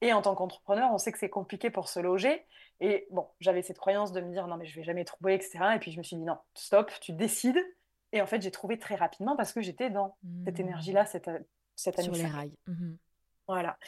et 0.00 0.12
en 0.12 0.22
tant 0.22 0.34
qu'entrepreneur, 0.34 0.90
on 0.92 0.98
sait 0.98 1.12
que 1.12 1.18
c'est 1.18 1.30
compliqué 1.30 1.70
pour 1.70 1.88
se 1.88 2.00
loger 2.00 2.44
et 2.80 3.06
bon, 3.10 3.28
j'avais 3.40 3.62
cette 3.62 3.78
croyance 3.78 4.12
de 4.12 4.20
me 4.20 4.30
dire: 4.32 4.46
«Non 4.46 4.56
mais 4.56 4.66
je 4.66 4.74
vais 4.76 4.84
jamais 4.84 5.04
trouver» 5.04 5.34
et 5.34 5.40
cetera 5.40 5.76
et 5.76 5.78
puis 5.80 5.92
je 5.92 5.98
me 5.98 6.02
suis 6.02 6.16
dit: 6.16 6.22
«Non, 6.24 6.38
stop, 6.54 6.90
tu 7.00 7.12
décides» 7.12 7.58
et 8.12 8.22
en 8.22 8.26
fait, 8.26 8.40
j'ai 8.42 8.50
trouvé 8.50 8.78
très 8.78 8.94
rapidement 8.94 9.36
parce 9.36 9.52
que 9.52 9.60
j'étais 9.60 9.90
dans 9.90 10.16
cette 10.44 10.58
Mmh. 10.58 10.60
énergie-là, 10.60 11.04
cette, 11.06 11.28
heu, 11.28 11.44
cette 11.76 11.98
année 11.98 12.08
Sur 12.08 12.14
les 12.14 12.22
5. 12.22 12.32
rails. 12.32 12.52
Mmh 12.66 12.94
Voilà 13.48 13.78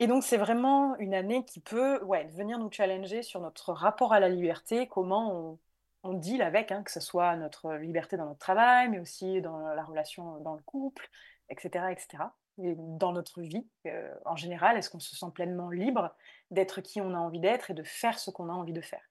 et 0.00 0.06
donc 0.06 0.22
c'est 0.24 0.36
vraiment 0.36 0.96
une 0.98 1.14
année 1.14 1.44
qui 1.44 1.60
peut, 1.60 2.02
ouais, 2.04 2.26
venir 2.28 2.58
nous 2.58 2.70
challenger 2.70 3.22
sur 3.22 3.40
notre 3.40 3.72
rapport 3.72 4.12
à 4.12 4.20
la 4.20 4.28
liberté, 4.28 4.86
comment 4.88 5.32
on 5.34 5.58
on 6.02 6.14
deal 6.14 6.42
avec, 6.42 6.72
hein, 6.72 6.82
que 6.82 6.90
ce 6.90 7.00
soit 7.00 7.36
notre 7.36 7.74
liberté 7.74 8.16
dans 8.16 8.26
notre 8.26 8.38
travail, 8.38 8.88
mais 8.88 8.98
aussi 8.98 9.40
dans 9.40 9.58
la 9.58 9.84
relation 9.84 10.38
dans 10.40 10.54
le 10.54 10.62
couple 10.62 11.08
et 11.48 11.56
cetera 11.58 11.90
et 11.90 12.74
dans 12.76 13.12
notre 13.12 13.40
vie, 13.40 13.66
heu, 13.86 14.10
en 14.24 14.36
général. 14.36 14.76
Est-ce 14.76 14.90
qu'on 14.90 15.00
se 15.00 15.14
sent 15.14 15.30
pleinement 15.32 15.70
libre 15.70 16.14
d'être 16.50 16.80
qui 16.80 17.00
on 17.00 17.14
a 17.14 17.18
envie 17.18 17.40
d'être 17.40 17.70
et 17.70 17.74
de 17.74 17.82
faire 17.82 18.18
ce 18.18 18.30
qu'on 18.30 18.48
a 18.48 18.52
envie 18.52 18.72
de 18.72 18.80
faire? 18.80 19.02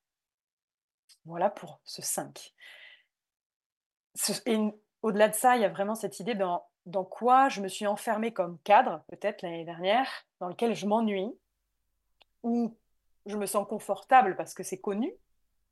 Voilà 1.25 1.49
pour 1.49 1.79
ce 1.83 2.01
5. 2.01 2.53
Ce 4.15 4.33
et 4.45 4.57
au-delà 5.01 5.29
de 5.29 5.35
ça, 5.35 5.55
il 5.55 5.61
y 5.61 5.65
a 5.65 5.69
vraiment 5.69 5.95
cette 5.95 6.19
idée 6.19 6.35
dans 6.35 6.65
dans 6.85 7.03
quoi 7.03 7.49
je 7.49 7.61
me 7.61 7.67
suis 7.67 7.85
enfermée 7.85 8.31
comme 8.31 8.57
cadre, 8.59 9.03
peut-être 9.09 9.41
l'année 9.41 9.65
dernière, 9.65 10.09
dans 10.39 10.47
lequel 10.47 10.73
je 10.73 10.85
m'ennuie, 10.85 11.37
où 12.43 12.77
je 13.25 13.35
me 13.35 13.45
sens 13.45 13.67
confortable 13.67 14.37
parce 14.37 14.53
que 14.53 14.63
c'est 14.63 14.79
connu 14.79 15.13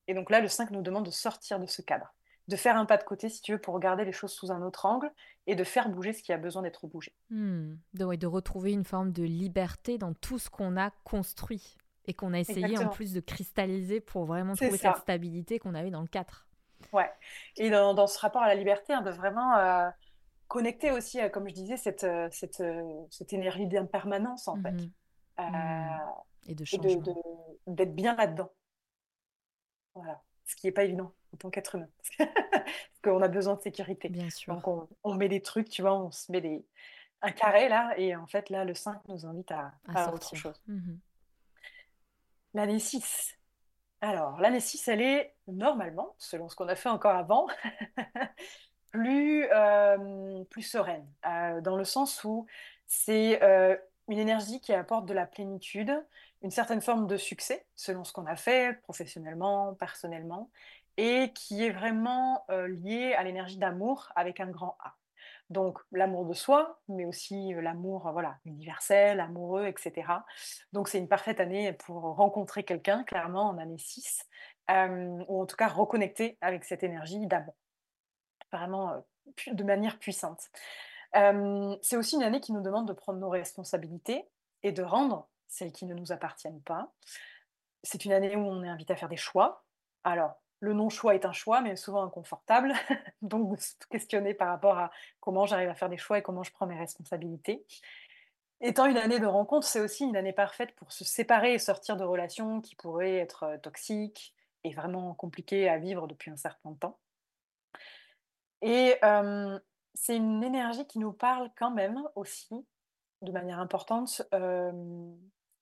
et 0.07 0.13
donc 0.13 0.29
là, 0.29 0.41
le 0.41 0.47
5 0.47 0.71
nous 0.71 0.81
demande 0.81 1.05
de 1.05 1.11
sortir 1.11 1.59
de 1.59 1.65
ce 1.65 1.81
cadre, 1.81 2.13
de 2.47 2.55
faire 2.55 2.77
un 2.77 2.85
pas 2.85 2.97
de 2.97 3.03
côté, 3.03 3.29
si 3.29 3.41
tu 3.41 3.53
veux, 3.53 3.59
pour 3.59 3.73
regarder 3.73 4.05
les 4.05 4.11
choses 4.11 4.31
sous 4.33 4.51
un 4.51 4.61
autre 4.61 4.85
angle 4.85 5.11
et 5.47 5.55
de 5.55 5.63
faire 5.63 5.89
bouger 5.89 6.13
ce 6.13 6.21
qui 6.23 6.31
a 6.33 6.37
besoin 6.37 6.61
d'être 6.61 6.87
bougé. 6.87 7.13
Mmh. 7.29 7.75
De 7.93 8.05
ouais, 8.05 8.17
de 8.17 8.27
retrouver 8.27 8.71
une 8.71 8.83
forme 8.85 9.11
de 9.11 9.23
liberté 9.23 9.97
dans 9.97 10.13
tout 10.13 10.39
ce 10.39 10.49
qu'on 10.49 10.77
a 10.77 10.91
construit 11.03 11.75
et 12.05 12.13
qu'on 12.13 12.33
a 12.33 12.39
essayé 12.39 12.77
en 12.77 12.87
plus 12.87 13.13
de 13.13 13.19
cristalliser 13.19 13.99
pour 13.99 14.25
vraiment 14.25 14.55
trouver 14.55 14.77
cette 14.77 14.97
stabilité 14.97 15.57
qu'on 15.59 15.73
avait 15.73 15.89
dans 15.91 16.01
le 16.01 16.07
4. 16.07 16.47
ouais 16.93 17.11
et 17.57 17.69
dans 17.69 17.93
dans 17.93 18.07
ce 18.07 18.19
rapport 18.19 18.41
à 18.43 18.47
la 18.47 18.55
liberté, 18.55 18.93
hein, 18.93 19.01
de 19.01 19.11
vraiment, 19.11 19.57
heu, 19.57 19.89
connecter 20.47 20.91
aussi, 20.91 21.19
heu, 21.21 21.29
comme 21.29 21.47
je 21.49 21.53
disais, 21.53 21.77
cette, 21.77 22.03
heu, 22.03 22.27
cette, 22.31 23.33
énergie 23.33 23.67
d'impermanence, 23.67 24.47
en 24.47 24.57
fait, 24.57 24.71
Mmh 24.71 24.91
heu 25.39 25.43
Mmh. 25.47 25.99
Et 26.47 26.55
de 26.55 26.63
et 26.71 26.77
changement. 26.77 27.15
d'être 27.67 27.95
bien 27.95 28.15
là-dedans. 28.15 28.51
Voilà, 29.95 30.21
ce 30.45 30.55
qui 30.55 30.67
est 30.67 30.71
pas 30.71 30.83
évident 30.83 31.13
en 31.33 31.37
tant 31.37 31.49
qu'être 31.49 31.75
humain. 31.75 31.89
Parce 32.17 33.01
qu'on 33.03 33.21
a 33.21 33.27
besoin 33.27 33.55
de 33.55 33.61
sécurité. 33.61 34.09
Bien 34.09 34.27
Donc 34.47 34.67
on 34.67 34.87
on 35.03 35.15
met 35.15 35.29
des 35.29 35.41
trucs, 35.41 35.69
tu 35.69 35.81
vois, 35.81 35.95
on 35.95 36.11
se 36.11 36.31
met 36.31 36.41
des 36.41 36.65
un 37.21 37.31
carré 37.31 37.69
là 37.69 37.93
et 37.97 38.15
en 38.15 38.27
fait 38.27 38.49
là, 38.49 38.65
le 38.65 38.75
5 38.75 38.99
nous 39.07 39.25
invite 39.25 39.51
à 39.51 39.73
À 39.87 40.05
à 40.05 40.13
autre 40.13 40.35
chose. 40.35 40.61
Mmh 40.67 40.95
L'année 42.53 42.79
6. 42.79 43.37
Alors 44.01 44.39
l'année 44.39 44.59
6, 44.59 44.87
elle 44.87 45.01
est 45.01 45.35
normalement, 45.47 46.15
selon 46.17 46.47
ce 46.47 46.55
qu'on 46.55 46.67
a 46.67 46.75
fait 46.75 46.89
encore 46.89 47.15
avant, 47.15 47.47
plus, 48.91 49.43
hem, 49.45 50.45
plus 50.49 50.61
sereine, 50.61 51.05
heu, 51.25 51.61
dans 51.61 51.75
le 51.75 51.83
sens 51.83 52.23
où 52.23 52.45
c'est, 52.87 53.43
heu, 53.43 53.79
une 54.07 54.19
énergie 54.19 54.61
qui 54.61 54.73
apporte 54.73 55.05
de 55.05 55.13
la 55.13 55.25
plénitude, 55.25 55.91
une 56.45 56.51
certaine 56.51 56.79
forme 56.79 57.07
de 57.07 57.17
succès, 57.17 57.65
selon 57.75 58.03
ce 58.03 58.13
qu'on 58.13 58.27
a 58.27 58.35
fait 58.35 58.79
professionnellement, 58.83 59.73
personnellement 59.73 60.51
et 60.95 61.33
qui 61.33 61.65
est 61.65 61.71
vraiment, 61.71 62.45
heu, 62.51 62.67
liée 62.67 63.15
à 63.15 63.23
l'énergie 63.23 63.57
d'amour 63.57 64.11
avec 64.15 64.39
un 64.39 64.45
grand 64.51 64.77
A. 64.83 64.93
Donc 65.49 65.79
l'amour 65.91 66.23
de 66.23 66.33
soi, 66.33 66.79
mais 66.87 67.05
aussi, 67.05 67.51
heu, 67.55 67.61
l'amour, 67.61 68.07
heu, 68.07 68.11
voilà, 68.11 68.37
universel, 68.45 69.19
amoureux 69.21 69.65
et 69.65 69.73
cetera. 69.79 70.23
Donc 70.71 70.87
c'est 70.87 70.99
une 70.99 71.07
parfaite 71.07 71.39
année 71.39 71.73
pour 71.73 72.03
rencontrer 72.15 72.63
quelqu'un, 72.63 73.03
clairement 73.03 73.49
en 73.49 73.57
année 73.57 73.79
6, 73.79 74.21
hem, 74.67 75.25
ou 75.27 75.41
en 75.41 75.47
tout 75.47 75.55
cas 75.55 75.67
reconnecter 75.67 76.37
avec 76.41 76.63
cette 76.63 76.83
énergie 76.83 77.25
d'amour. 77.25 77.55
Vraiment, 78.53 79.03
de 79.47 79.63
manière 79.63 79.97
puissante. 79.97 80.43
C'est 81.81 81.97
aussi 81.97 82.15
une 82.17 82.23
année 82.23 82.39
qui 82.39 82.53
nous 82.53 82.61
demande 82.61 82.87
de 82.87 82.93
prendre 82.93 83.17
nos 83.19 83.29
responsabilités 83.29 84.27
et 84.61 84.71
de 84.71 84.83
rendre 84.83 85.27
celles 85.47 85.71
qui 85.71 85.85
ne 85.85 85.93
nous 85.93 86.11
appartiennent 86.11 86.61
pas. 86.61 86.91
C'est 87.83 88.05
une 88.05 88.13
année 88.13 88.35
où 88.35 88.39
on 88.39 88.63
est 88.63 88.69
invité 88.69 88.93
à 88.93 88.95
faire 88.95 89.09
des 89.09 89.17
choix. 89.17 89.63
Alors, 90.03 90.41
le 90.59 90.73
non-choix 90.73 91.15
est 91.15 91.25
un 91.25 91.31
choix, 91.31 91.61
mais 91.61 91.75
souvent 91.75 92.03
inconfortable, 92.03 92.73
donc 93.21 93.59
se 93.59 93.75
questionner 93.89 94.33
par 94.33 94.49
rapport 94.49 94.77
à 94.77 94.91
comment 95.19 95.45
j'arrive 95.45 95.69
à 95.69 95.75
faire 95.75 95.89
des 95.89 95.97
choix 95.97 96.17
et 96.17 96.21
comment 96.21 96.43
je 96.43 96.51
prends 96.51 96.65
mes 96.65 96.77
responsabilités. 96.77 97.65
Étant 98.61 98.85
une 98.85 98.97
année 98.97 99.19
de 99.19 99.25
rencontre, 99.25 99.67
c'est 99.67 99.81
aussi 99.81 100.05
une 100.05 100.15
année 100.15 100.33
parfaite 100.33 100.73
pour 100.75 100.91
se 100.91 101.03
séparer 101.03 101.53
et 101.53 101.59
sortir 101.59 101.97
de 101.97 102.03
relations 102.03 102.61
qui 102.61 102.75
pourraient 102.75 103.17
être, 103.17 103.43
heu, 103.43 103.59
toxiques 103.59 104.33
et 104.63 104.73
vraiment 104.73 105.13
compliquées 105.13 105.69
à 105.69 105.77
vivre 105.77 106.07
depuis 106.07 106.31
un 106.31 106.37
certain 106.37 106.73
temps. 106.73 106.97
Et 108.61 108.95
hem, 109.01 109.61
c'est 109.93 110.15
une 110.15 110.43
énergie 110.43 110.87
qui 110.87 110.99
nous 110.99 111.13
parle 111.13 111.51
quand 111.57 111.71
même 111.71 112.01
aussi, 112.15 112.65
de 113.26 113.32
manière 113.34 113.59
importante, 113.59 114.21
hem, 114.32 115.15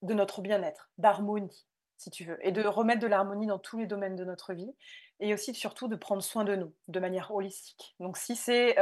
de 0.03 0.13
notre 0.13 0.41
bien-être, 0.41 0.91
d'harmonie, 0.99 1.67
si 1.97 2.11
tu 2.11 2.25
veux 2.25 2.37
et 2.45 2.51
de 2.51 2.61
remettre 2.63 3.01
de 3.01 3.07
l'harmonie 3.07 3.47
dans 3.47 3.59
tous 3.59 3.79
les 3.79 3.87
domaines 3.87 4.15
de 4.17 4.25
notre 4.25 4.53
vie 4.53 4.73
et 5.21 5.33
aussi 5.33 5.53
surtout 5.55 5.87
de 5.87 5.95
prendre 5.95 6.21
soin 6.23 6.43
de 6.43 6.55
nous, 6.55 6.73
de 6.89 6.99
manière 6.99 7.33
holistique. 7.33 7.95
Donc 7.99 8.17
si 8.17 8.35
c'est, 8.35 8.75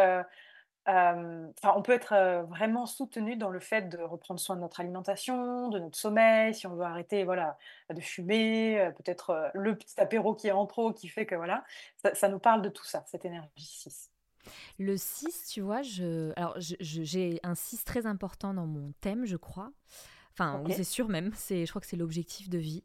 hem, 0.87 1.53
enfin 1.63 1.73
on 1.77 1.81
peut 1.83 1.93
être, 1.93 2.13
heu, 2.15 2.43
vraiment 2.47 2.85
soutenu 2.87 3.35
dans 3.37 3.49
le 3.49 3.59
fait 3.59 3.89
de 3.89 3.99
reprendre 3.99 4.39
soin 4.39 4.55
de 4.55 4.61
notre 4.61 4.79
alimentation, 4.79 5.69
de 5.69 5.79
notre 5.79 5.97
sommeil, 5.97 6.53
si 6.55 6.67
on 6.67 6.75
veut 6.75 6.83
arrêter, 6.85 7.23
voilà, 7.23 7.57
de 7.91 8.01
fumer, 8.01 8.79
heu, 8.81 8.93
peut-être, 8.93 9.51
le 9.53 9.77
petit 9.77 9.99
apéro 10.01 10.35
qui 10.35 10.47
est 10.47 10.51
en 10.51 10.65
trop 10.65 10.93
qui 10.93 11.07
fait 11.09 11.25
que 11.25 11.35
voilà, 11.35 11.63
ça 12.03 12.15
ça 12.15 12.29
nous 12.29 12.39
parle 12.39 12.61
de 12.63 12.69
tout 12.69 12.85
ça, 12.85 13.03
cette 13.07 13.25
énergie 13.25 13.49
6. 13.65 14.09
Le 14.79 14.97
6, 14.97 15.47
tu 15.51 15.61
vois, 15.61 15.81
je 15.81 16.31
alors 16.37 16.55
j'ai 16.59 17.39
un 17.43 17.55
6 17.55 17.83
très 17.83 18.05
important 18.05 18.53
dans 18.53 18.65
mon 18.67 18.93
thème, 19.01 19.25
je 19.25 19.37
crois. 19.37 19.71
Enfin, 20.33 20.63
c'est 20.69 20.83
sûr 20.85 21.09
même, 21.09 21.31
c'est 21.35 21.65
je 21.65 21.71
crois 21.71 21.81
que 21.81 21.87
c'est 21.87 21.97
l'objectif 21.97 22.49
de 22.49 22.57
vie 22.57 22.83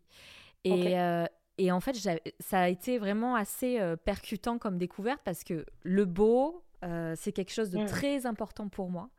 et 0.65 0.97
heu 0.99 1.27
et 1.59 1.73
en 1.73 1.81
fait, 1.81 1.97
ça 2.41 2.61
a 2.61 2.69
été 2.69 2.99
vraiment 2.99 3.35
assez, 3.37 3.81
heu, 3.81 3.97
percutant 3.97 4.59
comme 4.59 4.79
découverte 4.79 5.23
parce 5.25 5.45
que 5.45 5.65
le 5.85 6.05
beau, 6.05 6.65
heu, 6.85 7.15
c'est 7.17 7.33
quelque 7.33 7.53
chose 7.53 7.71
de 7.71 7.79
Mmh. 7.79 7.87
très 7.87 8.27
important 8.27 8.69
pour 8.69 8.91
moi. 8.91 9.11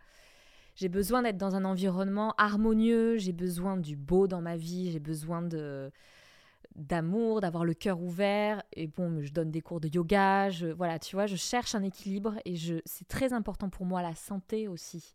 J'ai 0.76 0.90
besoin 0.90 1.24
d'être 1.24 1.38
dans 1.38 1.56
un 1.56 1.66
environnement 1.66 2.36
harmonieux, 2.38 3.18
j'ai 3.18 3.34
besoin 3.34 3.78
du 3.78 3.96
beau 3.96 4.28
dans 4.28 4.42
ma 4.42 4.58
vie, 4.58 4.92
j'ai 4.92 5.00
besoin 5.00 5.42
de 5.42 5.92
d'amour, 6.78 7.42
d'avoir 7.42 7.66
le 7.66 7.74
cœur 7.74 8.00
ouvert. 8.02 8.64
Et 8.74 8.88
bon, 8.88 9.22
je 9.22 9.32
donne 9.32 9.52
des 9.52 9.62
cours 9.62 9.80
de 9.82 9.88
yoga, 9.90 10.50
je, 10.50 10.68
voilà, 10.68 11.00
tu 11.00 11.16
vois, 11.16 11.26
je 11.26 11.36
cherche 11.36 11.76
un 11.76 11.84
équilibre 11.84 12.36
et 12.46 12.56
je, 12.56 12.76
c'est 12.86 13.08
très 13.08 13.34
important 13.34 13.70
pour 13.70 13.86
moi 13.86 14.02
la 14.02 14.16
santé 14.16 14.68
aussi. 14.68 15.14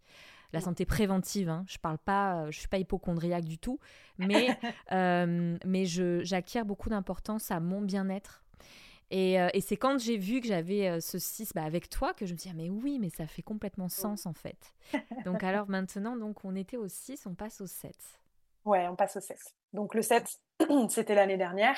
La 0.53 0.59
Mmh. 0.59 0.63
santé 0.65 0.85
préventive, 0.85 1.49
hein. 1.49 1.65
je 1.67 1.79
parle 1.79 1.97
pas, 1.97 2.51
je 2.51 2.59
suis 2.59 2.69
pas 2.69 2.77
hypochondriaque 2.77 3.47
du 3.47 3.57
tout, 3.57 3.79
mais, 4.19 4.49
euh, 4.93 5.57
mais 5.65 5.87
je, 5.87 6.23
j'acquiers 6.25 6.63
beaucoup 6.65 6.91
d'importance 6.91 7.51
à 7.51 7.59
mon 7.59 7.81
bien-être. 7.81 8.45
Et, 9.11 9.41
euh, 9.41 9.49
et 9.55 9.61
c'est 9.61 9.77
quand 9.77 9.99
j'ai 9.99 10.17
vu 10.19 10.41
que 10.41 10.47
j'avais 10.47 10.89
euh, 10.89 11.01
ce 11.01 11.19
6 11.19 11.53
bah, 11.55 11.65
avec 11.65 11.89
toi 11.91 12.13
que 12.15 12.25
je 12.27 12.33
me 12.33 12.39
dis, 12.39 12.49
ah, 12.51 12.55
mais 12.55 12.71
oui, 12.71 12.99
mais 12.99 13.11
ça 13.11 13.27
fait 13.27 13.43
complètement 13.43 13.87
Mmh. 13.87 13.91
sens 13.91 14.27
en 14.27 14.33
fait. 14.35 14.75
Donc 15.25 15.43
alors 15.45 15.69
maintenant, 15.69 16.17
donc 16.17 16.45
on 16.45 16.55
était 16.55 16.77
au 16.79 16.89
6, 16.89 17.27
on 17.27 17.35
passe 17.35 17.61
au 17.61 17.67
7. 17.67 17.95
Ouais, 18.65 18.87
on 18.89 18.97
passe 18.97 19.17
au 19.17 19.21
7. 19.21 19.39
Donc 19.73 19.95
le 19.95 20.03
7, 20.03 20.39
c'était 20.89 21.15
l'année 21.15 21.37
dernière, 21.37 21.77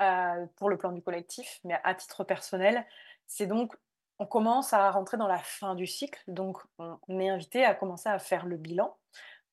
heu, 0.00 0.48
pour 0.56 0.68
le 0.68 0.76
plan 0.78 0.92
du 0.92 1.02
collectif, 1.02 1.60
mais 1.64 1.78
à 1.84 1.94
titre 1.94 2.24
personnel, 2.24 2.86
c'est 3.26 3.46
donc 3.46 3.74
on 4.18 4.26
commence 4.26 4.72
à 4.72 4.90
rentrer 4.90 5.16
dans 5.18 5.28
la 5.28 5.38
fin 5.38 5.74
du 5.74 5.86
cycle, 5.86 6.22
donc 6.28 6.58
on 6.78 6.98
on 7.08 7.20
est 7.20 7.28
invité 7.28 7.64
à 7.64 7.74
commencer 7.74 8.08
à 8.08 8.18
faire 8.18 8.46
le 8.46 8.56
bilan. 8.56 8.96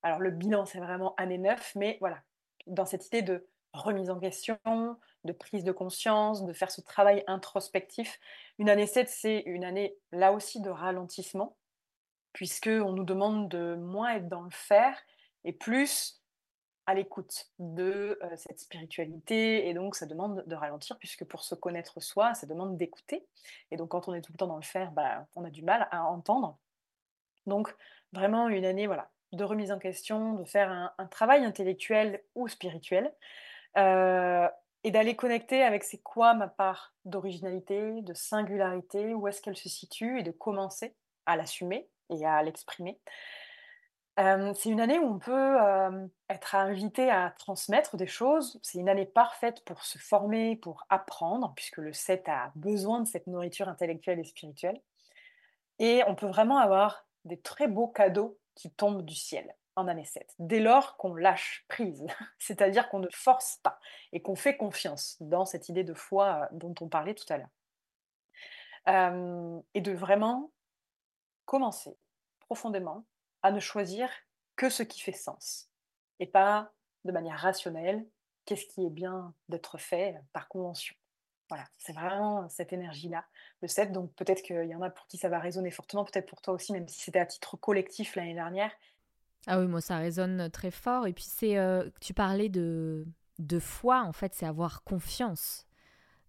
Alors 0.02 0.20
le 0.20 0.30
bilan, 0.30 0.66
c'est 0.66 0.80
vraiment 0.80 1.14
année 1.16 1.38
9, 1.38 1.72
mais 1.76 1.96
voilà, 2.00 2.22
dans 2.66 2.86
cette 2.86 3.06
idée 3.06 3.22
de 3.22 3.46
remise 3.72 4.10
en 4.10 4.20
question, 4.20 4.58
de 5.24 5.32
prise 5.32 5.64
de 5.64 5.72
conscience, 5.72 6.44
de 6.44 6.52
faire 6.52 6.70
ce 6.70 6.80
travail 6.80 7.24
introspectif. 7.26 8.20
Une 8.58 8.70
année 8.70 8.86
7, 8.86 9.08
c'est 9.08 9.40
une 9.46 9.64
année, 9.64 9.96
là 10.12 10.32
aussi, 10.32 10.60
de 10.60 10.70
ralentissement, 10.70 11.56
puisqu'on 12.32 12.92
nous 12.92 13.04
demande 13.04 13.48
de 13.48 13.74
moins 13.76 14.14
être 14.14 14.28
dans 14.28 14.42
le 14.42 14.50
faire 14.50 14.96
et 15.44 15.52
plus 15.52 16.22
à 16.86 16.94
l'écoute 16.94 17.50
de 17.58 18.18
euh, 18.22 18.36
cette 18.36 18.60
spiritualité. 18.60 19.68
Et 19.68 19.74
donc, 19.74 19.96
ça 19.96 20.06
demande 20.06 20.44
de 20.46 20.54
ralentir, 20.54 20.98
puisque 20.98 21.24
pour 21.24 21.42
se 21.42 21.54
connaître 21.54 22.00
soi, 22.00 22.34
ça 22.34 22.46
demande 22.46 22.76
d'écouter. 22.76 23.26
Et 23.70 23.76
donc, 23.76 23.90
quand 23.90 24.08
on 24.08 24.14
est 24.14 24.20
tout 24.20 24.32
le 24.32 24.38
temps 24.38 24.46
dans 24.46 24.56
le 24.56 24.62
faire, 24.62 24.92
bah, 24.92 25.26
on 25.34 25.44
a 25.44 25.50
du 25.50 25.62
mal 25.62 25.88
à 25.90 26.04
entendre. 26.04 26.58
Donc, 27.46 27.74
vraiment 28.12 28.48
une 28.48 28.64
année 28.64 28.86
voilà, 28.86 29.10
de 29.32 29.44
remise 29.44 29.72
en 29.72 29.78
question, 29.78 30.34
de 30.34 30.44
faire 30.44 30.70
un, 30.98 31.06
travail 31.06 31.44
intellectuel 31.44 32.22
ou 32.34 32.48
spirituel. 32.48 33.12
Euh, 33.76 34.48
et 34.86 34.90
d'aller 34.90 35.16
connecter 35.16 35.62
avec 35.62 35.82
c'est 35.82 36.02
quoi 36.02 36.34
ma 36.34 36.46
part 36.46 36.94
d'originalité, 37.06 38.02
de 38.02 38.12
singularité, 38.12 39.14
où 39.14 39.26
est-ce 39.26 39.40
qu'elle 39.40 39.56
se 39.56 39.70
situe, 39.70 40.20
et 40.20 40.22
de 40.22 40.30
commencer 40.30 40.94
à 41.24 41.36
l'assumer 41.36 41.88
et 42.10 42.26
à 42.26 42.42
l'exprimer 42.42 43.00
c'est 44.16 44.68
une 44.68 44.80
année 44.80 44.98
où 44.98 45.06
on 45.06 45.18
peut, 45.18 45.56
être 46.28 46.54
invité 46.54 47.10
à 47.10 47.34
transmettre 47.38 47.96
des 47.96 48.06
choses. 48.06 48.58
C'est 48.62 48.78
une 48.78 48.88
année 48.88 49.06
parfaite 49.06 49.64
pour 49.64 49.84
se 49.84 49.98
former, 49.98 50.56
pour 50.56 50.86
apprendre, 50.88 51.52
puisque 51.56 51.78
le 51.78 51.92
7 51.92 52.28
a 52.28 52.52
besoin 52.54 53.00
de 53.00 53.06
cette 53.06 53.26
nourriture 53.26 53.68
intellectuelle 53.68 54.20
et 54.20 54.24
spirituelle 54.24 54.80
et 55.78 56.02
on 56.06 56.14
peut 56.14 56.26
vraiment 56.26 56.58
avoir 56.58 57.06
des 57.24 57.40
très 57.40 57.68
beaux 57.68 57.88
cadeaux 57.88 58.38
qui 58.54 58.70
tombent 58.70 59.04
du 59.04 59.14
ciel 59.14 59.54
en 59.76 59.88
année 59.88 60.04
7, 60.04 60.34
dès 60.38 60.60
lors 60.60 60.96
qu'on 60.96 61.14
lâche 61.14 61.64
prise, 61.68 62.06
c'est-à-dire 62.38 62.88
qu'on 62.88 63.00
ne 63.00 63.08
force 63.10 63.58
pas 63.62 63.80
et 64.12 64.22
qu'on 64.22 64.36
fait 64.36 64.56
confiance 64.56 65.16
dans 65.20 65.44
cette 65.44 65.68
idée 65.68 65.82
de 65.82 65.94
foi, 65.94 66.48
dont 66.52 66.74
on 66.80 66.88
parlait 66.88 67.14
tout 67.14 67.30
à 67.32 67.38
l'heure. 67.38 67.50
et 69.74 69.80
de 69.80 69.92
vraiment 69.92 70.52
commencer 71.44 71.96
profondément 72.38 73.04
à 73.44 73.52
ne 73.52 73.60
choisir 73.60 74.08
que 74.56 74.70
ce 74.70 74.82
qui 74.82 75.00
fait 75.00 75.12
sens 75.12 75.68
et 76.18 76.26
pas 76.26 76.72
de 77.04 77.12
manière 77.12 77.38
rationnelle 77.38 78.04
qu'est-ce 78.46 78.66
qui 78.66 78.84
est 78.84 78.90
bien 78.90 79.34
d'être 79.48 79.78
fait 79.78 80.16
par 80.32 80.48
convention. 80.48 80.94
Voilà, 81.48 81.64
c'est 81.78 81.92
vraiment 81.92 82.48
cette 82.48 82.72
énergie-là, 82.72 83.24
le 83.60 83.68
7. 83.68 83.92
Donc 83.92 84.12
peut-être 84.14 84.42
qu'il 84.42 84.66
y 84.66 84.74
en 84.74 84.82
a 84.82 84.90
pour 84.90 85.06
qui 85.06 85.18
ça 85.18 85.28
va 85.28 85.38
résonner 85.38 85.70
fortement, 85.70 86.04
peut-être 86.04 86.26
pour 86.26 86.40
toi 86.40 86.54
aussi, 86.54 86.72
même 86.72 86.88
si 86.88 87.00
c'était 87.00 87.18
à 87.18 87.26
titre 87.26 87.56
collectif 87.56 88.16
l'année 88.16 88.34
dernière. 88.34 88.72
Ah 89.46 89.60
oui, 89.60 89.66
moi 89.66 89.82
ça 89.82 89.98
résonne 89.98 90.50
très 90.50 90.70
fort. 90.70 91.06
Et 91.06 91.12
puis 91.12 91.24
c'est, 91.24 91.58
euh, 91.58 91.88
tu 92.00 92.14
parlais 92.14 92.48
de, 92.48 93.06
de 93.38 93.58
foi, 93.58 94.02
en 94.02 94.12
fait, 94.12 94.34
c'est 94.34 94.46
avoir 94.46 94.84
confiance. 94.84 95.66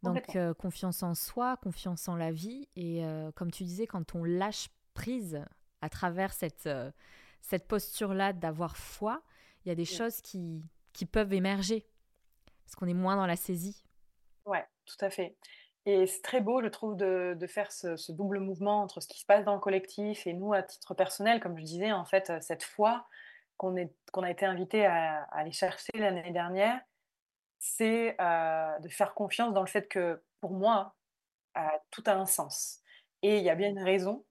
Donc 0.03 0.35
euh, 0.35 0.53
confiance 0.53 1.01
en 1.01 1.15
soi, 1.15 1.57
confiance 1.57 2.07
en 2.09 2.15
la 2.15 2.31
vie. 2.31 2.67
Et 2.75 3.05
euh, 3.05 3.31
comme 3.31 3.51
tu 3.51 3.63
disais, 3.63 3.87
quand 3.87 4.15
on 4.15 4.23
lâche 4.23 4.69
prise 4.93 5.43
à 5.81 5.89
travers 5.89 6.33
cette, 6.33 6.67
euh, 6.67 6.91
cette 7.41 7.67
posture-là 7.67 8.33
d'avoir 8.33 8.77
foi, 8.77 9.21
il 9.63 9.69
y 9.69 9.71
a 9.71 9.75
des 9.75 9.85
choses 9.85 10.21
qui, 10.21 10.63
qui 10.93 11.05
peuvent 11.05 11.33
émerger 11.33 11.85
parce 12.65 12.75
qu'on 12.75 12.87
est 12.87 12.93
moins 12.93 13.15
dans 13.15 13.27
la 13.27 13.35
saisie. 13.35 13.83
Ouais, 14.45 14.65
tout 14.85 14.97
à 15.01 15.09
fait. 15.09 15.35
Et 15.85 16.07
c'est 16.07 16.21
très 16.21 16.41
beau, 16.41 16.63
je 16.63 16.67
trouve, 16.67 16.95
de, 16.95 17.35
de 17.39 17.47
faire 17.47 17.71
ce, 17.71 18.11
double 18.11 18.39
mouvement 18.39 18.81
entre 18.81 19.01
ce 19.01 19.07
qui 19.07 19.19
se 19.19 19.25
passe 19.25 19.45
dans 19.45 19.53
le 19.53 19.59
collectif 19.59 20.25
et 20.25 20.33
nous, 20.33 20.53
à 20.53 20.63
titre 20.63 20.95
personnel, 20.95 21.39
comme 21.39 21.57
je 21.57 21.63
disais, 21.63 21.91
en 21.91 22.05
fait, 22.05 22.29
euh, 22.31 22.39
cette 22.41 22.63
foi 22.63 23.07
qu'on 23.57 23.75
qu'on 24.11 24.23
a 24.23 24.31
été 24.31 24.45
invité 24.45 24.85
à, 24.85 25.23
aller 25.31 25.51
chercher 25.51 25.91
l'année 25.95 26.31
dernière, 26.31 26.81
c'est 27.59 28.15
euh, 28.19 28.79
de 28.79 28.89
faire 28.89 29.13
confiance 29.13 29.53
dans 29.53 29.61
le 29.61 29.67
fait 29.67 29.87
que, 29.87 30.21
pour 30.41 30.51
moi, 30.51 30.95
tout 31.89 32.03
a 32.05 32.13
un 32.13 32.25
sens. 32.25 32.81
Et 33.21 33.37
il 33.37 33.43
y 33.43 33.49
a 33.49 33.55
bien 33.55 33.69
une 33.69 33.81
raison 33.81 34.25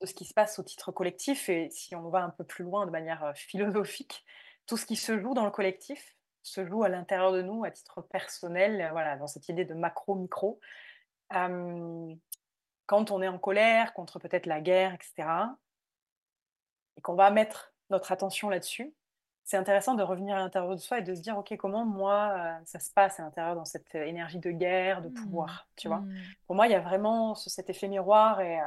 de 0.00 0.06
ce 0.06 0.14
qui 0.14 0.24
se 0.24 0.34
passe 0.34 0.58
au 0.58 0.62
titre 0.62 0.92
collectif. 0.92 1.48
Et 1.48 1.70
si 1.70 1.94
on 1.94 2.08
va 2.08 2.22
un 2.22 2.30
peu 2.30 2.44
plus 2.44 2.64
loin 2.64 2.86
de 2.86 2.90
manière 2.90 3.32
philosophique, 3.34 4.24
tout 4.66 4.76
ce 4.76 4.86
qui 4.86 4.96
se 4.96 5.18
joue 5.18 5.34
dans 5.34 5.44
le 5.44 5.50
collectif 5.50 6.16
se 6.42 6.64
joue 6.64 6.84
à 6.84 6.88
l'intérieur 6.88 7.32
de 7.32 7.42
nous, 7.42 7.64
à 7.64 7.70
titre 7.70 8.02
personnel, 8.02 8.88
voilà, 8.92 9.16
dans 9.16 9.26
cette 9.26 9.48
idée 9.48 9.64
de 9.64 9.74
macro-micro. 9.74 10.60
quand 11.30 13.10
on 13.10 13.22
est 13.22 13.28
en 13.28 13.38
colère 13.38 13.92
contre 13.94 14.18
peut-être 14.18 14.46
la 14.46 14.60
guerre, 14.60 14.94
etc., 14.94 15.28
et 16.96 17.02
qu'on 17.02 17.14
va 17.14 17.30
mettre 17.30 17.74
notre 17.90 18.12
attention 18.12 18.48
là-dessus, 18.48 18.94
c'est 19.44 19.56
intéressant 19.56 19.94
de 19.94 20.02
revenir 20.02 20.36
à 20.36 20.38
l'intérieur 20.40 20.72
de 20.72 20.76
soi 20.76 20.98
et 20.98 21.02
de 21.02 21.14
se 21.14 21.20
dire, 21.20 21.38
OK, 21.38 21.54
comment 21.56 21.84
moi, 21.84 22.58
ça 22.64 22.80
se 22.80 22.90
passe 22.90 23.20
à 23.20 23.22
l'intérieur 23.22 23.54
dans 23.54 23.64
cette 23.64 23.94
énergie 23.94 24.40
de 24.40 24.50
guerre, 24.50 25.02
de 25.02 25.08
mmh. 25.08 25.14
pouvoir, 25.14 25.68
tu 25.76 25.88
vois? 25.88 25.98
Mmh. 26.00 26.16
Pour 26.46 26.56
moi, 26.56 26.66
il 26.66 26.72
y 26.72 26.74
a 26.74 26.80
vraiment 26.80 27.34
cet 27.36 27.70
effet 27.70 27.86
miroir 27.86 28.40
et 28.40 28.58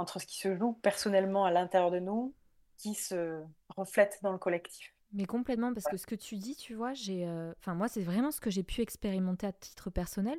entre 0.00 0.18
ce 0.18 0.26
qui 0.26 0.38
se 0.38 0.56
joue 0.56 0.72
personnellement 0.82 1.44
à 1.44 1.50
l'intérieur 1.50 1.90
de 1.90 1.98
nous, 1.98 2.34
qui 2.78 2.94
se 2.94 3.42
reflète 3.68 4.18
dans 4.22 4.32
le 4.32 4.38
collectif. 4.38 4.94
Mais 5.12 5.26
complètement, 5.26 5.74
parce 5.74 5.86
que 5.86 5.96
ce 5.96 6.06
que 6.06 6.14
tu 6.14 6.36
dis, 6.36 6.56
tu 6.56 6.74
vois, 6.74 6.94
j'ai, 6.94 7.26
euh, 7.26 7.52
enfin 7.58 7.74
moi, 7.74 7.88
c'est 7.88 8.00
vraiment 8.00 8.30
ce 8.30 8.40
que 8.40 8.50
j'ai 8.50 8.62
pu 8.62 8.80
expérimenter 8.80 9.46
à 9.46 9.52
titre 9.52 9.90
personnel. 9.90 10.38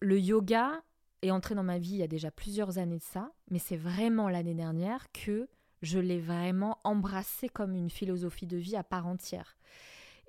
Le 0.00 0.18
yoga 0.18 0.82
est 1.22 1.30
entré 1.30 1.54
dans 1.54 1.62
ma 1.62 1.78
vie 1.78 1.92
il 1.92 1.98
y 1.98 2.02
a 2.02 2.08
déjà 2.08 2.30
plusieurs 2.30 2.78
années 2.78 2.98
de 2.98 3.02
ça, 3.02 3.30
mais 3.50 3.58
c'est 3.58 3.76
vraiment 3.76 4.28
l'année 4.28 4.54
dernière 4.54 5.12
que 5.12 5.48
je 5.82 5.98
l'ai 5.98 6.20
vraiment 6.20 6.78
embrassé 6.84 7.48
comme 7.48 7.74
une 7.74 7.90
philosophie 7.90 8.46
de 8.46 8.56
vie 8.56 8.76
à 8.76 8.84
part 8.84 9.06
entière. 9.06 9.58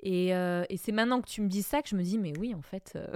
Et, 0.04 0.36
euh, 0.36 0.66
et 0.70 0.78
c'est 0.78 0.92
maintenant 0.92 1.22
que 1.22 1.30
tu 1.30 1.42
me 1.42 1.48
dis 1.48 1.62
ça 1.62 1.82
que 1.82 1.90
je 1.90 1.96
me 1.96 2.04
dis, 2.04 2.18
mais 2.18 2.34
oui, 2.38 2.54
en 2.56 2.62
fait, 2.62 2.94
euh, 2.96 3.16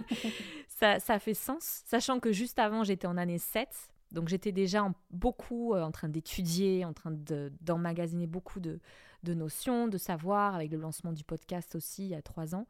ça, 0.68 1.00
ça 1.00 1.18
fait 1.18 1.34
sens. 1.34 1.82
Sachant 1.84 2.20
que 2.20 2.32
juste 2.32 2.58
avant, 2.58 2.84
j'étais 2.84 3.08
en 3.08 3.16
année 3.16 3.38
7, 3.38 3.68
donc 4.12 4.28
j'étais 4.28 4.52
déjà 4.52 4.92
beaucoup 5.10 5.74
euh, 5.74 5.82
en 5.82 5.90
train 5.90 6.08
d'étudier, 6.08 6.84
en 6.84 6.92
train 6.92 7.12
d'emmagasiner 7.60 8.26
beaucoup 8.26 8.60
de, 8.60 8.78
notions, 9.24 9.88
de 9.88 9.98
savoir, 9.98 10.54
avec 10.54 10.70
le 10.70 10.78
lancement 10.78 11.12
du 11.12 11.24
podcast 11.24 11.74
aussi 11.74 12.04
il 12.04 12.10
y 12.10 12.14
a 12.14 12.22
trois 12.22 12.54
ans. 12.54 12.66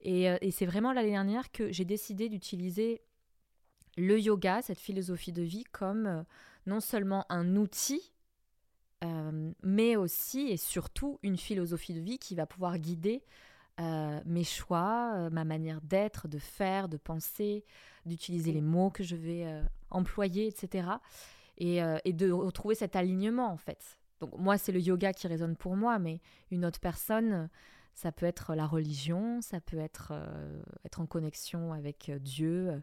Et, 0.00 0.30
euh, 0.30 0.38
c'est 0.50 0.66
vraiment 0.66 0.92
l'année 0.92 1.10
dernière 1.10 1.52
que 1.52 1.70
j'ai 1.70 1.84
décidé 1.84 2.28
d'utiliser 2.28 3.02
le 3.98 4.18
yoga, 4.18 4.62
cette 4.62 4.78
philosophie 4.78 5.32
de 5.32 5.42
vie, 5.42 5.64
comme 5.64 6.06
euh, 6.06 6.22
non 6.66 6.80
seulement 6.80 7.26
un 7.28 7.56
outil, 7.56 8.12
mais 9.62 9.96
aussi 9.96 10.48
et 10.48 10.58
surtout 10.58 11.18
une 11.22 11.38
philosophie 11.38 11.94
de 11.94 12.00
vie 12.00 12.18
qui 12.18 12.34
va 12.34 12.44
pouvoir 12.44 12.76
guider 12.76 13.24
mes 14.26 14.44
choix, 14.44 15.30
ma 15.30 15.44
manière 15.44 15.80
d'être, 15.80 16.28
de 16.28 16.38
faire, 16.38 16.88
de 16.88 16.96
penser, 16.96 17.64
d'utiliser 18.06 18.52
les 18.52 18.60
mots 18.60 18.90
que 18.90 19.02
je 19.02 19.16
vais 19.16 19.46
employés, 19.90 20.46
etc. 20.46 20.88
Euh, 21.62 21.98
et, 22.04 22.12
de 22.14 22.30
retrouver 22.30 22.74
cet 22.74 22.96
alignement, 22.96 23.48
en 23.48 23.56
fait. 23.58 23.98
Donc 24.20 24.36
moi, 24.38 24.56
c'est 24.56 24.72
le 24.72 24.80
yoga 24.80 25.12
qui 25.12 25.26
résonne 25.26 25.56
pour 25.56 25.76
moi, 25.76 25.98
mais 25.98 26.20
une 26.50 26.64
autre 26.64 26.80
personne, 26.80 27.50
ça 27.94 28.12
peut 28.12 28.24
être 28.24 28.54
la 28.54 28.66
religion, 28.66 29.42
ça 29.42 29.60
peut 29.60 29.78
être 29.78 30.12
euh, 30.12 30.62
être 30.86 31.00
en 31.00 31.06
connexion 31.06 31.74
avec 31.74 32.08
euh, 32.08 32.18
Dieu 32.18 32.82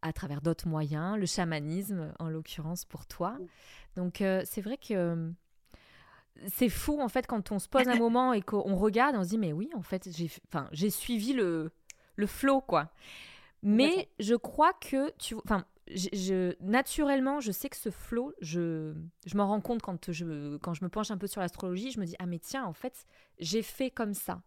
à 0.00 0.12
travers 0.12 0.42
d'autres 0.42 0.68
moyens, 0.68 1.18
le 1.18 1.26
chamanisme 1.26 2.12
en 2.20 2.28
l'occurrence 2.28 2.84
pour 2.84 3.04
toi. 3.06 3.36
Donc 3.96 4.22
c'est 4.44 4.60
vrai 4.60 4.76
que 4.76 5.32
c'est 6.46 6.68
fou 6.68 7.00
en 7.00 7.08
fait 7.08 7.26
quand 7.26 7.52
on 7.52 7.58
se 7.58 7.68
pose 7.68 7.88
un 7.88 7.96
moment 7.98 8.32
et 8.32 8.42
qu'on 8.42 8.76
regarde, 8.76 9.16
on 9.16 9.24
se 9.24 9.30
dit 9.30 9.38
mais 9.38 9.52
oui 9.52 9.70
en 9.74 9.82
fait 9.82 10.08
j'ai 10.14 10.30
enfin 10.48 10.68
j'ai 10.72 10.90
suivi 10.90 11.32
le 11.32 11.70
le 12.16 12.26
flow 12.26 12.60
quoi. 12.60 12.90
Mais 13.62 14.08
je 14.20 14.36
crois 14.36 14.72
que 14.72 15.10
tu 15.18 15.34
enfin 15.34 15.64
je, 15.94 16.54
naturellement, 16.60 17.40
je 17.40 17.52
sais 17.52 17.68
que 17.68 17.76
ce 17.76 17.90
flow, 17.90 18.32
je, 18.40 18.94
je 19.26 19.36
m'en 19.36 19.46
rends 19.46 19.60
compte 19.60 19.82
quand 19.82 20.12
je, 20.12 20.56
quand 20.58 20.74
je 20.74 20.84
me 20.84 20.88
penche 20.88 21.10
un 21.10 21.18
peu 21.18 21.26
sur 21.26 21.40
l'astrologie, 21.40 21.90
je 21.90 22.00
me 22.00 22.06
dis, 22.06 22.16
ah 22.18 22.26
mais 22.26 22.38
tiens, 22.38 22.64
en 22.64 22.72
fait, 22.72 23.06
j'ai 23.38 23.62
fait 23.62 23.90
comme 23.90 24.14
ça. 24.14 24.42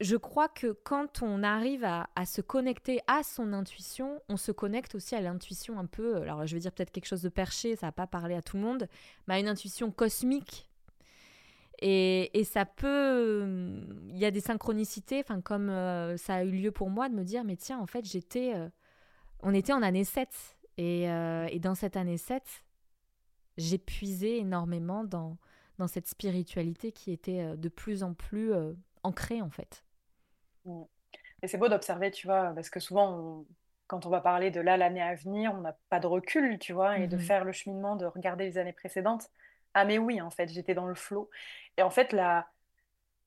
Je 0.00 0.16
crois 0.16 0.48
que 0.48 0.72
quand 0.84 1.22
on 1.22 1.42
arrive 1.42 1.84
à, 1.84 2.10
à, 2.16 2.26
se 2.26 2.42
connecter 2.42 3.00
à 3.06 3.22
son 3.22 3.54
intuition, 3.54 4.20
on 4.28 4.36
se 4.36 4.52
connecte 4.52 4.94
aussi 4.94 5.14
à 5.14 5.22
l'intuition 5.22 5.78
un 5.78 5.86
peu, 5.86 6.16
alors 6.16 6.46
je 6.46 6.54
vais 6.54 6.60
dire 6.60 6.72
peut-être 6.72 6.90
quelque 6.90 7.06
chose 7.06 7.22
de 7.22 7.30
perché, 7.30 7.76
ça 7.76 7.86
va 7.86 7.92
pas 7.92 8.06
parler 8.06 8.34
à 8.34 8.42
tout 8.42 8.58
le 8.58 8.62
monde, 8.62 8.88
mais 9.26 9.34
à 9.34 9.38
une 9.38 9.48
intuition 9.48 9.90
cosmique. 9.90 10.68
Et, 11.80 12.38
et 12.38 12.44
ça 12.44 12.64
peut... 12.64 13.44
Il 14.08 14.18
y 14.18 14.24
a 14.24 14.30
des 14.30 14.40
synchronicités, 14.40 15.20
enfin 15.20 15.40
comme 15.40 15.68
euh, 15.68 16.16
ça 16.16 16.36
a 16.36 16.44
eu 16.44 16.50
lieu 16.50 16.72
pour 16.72 16.90
moi, 16.90 17.08
de 17.08 17.14
me 17.14 17.24
dire, 17.24 17.44
mais 17.44 17.56
tiens, 17.56 17.78
en 17.78 17.86
fait, 17.86 18.04
j'étais... 18.04 18.54
Euh, 18.54 18.68
on 19.42 19.52
était 19.52 19.72
en 19.72 19.82
année 19.82 20.04
7. 20.04 20.28
Euh, 20.78 21.46
et, 21.50 21.58
dans 21.58 21.74
cette 21.74 21.96
année 21.96 22.18
7, 22.18 22.42
j'ai 23.56 23.78
puisé 23.78 24.38
énormément 24.38 25.04
dans, 25.04 25.38
dans 25.78 25.86
cette 25.86 26.06
spiritualité 26.06 26.92
qui 26.92 27.12
était 27.12 27.56
de 27.56 27.68
plus 27.68 28.02
en 28.02 28.14
plus 28.14 28.52
ancrée, 29.02 29.40
en 29.40 29.50
fait. 29.50 29.84
Mmh. 30.64 30.82
Et 31.42 31.48
c'est 31.48 31.58
beau 31.58 31.68
d'observer, 31.68 32.10
tu 32.10 32.26
vois, 32.26 32.52
parce 32.54 32.70
que 32.70 32.80
souvent, 32.80 33.44
quand 33.86 34.06
on 34.06 34.10
va 34.10 34.20
parler 34.20 34.50
de 34.50 34.60
là, 34.60 34.76
l'année 34.76 35.02
à 35.02 35.14
venir, 35.14 35.52
on 35.54 35.60
n'a 35.60 35.76
pas 35.88 36.00
de 36.00 36.06
recul, 36.06 36.58
tu 36.58 36.72
vois, 36.72 36.98
et 36.98 37.06
de 37.06 37.16
mmh 37.16 37.20
faire 37.20 37.44
le 37.44 37.52
cheminement, 37.52 37.96
de 37.96 38.06
regarder 38.06 38.44
les 38.44 38.58
années 38.58 38.72
précédentes. 38.72 39.30
Ah, 39.78 39.84
mais 39.84 39.98
oui, 39.98 40.22
en 40.22 40.30
fait, 40.30 40.48
j'étais 40.48 40.72
dans 40.72 40.86
le 40.86 40.94
flot. 40.94 41.28
Et 41.76 41.82
en 41.82 41.90
fait, 41.90 42.14
la, 42.14 42.48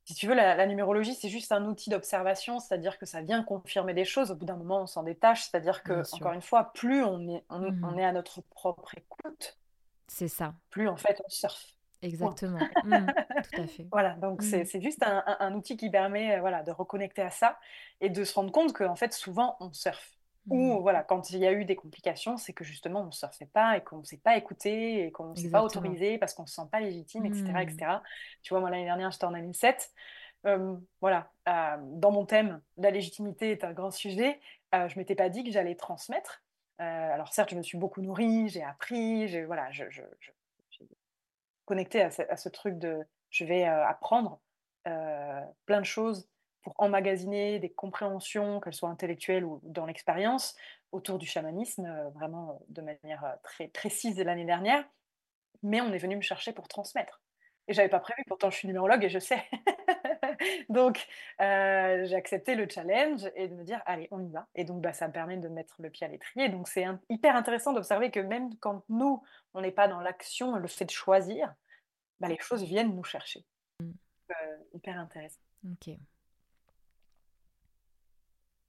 si 0.03 0.15
tu 0.15 0.25
veux, 0.25 0.33
la, 0.33 0.65
numérologie, 0.65 1.13
c'est 1.13 1.29
juste 1.29 1.51
un 1.51 1.63
outil 1.65 1.91
d'observation, 1.91 2.59
c'est-à-dire 2.59 2.97
que 2.97 3.05
ça 3.05 3.21
vient 3.21 3.43
confirmer 3.43 3.93
des 3.93 4.03
choses. 4.03 4.31
Au 4.31 4.35
bout 4.35 4.45
d'un 4.45 4.55
moment, 4.55 4.81
on 4.81 4.87
s'en 4.87 5.03
détache, 5.03 5.43
c'est-à-dire 5.43 5.83
que, 5.83 6.01
encore 6.15 6.33
une 6.33 6.41
fois, 6.41 6.73
plus 6.73 7.03
on 7.03 7.27
est, 7.29 7.43
on, 7.51 7.59
mmh. 7.59 7.99
est 7.99 8.03
à 8.03 8.11
notre 8.11 8.41
propre 8.41 8.95
écoute, 8.97 9.59
c'est 10.07 10.27
ça. 10.27 10.55
Plus 10.71 10.87
en 10.87 10.97
fait, 10.97 11.21
on 11.23 11.29
surfe. 11.29 11.75
Exactement. 12.01 12.57
Mmh, 12.83 13.05
tout 13.43 13.61
à 13.61 13.67
fait. 13.67 13.87
Voilà, 13.91 14.13
donc 14.15 14.41
Mmh. 14.41 14.65
c'est 14.65 14.81
juste 14.81 15.03
un, 15.03 15.23
un- 15.27 15.37
un 15.41 15.53
outil 15.53 15.77
qui 15.77 15.91
permet 15.91 16.39
voilà, 16.39 16.63
de 16.63 16.71
reconnecter 16.71 17.21
à 17.21 17.29
ça 17.29 17.59
et 18.01 18.09
de 18.09 18.23
se 18.23 18.33
rendre 18.33 18.51
compte 18.51 18.73
qu'en 18.73 18.95
fait, 18.95 19.13
souvent, 19.13 19.55
on 19.59 19.71
surfe. 19.71 20.18
Mmh. 20.49 20.53
Ou 20.53 20.81
voilà, 20.81 21.03
quand 21.03 21.29
il 21.31 21.39
y 21.39 21.47
a 21.47 21.51
eu 21.53 21.65
des 21.65 21.75
complications, 21.75 22.37
c'est 22.37 22.53
que 22.53 22.63
justement, 22.63 23.01
on 23.01 23.07
ne 23.07 23.11
surfait 23.11 23.45
pas 23.45 23.77
et 23.77 23.83
qu'on 23.83 23.99
ne 23.99 24.03
s'est 24.03 24.17
pas 24.17 24.37
écouté 24.37 25.05
et 25.05 25.11
qu'on 25.11 25.31
ne 25.31 25.35
s'est 25.35 25.49
pas 25.49 25.63
autorisé 25.63 26.17
parce 26.17 26.33
qu'on 26.33 26.43
ne 26.43 26.47
se 26.47 26.55
sent 26.55 26.67
pas 26.71 26.79
légitime, 26.79 27.25
etc., 27.25 27.43
Mmh. 27.43 27.57
etc. 27.57 27.91
Tu 28.41 28.53
vois, 28.53 28.59
moi, 28.59 28.69
l'année 28.69 28.85
dernière, 28.85 29.11
j'étais 29.11 29.25
en 29.25 29.33
année 29.33 29.53
7. 29.53 29.91
Euh, 30.45 30.77
voilà, 31.01 31.31
euh, 31.47 31.77
dans 31.79 32.11
mon 32.11 32.25
thème, 32.25 32.61
la 32.77 32.91
légitimité 32.91 33.51
est 33.51 33.63
un 33.63 33.73
grand 33.73 33.91
sujet. 33.91 34.39
Euh, 34.73 34.87
je 34.87 34.97
m'étais 34.97 35.15
pas 35.15 35.29
dit 35.29 35.43
que 35.43 35.51
j'allais 35.51 35.75
transmettre. 35.75 36.43
Euh, 36.81 36.83
alors 36.83 37.33
certes, 37.33 37.49
je 37.49 37.55
me 37.55 37.61
suis 37.61 37.77
beaucoup 37.77 38.01
nourrie, 38.01 38.47
j'ai 38.47 38.63
appris, 38.63 39.27
j'ai 39.27 39.43
voilà, 39.43 39.69
je, 39.71 39.83
je, 39.89 40.01
connecté 41.65 42.01
à 42.01 42.09
ce, 42.09 42.21
à 42.23 42.37
ce 42.37 42.49
truc 42.49 42.79
de 42.79 43.05
je 43.29 43.45
vais 43.45 43.63
apprendre 43.63 44.39
plein 45.65 45.81
de 45.81 45.85
choses 45.85 46.27
pour 46.63 46.73
emmagasiner 46.77 47.59
des 47.59 47.71
compréhensions, 47.71 48.59
qu'elles 48.59 48.73
soient 48.73 48.89
intellectuelles 48.89 49.45
ou 49.45 49.59
dans 49.63 49.85
l'expérience, 49.85 50.55
autour 50.91 51.17
du 51.17 51.27
chamanisme, 51.27 51.85
euh, 51.85 52.09
vraiment 52.09 52.51
euh, 52.51 52.65
de 52.69 52.81
manière 52.81 53.23
euh, 53.25 53.35
très 53.43 53.67
précise 53.67 54.19
l'année 54.19 54.45
dernière. 54.45 54.83
Mais 55.63 55.81
on 55.81 55.91
est 55.93 55.97
venu 55.97 56.15
me 56.15 56.21
chercher 56.21 56.53
pour 56.53 56.67
transmettre. 56.67 57.21
Et 57.69 57.73
j'avais 57.73 57.89
pas 57.89 57.99
prévu, 57.99 58.23
pourtant 58.27 58.49
je 58.49 58.57
suis 58.57 58.67
numérologue 58.67 59.03
et 59.03 59.09
je 59.09 59.19
sais. 59.19 59.43
donc 60.69 61.07
euh, 61.39 62.03
j'ai 62.05 62.15
accepté 62.15 62.55
le 62.55 62.67
challenge 62.67 63.29
et 63.35 63.47
de 63.47 63.53
me 63.53 63.63
dire 63.63 63.79
allez, 63.85 64.07
on 64.09 64.25
y 64.25 64.31
va. 64.31 64.47
Et 64.55 64.63
donc 64.63 64.81
bah, 64.81 64.91
ça 64.91 65.07
me 65.07 65.13
permet 65.13 65.37
de 65.37 65.47
mettre 65.49 65.75
le 65.79 65.91
pied 65.91 66.07
à 66.07 66.09
l'étrier. 66.09 66.49
Donc 66.49 66.67
c'est 66.67 66.85
hyper 67.09 67.35
intéressant 67.35 67.71
d'observer 67.71 68.09
que 68.09 68.19
même 68.19 68.57
quand 68.57 68.83
nous, 68.89 69.21
on 69.53 69.61
n'est 69.61 69.71
pas 69.71 69.87
dans 69.87 69.99
l'action, 69.99 70.55
le 70.55 70.67
fait 70.67 70.85
de 70.85 70.89
choisir, 70.89 71.53
bah, 72.19 72.27
les 72.27 72.39
choses 72.39 72.63
viennent 72.63 72.95
nous 72.95 73.03
chercher. 73.03 73.45
Euh, 73.83 74.57
hyper 74.73 74.97
intéressant. 74.97 75.39
Ok. 75.63 75.95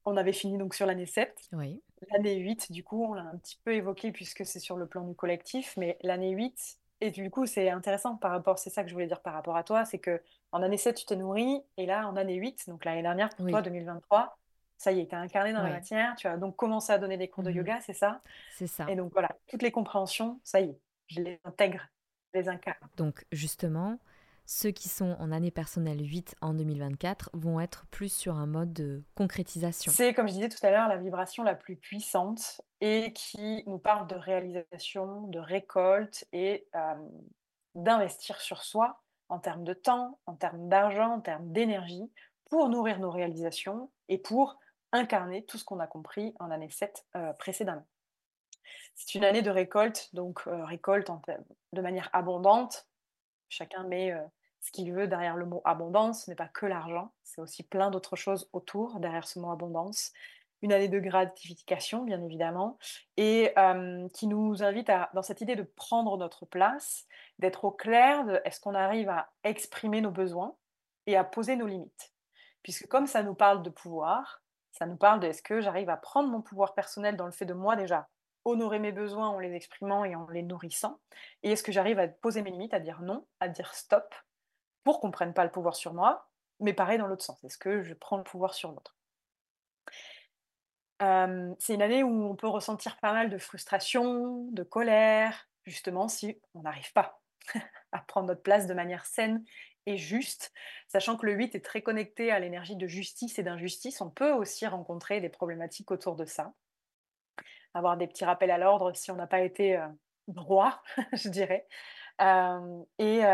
On 0.04 0.16
avait 0.16 0.32
fini 0.32 0.58
donc 0.58 0.74
sur 0.74 0.86
l'année 0.86 1.06
7. 1.06 1.48
Oui. 1.52 1.80
L'année 2.12 2.36
8, 2.36 2.72
du 2.72 2.82
coup, 2.82 3.04
on 3.04 3.12
l'a 3.14 3.22
un 3.22 3.36
petit 3.36 3.58
peu 3.62 3.74
évoqué 3.74 4.10
puisque 4.10 4.46
c'est 4.46 4.58
sur 4.58 4.76
le 4.76 4.86
plan 4.86 5.06
du 5.06 5.14
collectif, 5.14 5.76
mais 5.76 5.98
l'année 6.02 6.30
8, 6.30 6.78
et 7.02 7.10
du 7.10 7.30
coup, 7.30 7.44
c'est 7.46 7.68
intéressant 7.68 8.16
par 8.16 8.30
rapport, 8.30 8.58
c'est 8.58 8.70
ça 8.70 8.82
que 8.82 8.88
je 8.88 8.94
voulais 8.94 9.06
dire 9.06 9.20
par 9.20 9.34
rapport 9.34 9.56
à 9.56 9.64
toi, 9.64 9.84
c'est 9.84 9.98
que 9.98 10.20
en 10.52 10.62
année 10.62 10.78
7, 10.78 10.96
tu 10.96 11.04
t'es 11.04 11.16
nourri, 11.16 11.60
et 11.76 11.84
là, 11.86 12.08
en 12.08 12.16
année 12.16 12.34
8, 12.36 12.68
donc 12.68 12.84
l'année 12.86 13.02
dernière, 13.02 13.28
pour 13.30 13.44
Oui. 13.44 13.52
toi, 13.52 13.60
2023, 13.60 14.38
ça 14.78 14.92
y 14.92 15.00
est, 15.00 15.08
tu 15.08 15.14
as 15.14 15.18
incarné 15.20 15.52
dans 15.52 15.62
la 15.62 15.70
matière, 15.70 16.16
tu 16.16 16.26
as 16.26 16.38
donc 16.38 16.56
commencé 16.56 16.90
à 16.90 16.98
donner 16.98 17.18
des 17.18 17.28
cours 17.28 17.44
de 17.44 17.50
Mhm. 17.50 17.56
yoga, 17.56 17.80
c'est 17.82 17.92
ça? 17.92 18.22
C'est 18.56 18.66
ça. 18.66 18.90
Et 18.90 18.96
donc 18.96 19.12
voilà, 19.12 19.28
toutes 19.48 19.62
les 19.62 19.70
compréhensions, 19.70 20.40
ça 20.42 20.60
y 20.60 20.70
est, 20.70 20.78
je 21.08 21.20
les 21.20 21.38
intègre, 21.44 21.86
je 22.32 22.40
les 22.40 22.48
incarne. 22.48 22.78
Donc 22.96 23.26
justement, 23.30 23.98
ceux 24.52 24.72
qui 24.72 24.88
sont 24.88 25.14
en 25.20 25.30
année 25.30 25.52
personnelle 25.52 26.00
8 26.00 26.34
en 26.40 26.54
2024 26.54 27.30
vont 27.34 27.60
être 27.60 27.86
plus 27.92 28.12
sur 28.12 28.34
un 28.34 28.46
mode 28.46 28.72
de 28.72 29.04
concrétisation. 29.14 29.92
C'est, 29.92 30.12
comme 30.12 30.26
je 30.26 30.32
disais 30.32 30.48
tout 30.48 30.58
à 30.66 30.72
l'heure, 30.72 30.88
la 30.88 30.96
vibration 30.96 31.44
la 31.44 31.54
plus 31.54 31.76
puissante 31.76 32.60
et 32.80 33.12
qui 33.12 33.62
nous 33.68 33.78
parle 33.78 34.08
de 34.08 34.16
réalisation, 34.16 35.28
de 35.28 35.38
récolte 35.38 36.24
et 36.32 36.66
euh, 36.74 36.94
d'investir 37.76 38.40
sur 38.40 38.64
soi 38.64 39.00
en 39.28 39.38
termes 39.38 39.62
de 39.62 39.72
temps, 39.72 40.18
en 40.26 40.34
termes 40.34 40.68
d'argent, 40.68 41.14
en 41.14 41.20
termes 41.20 41.52
d'énergie 41.52 42.10
pour 42.46 42.68
nourrir 42.68 42.98
nos 42.98 43.12
réalisations 43.12 43.92
et 44.08 44.18
pour 44.18 44.58
incarner 44.90 45.44
tout 45.44 45.58
ce 45.58 45.64
qu'on 45.64 45.78
a 45.78 45.86
compris 45.86 46.34
en 46.40 46.50
année 46.50 46.70
7 46.70 47.06
euh, 47.14 47.32
précédemment. 47.34 47.86
C'est 48.96 49.14
une 49.14 49.22
année 49.22 49.42
de 49.42 49.50
récolte, 49.50 50.08
donc 50.12 50.42
euh, 50.48 50.64
récolte 50.64 51.08
de 51.72 51.80
manière 51.80 52.10
abondante. 52.12 52.88
Chacun 53.48 53.84
met 53.84 54.12
ce 54.60 54.70
qu'il 54.70 54.92
veut 54.92 55.06
derrière 55.06 55.36
le 55.36 55.46
mot 55.46 55.62
abondance. 55.64 56.24
Ce 56.24 56.30
n'est 56.30 56.36
pas 56.36 56.48
que 56.48 56.66
l'argent, 56.66 57.12
c'est 57.22 57.40
aussi 57.40 57.62
plein 57.62 57.90
d'autres 57.90 58.16
choses 58.16 58.48
autour 58.52 59.00
derrière 59.00 59.26
ce 59.26 59.38
mot 59.38 59.50
abondance. 59.50 60.12
Une 60.62 60.72
année 60.72 60.88
de 60.88 60.98
gratification, 60.98 62.04
bien 62.04 62.22
évidemment, 62.22 62.76
et 63.16 63.52
euh, 63.58 64.06
qui 64.10 64.26
nous 64.26 64.62
invite 64.62 64.92
dans 65.14 65.22
cette 65.22 65.40
idée 65.40 65.56
de 65.56 65.62
prendre 65.62 66.18
notre 66.18 66.44
place, 66.44 67.06
d'être 67.38 67.64
au 67.64 67.70
clair 67.70 68.26
de 68.26 68.40
est-ce 68.44 68.60
qu'on 68.60 68.74
arrive 68.74 69.08
à 69.08 69.30
exprimer 69.42 70.02
nos 70.02 70.10
besoins 70.10 70.54
et 71.06 71.16
à 71.16 71.24
poser 71.24 71.56
nos 71.56 71.66
limites. 71.66 72.12
Puisque 72.62 72.86
comme 72.88 73.06
ça 73.06 73.22
nous 73.22 73.34
parle 73.34 73.62
de 73.62 73.70
pouvoir, 73.70 74.42
ça 74.72 74.84
nous 74.84 74.96
parle 74.96 75.20
de 75.20 75.28
est-ce 75.28 75.42
que 75.42 75.62
j'arrive 75.62 75.88
à 75.88 75.96
prendre 75.96 76.28
mon 76.28 76.42
pouvoir 76.42 76.74
personnel 76.74 77.16
dans 77.16 77.26
le 77.26 77.32
fait 77.32 77.46
de 77.46 77.54
moi 77.54 77.74
déjà 77.74 78.08
honorer 78.44 78.78
mes 78.78 78.92
besoins 78.92 79.28
en 79.28 79.38
les 79.38 79.54
exprimant 79.54 80.04
et 80.04 80.14
en 80.14 80.26
les 80.28 80.42
nourrissant 80.42 80.98
Et 81.42 81.52
est-ce 81.52 81.62
que 81.62 81.72
j'arrive 81.72 81.98
à 81.98 82.08
poser 82.08 82.42
mes 82.42 82.50
limites, 82.50 82.74
à 82.74 82.80
dire 82.80 83.02
non, 83.02 83.26
à 83.40 83.48
dire 83.48 83.74
stop, 83.74 84.14
pour 84.84 85.00
qu'on 85.00 85.08
ne 85.08 85.12
prenne 85.12 85.34
pas 85.34 85.44
le 85.44 85.50
pouvoir 85.50 85.76
sur 85.76 85.94
moi, 85.94 86.28
mais 86.60 86.72
pareil 86.72 86.98
dans 86.98 87.06
l'autre 87.06 87.24
sens. 87.24 87.42
Est-ce 87.44 87.58
que 87.58 87.82
je 87.82 87.94
prends 87.94 88.16
le 88.16 88.24
pouvoir 88.24 88.54
sur 88.54 88.70
l'autre? 88.70 88.96
Euh, 91.02 91.54
C'est 91.58 91.74
une 91.74 91.82
année 91.82 92.02
où 92.02 92.24
on 92.24 92.36
peut 92.36 92.48
ressentir 92.48 92.98
pas 92.98 93.12
mal 93.12 93.30
de 93.30 93.38
frustration, 93.38 94.48
de 94.52 94.62
colère, 94.62 95.48
justement 95.64 96.08
si 96.08 96.40
on 96.54 96.62
n'arrive 96.62 96.92
pas 96.92 97.20
à 97.92 98.00
prendre 98.00 98.28
notre 98.28 98.42
place 98.42 98.66
de 98.66 98.74
manière 98.74 99.06
saine 99.06 99.44
et 99.86 99.96
juste, 99.96 100.52
sachant 100.88 101.16
que 101.16 101.24
le 101.24 101.32
8 101.32 101.54
est 101.54 101.64
très 101.64 101.82
connecté 101.82 102.30
à 102.30 102.38
l'énergie 102.38 102.76
de 102.76 102.86
justice 102.86 103.38
et 103.38 103.42
d'injustice, 103.42 104.00
on 104.02 104.10
peut 104.10 104.32
aussi 104.32 104.66
rencontrer 104.66 105.20
des 105.20 105.30
problématiques 105.30 105.90
autour 105.90 106.16
de 106.16 106.26
ça 106.26 106.52
avoir 107.74 107.96
des 107.96 108.06
petits 108.06 108.24
rappels 108.24 108.50
à 108.50 108.58
l'ordre 108.58 108.94
si 108.94 109.10
on 109.10 109.16
n'a 109.16 109.26
pas 109.26 109.40
été 109.40 109.76
euh, 109.76 109.86
droit, 110.28 110.82
je 111.12 111.28
dirais. 111.28 111.66
Euh, 112.20 112.82
et 112.98 113.24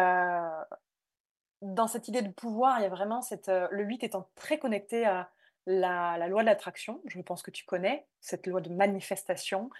dans 1.62 1.86
cette 1.88 2.08
idée 2.08 2.22
de 2.22 2.30
pouvoir, 2.30 2.78
il 2.78 2.82
y 2.82 2.86
a 2.86 2.90
vraiment 2.90 3.22
cette, 3.22 3.48
euh, 3.48 3.68
le 3.70 3.84
8 3.84 4.04
étant 4.04 4.28
très 4.34 4.58
connecté 4.58 5.04
à 5.06 5.30
la, 5.66 6.26
loi 6.28 6.42
de 6.42 6.46
l'attraction, 6.46 7.00
je 7.06 7.20
pense 7.20 7.42
que 7.42 7.50
tu 7.50 7.64
connais, 7.64 8.06
cette 8.20 8.46
loi 8.46 8.60
de 8.60 8.70
manifestation. 8.70 9.70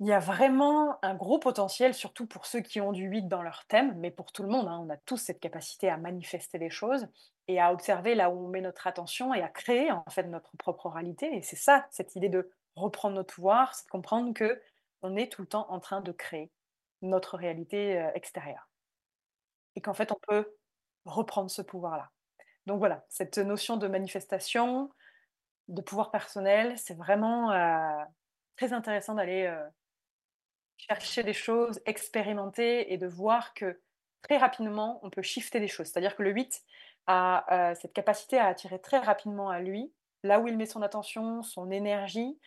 Il 0.00 0.06
y 0.06 0.12
a 0.12 0.20
vraiment 0.20 0.98
un 1.02 1.14
gros 1.14 1.38
potentiel, 1.40 1.92
surtout 1.92 2.26
pour 2.26 2.46
ceux 2.46 2.60
qui 2.60 2.80
ont 2.80 2.92
du 2.92 3.04
8 3.04 3.26
dans 3.26 3.42
leur 3.42 3.66
thème, 3.66 3.94
mais 3.98 4.10
pour 4.12 4.30
tout 4.32 4.44
le 4.44 4.48
monde. 4.48 4.68
hein, 4.68 4.80
on 4.84 4.90
a 4.90 4.96
tous 4.96 5.16
cette 5.16 5.40
capacité 5.40 5.88
à 5.88 5.96
manifester 5.96 6.58
des 6.58 6.70
choses 6.70 7.08
et 7.48 7.60
à 7.60 7.72
observer 7.72 8.14
là 8.14 8.30
où 8.30 8.44
on 8.46 8.48
met 8.48 8.60
notre 8.60 8.86
attention 8.86 9.34
et 9.34 9.42
à 9.42 9.48
créer 9.48 9.90
en 9.90 10.04
fait 10.08 10.24
notre 10.24 10.56
propre 10.56 10.88
réalité. 10.88 11.34
Et 11.36 11.42
c'est 11.42 11.56
ça, 11.56 11.86
cette 11.90 12.14
idée 12.14 12.28
de 12.28 12.50
reprendre 12.76 13.16
notre 13.16 13.34
pouvoir, 13.34 13.74
c'est 13.74 13.86
de 13.86 13.90
comprendre 13.90 14.32
que 14.34 14.60
on 15.02 15.16
est 15.16 15.32
tout 15.32 15.42
le 15.42 15.48
temps 15.48 15.66
en 15.70 15.80
train 15.80 16.00
de 16.00 16.12
créer 16.12 16.50
notre 17.02 17.36
réalité 17.36 18.00
euh, 18.00 18.10
extérieure. 18.14 18.68
Et 19.76 19.80
qu'en 19.80 19.94
fait, 19.94 20.12
on 20.12 20.18
peut 20.28 20.57
reprendre 21.04 21.50
ce 21.50 21.62
pouvoir-là. 21.62 22.10
Donc 22.66 22.78
voilà, 22.78 23.04
cette 23.08 23.38
notion 23.38 23.76
de 23.76 23.88
manifestation, 23.88 24.90
de 25.68 25.82
pouvoir 25.82 26.10
personnel, 26.10 26.76
c'est 26.78 26.96
vraiment 26.96 27.50
euh, 27.52 28.04
très 28.56 28.72
intéressant 28.72 29.14
d'aller 29.14 29.46
euh, 29.46 29.66
chercher 30.76 31.22
des 31.22 31.32
choses, 31.32 31.80
expérimenter 31.86 32.92
et 32.92 32.98
de 32.98 33.06
voir 33.06 33.54
que 33.54 33.80
très 34.22 34.36
rapidement, 34.36 35.00
on 35.02 35.10
peut 35.10 35.22
shifter 35.22 35.60
des 35.60 35.68
choses. 35.68 35.86
C'est-à-dire 35.86 36.16
que 36.16 36.22
le 36.22 36.30
8 36.30 36.62
a 37.06 37.70
euh, 37.70 37.74
cette 37.74 37.92
capacité 37.92 38.38
à 38.38 38.46
attirer 38.46 38.80
très 38.80 38.98
rapidement 38.98 39.48
à 39.50 39.60
lui, 39.60 39.92
là 40.22 40.40
où 40.40 40.48
il 40.48 40.56
met 40.56 40.66
son 40.66 40.82
attention, 40.82 41.42
son 41.42 41.70
énergie, 41.70 42.38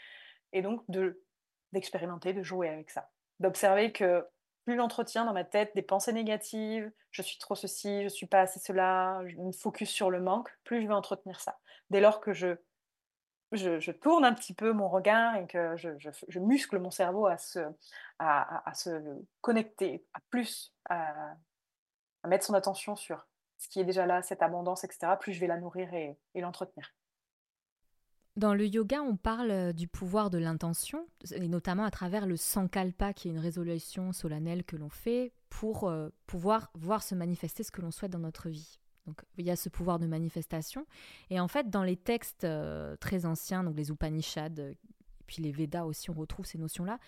et 0.54 0.62
donc 0.62 0.84
de 0.90 1.22
d'expérimenter, 1.74 2.34
de 2.34 2.44
jouer 2.44 2.68
avec 2.68 2.90
ça. 2.90 3.10
D'observer 3.40 3.94
que 3.94 4.28
plus 4.66 4.76
j'entretiens 4.76 5.26
dans 5.26 5.34
ma 5.34 5.44
tête 5.44 5.72
des 5.76 5.82
pensées 5.82 6.14
négatives, 6.14 6.92
je 7.12 7.22
suis 7.22 7.38
trop 7.38 7.56
ceci, 7.56 8.04
je 8.04 8.10
suis 8.10 8.26
pas 8.26 8.42
assez 8.42 8.60
cela, 8.60 9.22
je 9.28 9.36
me 9.38 9.52
focus 9.52 9.90
sur 9.90 10.10
le 10.10 10.22
manque, 10.22 10.50
plus 10.64 10.82
je 10.82 10.88
vais 10.88 10.94
entretenir 10.94 11.40
ça. 11.40 11.60
Dès 11.90 12.02
lors 12.02 12.22
que 12.22 12.34
je, 12.34 12.56
je, 13.52 13.92
tourne 13.92 14.24
un 14.24 14.34
petit 14.34 14.54
peu 14.54 14.72
mon 14.72 14.88
regard 14.88 15.36
et 15.36 15.48
que 15.48 15.76
je, 15.76 15.90
je, 16.00 16.40
muscle 16.40 16.80
mon 16.80 16.92
cerveau 16.92 17.28
à 17.28 17.38
se, 17.38 17.60
à, 18.20 18.74
se 18.74 19.02
connecter 19.42 20.06
à 20.14 20.20
plus, 20.30 20.74
à, 20.90 21.36
mettre 22.28 22.46
son 22.46 22.54
attention 22.54 22.96
sur 22.96 23.28
ce 23.58 23.68
qui 23.68 23.80
est 23.80 23.86
déjà 23.86 24.06
là, 24.06 24.22
cette 24.22 24.42
abondance, 24.42 24.84
etc., 24.84 25.14
plus 25.20 25.34
je 25.34 25.40
vais 25.40 25.48
la 25.48 25.58
nourrir 25.58 25.94
et 25.94 26.18
l'entretenir. 26.36 26.94
Dans 28.38 28.54
le 28.54 28.66
yoga, 28.66 29.02
on 29.02 29.18
parle 29.18 29.74
du 29.74 29.90
pouvoir 29.90 30.30
de 30.30 30.38
l'intention, 30.38 31.06
et 31.36 31.50
notamment 31.50 31.84
à 31.84 31.92
travers 31.92 32.26
le 32.26 32.38
sankalpa, 32.38 33.14
qui 33.14 33.28
est 33.28 33.32
une 33.32 33.40
résolution 33.40 34.14
solennelle 34.14 34.64
que 34.64 34.78
l'on 34.78 34.90
fait 34.90 35.34
pour 35.50 35.90
euh, 35.90 36.10
pouvoir 36.28 36.72
voir 36.74 37.04
se 37.04 37.14
manifester 37.14 37.64
ce 37.64 37.72
que 37.72 37.82
l'on 37.82 37.92
souhaite 37.92 38.12
dans 38.12 38.20
notre 38.20 38.50
vie. 38.50 38.80
Donc 39.06 39.22
il 39.38 39.46
y 39.46 39.52
a 39.52 39.58
ce 39.58 39.68
pouvoir 39.68 40.00
de 40.00 40.08
manifestation. 40.08 40.86
Et 41.30 41.42
en 41.42 41.50
fait, 41.50 41.70
dans 41.70 41.84
les 41.84 41.98
textes 41.98 42.46
euh, 42.46 42.96
très 42.98 43.26
anciens, 43.26 43.66
donc 43.66 43.76
les 43.76 43.90
Upanishads, 43.90 44.60
et 44.60 44.78
puis 45.28 45.44
les 45.44 45.52
Védas 45.52 45.84
aussi, 45.84 46.10
on 46.10 46.14
retrouve 46.14 46.46
ces 46.46 46.58
notions-là. 46.58 47.00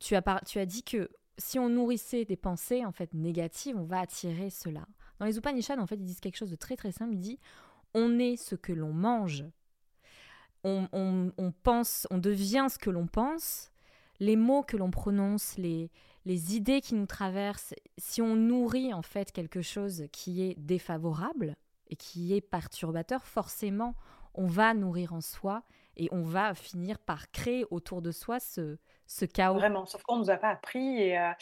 Tu 0.00 0.14
as, 0.14 0.40
tu 0.46 0.60
as 0.60 0.66
dit 0.66 0.84
que 0.84 1.10
si 1.38 1.58
on 1.58 1.70
nourrissait 1.70 2.24
des 2.24 2.36
pensées 2.36 2.84
en 2.84 2.92
fait 2.92 3.12
négatives, 3.14 3.76
on 3.76 3.84
va 3.84 3.98
attirer 3.98 4.50
cela. 4.50 4.86
Dans 5.18 5.26
les 5.26 5.38
Upanishads, 5.38 5.80
en 5.80 5.86
fait, 5.86 5.96
ils 5.96 6.04
disent 6.04 6.20
quelque 6.20 6.36
chose 6.36 6.50
de 6.50 6.56
très 6.56 6.76
très 6.76 6.92
simple. 6.92 7.14
Ils 7.14 7.20
disent 7.20 7.38
on 7.94 8.20
est 8.20 8.36
ce 8.36 8.54
que 8.54 8.72
l'on 8.72 8.92
mange 8.92 9.44
on, 10.64 11.52
pense, 11.62 12.06
on 12.10 12.18
devient 12.18 12.66
ce 12.70 12.78
que 12.78 12.90
l'on 12.90 13.06
pense, 13.06 13.70
les 14.20 14.36
mots 14.36 14.62
que 14.62 14.76
l'on 14.76 14.90
prononce, 14.90 15.56
les, 15.58 15.90
idées 16.26 16.80
qui 16.80 16.94
nous 16.94 17.06
traversent, 17.06 17.74
si 17.98 18.22
on 18.22 18.36
nourrit 18.36 18.92
en 18.92 19.02
fait 19.02 19.32
quelque 19.32 19.62
chose 19.62 20.04
qui 20.12 20.42
est 20.42 20.58
défavorable 20.58 21.56
et 21.88 21.96
qui 21.96 22.34
est 22.34 22.40
perturbateur, 22.40 23.24
forcément, 23.26 23.94
on 24.34 24.46
va 24.46 24.72
nourrir 24.74 25.12
en 25.12 25.20
soi 25.20 25.62
et 25.96 26.08
on 26.10 26.22
va 26.22 26.54
finir 26.54 26.98
par 26.98 27.30
créer 27.32 27.66
autour 27.70 28.00
de 28.00 28.12
soi 28.12 28.40
ce, 28.40 28.78
chaos. 29.26 29.56
Vraiment, 29.56 29.84
sauf 29.84 30.02
qu'on 30.04 30.16
ne 30.16 30.22
nous 30.22 30.30
a 30.30 30.36
pas 30.36 30.48
appris. 30.48 31.02
Et, 31.02 31.18
euh, 31.18 31.32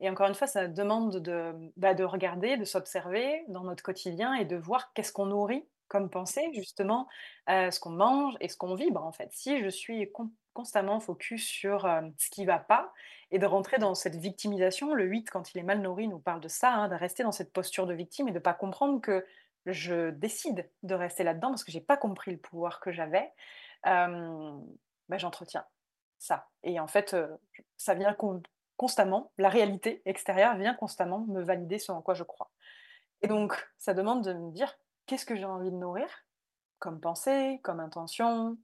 et, 0.00 0.10
encore 0.10 0.26
une 0.26 0.34
fois, 0.34 0.48
ça 0.48 0.66
demande 0.66 1.18
de, 1.18 1.52
bah, 1.76 1.94
de 1.94 2.02
regarder, 2.02 2.56
de 2.56 2.64
s'observer 2.64 3.44
dans 3.48 3.62
notre 3.62 3.84
quotidien 3.84 4.34
et 4.34 4.44
de 4.44 4.56
voir 4.56 4.92
qu'est-ce 4.94 5.12
qu'on 5.12 5.26
nourrit 5.26 5.64
comme 5.90 6.08
pensée, 6.08 6.48
justement, 6.54 7.08
euh, 7.50 7.70
ce 7.70 7.80
qu'on 7.80 7.90
mange 7.90 8.36
et 8.40 8.48
ce 8.48 8.56
qu'on 8.56 8.74
vibre, 8.74 9.04
en 9.04 9.12
fait. 9.12 9.28
Si 9.32 9.60
je 9.60 9.68
suis 9.68 10.10
constamment 10.54 11.00
focus 11.00 11.44
sur 11.44 11.84
euh, 11.84 12.02
ce 12.16 12.30
qui 12.30 12.46
va 12.46 12.58
pas 12.58 12.92
et 13.32 13.38
de 13.38 13.46
rentrer 13.46 13.78
dans 13.78 13.94
cette 13.94 14.16
victimisation, 14.16 14.94
le 14.94 15.04
8, 15.04 15.30
quand 15.30 15.52
il 15.52 15.58
est 15.58 15.64
mal 15.64 15.82
nourri, 15.82 16.08
nous 16.08 16.20
parle 16.20 16.40
de 16.40 16.48
ça, 16.48 16.72
hein, 16.72 16.88
de 16.88 16.94
rester 16.94 17.24
dans 17.24 17.32
cette 17.32 17.52
posture 17.52 17.86
de 17.86 17.92
victime 17.92 18.28
et 18.28 18.30
de 18.30 18.38
ne 18.38 18.42
pas 18.42 18.54
comprendre 18.54 19.00
que 19.00 19.26
je 19.66 20.10
décide 20.10 20.70
de 20.84 20.94
rester 20.94 21.24
là-dedans 21.24 21.48
parce 21.48 21.64
que 21.64 21.72
j'ai 21.72 21.80
pas 21.80 21.96
compris 21.96 22.30
le 22.30 22.38
pouvoir 22.38 22.80
que 22.80 22.92
j'avais, 22.92 23.30
bah, 23.84 25.18
j'entretiens 25.18 25.66
ça. 26.18 26.48
Et 26.62 26.80
en 26.80 26.86
fait, 26.86 27.14
ça 27.76 27.94
vient 27.94 28.16
constamment, 28.76 29.32
la 29.36 29.50
réalité 29.50 30.00
extérieure 30.06 30.56
vient 30.56 30.74
constamment 30.74 31.26
me 31.28 31.42
valider 31.42 31.78
ce 31.78 31.92
en 31.92 32.00
quoi 32.00 32.14
je 32.14 32.24
crois. 32.24 32.50
Et 33.22 33.28
donc, 33.28 33.68
ça 33.78 33.94
demande 33.94 34.24
de 34.24 34.32
me 34.32 34.50
dire 34.52 34.78
qu'est-ce 35.06 35.26
que 35.26 35.36
j'ai 35.36 35.44
envie 35.44 35.70
de 35.70 35.76
nourrir 35.76 36.08
comme 36.78 37.00
pensée, 37.00 37.60
comme 37.62 37.80
intention, 37.80 38.56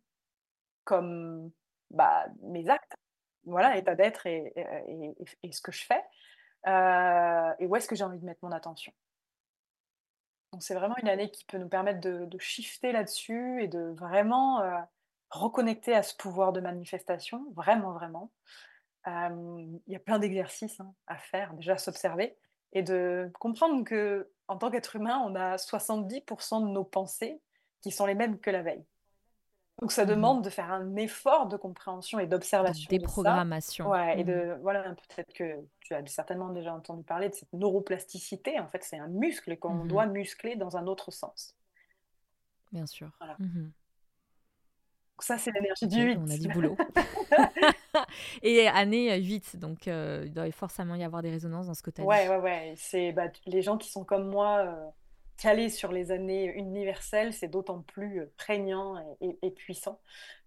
comme 0.85 1.51
bah, 1.91 2.27
mes 2.43 2.69
actes, 2.69 2.97
voilà, 3.45 3.77
état 3.77 3.95
d'être 3.95 4.27
et, 4.27 4.53
et, 5.43 5.53
ce 5.53 5.61
que 5.61 5.71
je 5.71 5.85
fais, 5.85 6.03
et 6.67 7.67
où 7.67 7.77
est-ce 7.77 7.87
que 7.87 7.95
j'ai 7.95 8.05
envie 8.05 8.19
de 8.19 8.25
mettre 8.25 8.41
mon 8.43 8.53
attention. 8.53 8.93
Donc 10.53 10.63
c'est 10.63 10.75
vraiment 10.75 10.97
une 11.03 11.09
année 11.09 11.31
qui 11.31 11.45
peut 11.45 11.59
nous 11.59 11.69
permettre 11.69 12.01
de, 12.01 12.39
shifter 12.39 12.93
là-dessus 12.93 13.63
et 13.63 13.69
de 13.69 13.93
vraiment 13.97 14.63
euh, 14.63 14.79
reconnecter 15.31 15.95
à 15.95 16.03
ce 16.03 16.17
pouvoir 16.17 16.53
de 16.53 16.61
manifestation, 16.61 17.45
vraiment, 17.55 17.93
vraiment. 17.93 18.33
Il 19.07 19.81
y 19.87 19.95
a 19.95 20.01
plein 20.01 20.19
d'exercices 20.19 20.81
hein, 20.81 20.93
à 21.07 21.17
faire, 21.17 21.53
déjà 21.55 21.79
s'observer 21.79 22.37
et 22.73 22.83
de 22.83 23.31
comprendre 23.39 23.85
que 23.85 24.33
en 24.49 24.57
tant 24.57 24.71
qu'être 24.71 24.97
humain, 24.97 25.23
on 25.25 25.35
a 25.35 25.57
70% 25.57 26.63
de 26.63 26.69
nos 26.69 26.85
pensées 26.85 27.41
qui 27.81 27.91
sont 27.91 28.07
les 28.07 28.15
mêmes 28.15 28.39
que 28.39 28.51
la 28.51 28.63
veille. 28.63 28.85
Donc 29.81 29.93
ça 29.93 30.05
mmh 30.05 30.09
demande 30.09 30.43
de 30.43 30.49
faire 30.49 30.73
un 30.73 30.97
effort 30.97 31.49
de 31.49 31.57
compréhension 31.57 32.19
et 32.19 32.27
d'observation. 32.27 32.89
Des 32.89 32.99
programmations. 32.99 33.91
Ouais, 33.91 34.19
et 34.19 34.25
mmh 34.25 34.27
de 34.27 34.59
voilà, 34.63 34.83
peut-être 34.85 35.33
que 35.35 35.55
tu 35.81 35.95
as 35.95 36.07
certainement 36.07 36.49
déjà 36.49 36.73
entendu 36.73 37.03
parler 37.03 37.29
de 37.29 37.35
cette 37.35 37.53
neuroplasticité. 37.53 38.59
En 38.59 38.69
fait, 38.69 38.83
c'est 38.83 38.99
un 38.99 39.09
muscle 39.09 39.57
qu'on 39.59 39.75
mmh 39.75 39.89
doit 39.89 40.07
muscler 40.07 40.57
dans 40.57 40.77
un 40.79 40.87
autre 40.87 41.11
sens. 41.11 41.55
Bien 42.73 42.87
sûr. 42.87 43.11
Voilà. 43.19 43.37
Donc 45.17 45.23
ça, 45.23 45.39
c'est 45.39 45.51
l'énergie 45.53 45.87
du 45.87 46.03
8. 46.03 46.19
On 46.21 46.31
a 46.31 46.37
du 46.37 46.49
boulot. 46.53 46.77
et 48.43 48.69
année 48.69 49.19
8, 49.19 49.57
donc 49.57 49.89
euh, 49.89 50.25
il 50.27 50.33
doit 50.33 50.51
forcément 50.53 50.95
y 50.95 51.05
avoir 51.05 51.23
des 51.23 51.31
résonances 51.31 51.67
dans 51.67 51.75
ce 51.75 51.83
que 51.83 51.91
tu 51.91 52.03
as 52.03 52.05
ouais, 52.05 52.25
dit. 52.25 52.31
Ouais, 52.31 52.39
ouais, 52.39 52.75
C'est 52.77 53.13
bah, 53.13 53.29
les 53.47 53.63
gens 53.63 53.79
qui 53.79 53.91
sont 53.91 54.05
comme 54.05 54.29
moi. 54.29 54.59
Euh, 54.59 54.91
calé 55.37 55.69
sur 55.69 55.93
les 55.93 56.11
années 56.11 56.53
universelles, 56.55 57.33
c'est 57.33 57.49
d'autant 57.49 57.81
plus 57.81 58.21
euh, 58.21 58.33
prégnant 58.37 58.97
et, 59.21 59.51
puissant 59.51 60.01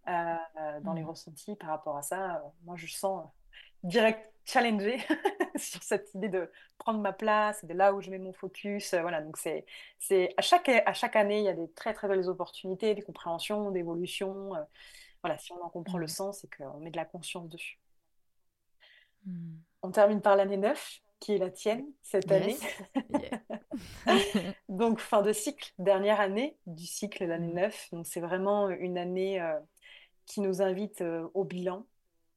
euh, 0.07 0.35
dans 0.81 0.93
les 0.93 1.03
mmh. 1.03 1.09
ressentis 1.09 1.55
par 1.55 1.69
rapport 1.69 1.97
à 1.97 2.01
ça. 2.01 2.35
Euh, 2.35 2.39
moi, 2.65 2.75
je 2.77 2.87
sens 2.87 3.27
direct 3.83 4.31
challengé 4.49 4.97
sur 5.55 5.83
cette 5.83 6.13
idée 6.13 6.29
de 6.29 6.51
prendre 6.77 6.99
ma 6.99 7.13
place, 7.13 7.63
de 7.65 7.73
là 7.73 7.93
où 7.93 8.01
je 8.01 8.09
mets 8.09 8.19
mon 8.19 8.33
focus. 8.33 8.93
voilà, 8.93 9.21
donc 9.21 9.37
c'est, 9.37 9.65
c'est 9.99 10.33
à 10.37 10.41
chaque 10.41 10.69
à 10.69 10.93
chaque 10.93 11.15
année, 11.15 11.39
il 11.39 11.45
y 11.45 11.49
a 11.49 11.53
des 11.53 11.69
très 11.71 11.93
très 11.93 12.07
belles 12.07 12.27
opportunités, 12.29 12.95
des 12.95 13.01
compréhensions, 13.01 13.71
d'évolution. 13.71 14.51
voilà, 15.23 15.37
si 15.37 15.51
on 15.53 15.63
en 15.63 15.69
comprend 15.69 15.97
le 15.97 16.05
mmh. 16.05 16.09
sens 16.09 16.43
et 16.43 16.49
qu'on 16.49 16.79
met 16.79 16.91
de 16.91 16.97
la 16.97 17.05
conscience 17.05 17.49
dessus. 17.49 17.79
Mmh. 19.25 19.55
On 19.83 19.91
termine 19.91 20.21
par 20.21 20.35
l'année 20.35 20.57
9 20.57 21.01
qui 21.19 21.33
est 21.33 21.37
la 21.37 21.49
tienne 21.49 21.85
cette 22.01 22.31
année. 22.31 22.57
donc 24.69 24.99
fin 24.99 25.21
de 25.21 25.33
cycle, 25.33 25.73
dernière 25.77 26.19
année 26.19 26.57
du 26.65 26.85
cycle, 26.85 27.25
l'année 27.25 27.53
9. 27.53 27.89
Mm. 27.91 27.95
Donc 27.95 28.07
c'est 28.07 28.21
vraiment 28.21 28.69
une 28.69 28.97
année 28.97 29.41
euh, 29.41 29.59
qui 30.25 30.41
nous 30.41 30.61
invite 30.61 31.01
euh, 31.01 31.27
au 31.33 31.43
bilan, 31.43 31.85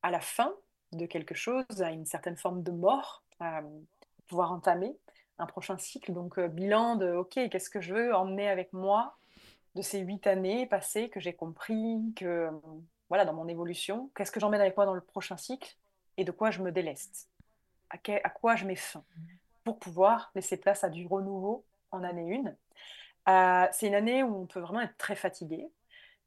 à 0.03 0.11
la 0.11 0.21
fin 0.21 0.55
de 0.93 1.07
quelque 1.07 1.35
chose, 1.35 1.65
à 1.81 1.91
une 1.91 2.07
certaine 2.07 2.37
forme 2.37 2.63
de 2.63 2.71
mort, 2.71 3.23
à 3.41 3.63
pouvoir 4.29 4.53
entamer 4.53 4.97
un 5.39 5.47
prochain 5.47 5.79
cycle. 5.79 6.13
Donc 6.13 6.39
euh, 6.39 6.49
bilan 6.49 6.97
de, 6.97 7.13
ok, 7.13 7.49
qu'est-ce 7.51 7.71
que 7.71 7.81
je 7.81 7.95
veux 7.95 8.15
emmener 8.15 8.49
avec 8.49 8.73
moi 8.73 9.17
de 9.75 9.83
ces 9.83 10.01
huit 10.01 10.27
années 10.27 10.67
passées 10.67 11.09
que 11.09 11.21
j'ai 11.21 11.33
compris, 11.33 12.13
que 12.17 12.51
voilà, 13.09 13.25
dans 13.25 13.33
mon 13.33 13.49
évolution, 13.49 14.11
qu'est-ce 14.15 14.31
que 14.31 14.41
j'emmène 14.41 14.61
avec 14.61 14.77
moi 14.77 14.87
dans 14.87 14.95
le 14.95 15.01
prochain 15.01 15.37
cycle 15.37 15.77
et 16.17 16.25
de 16.25 16.31
quoi 16.31 16.51
je 16.51 16.63
me 16.63 16.73
déleste 16.73 17.29
à, 17.91 18.31
quoi 18.31 18.57
je 18.57 18.65
mets 18.65 18.77
fin 18.77 19.05
pour 19.65 19.79
pouvoir 19.79 20.31
laisser 20.35 20.57
place 20.57 20.83
à 20.83 20.89
du 20.89 21.07
renouveau 21.07 21.65
en 21.91 22.03
année 22.05 22.43
1. 23.27 23.65
Euh, 23.65 23.69
c'est 23.73 23.87
une 23.87 23.95
année 23.95 24.23
où 24.23 24.35
on 24.35 24.47
peut 24.47 24.61
vraiment 24.61 24.81
être 24.81 24.97
très 24.97 25.15
fatigué 25.15 25.69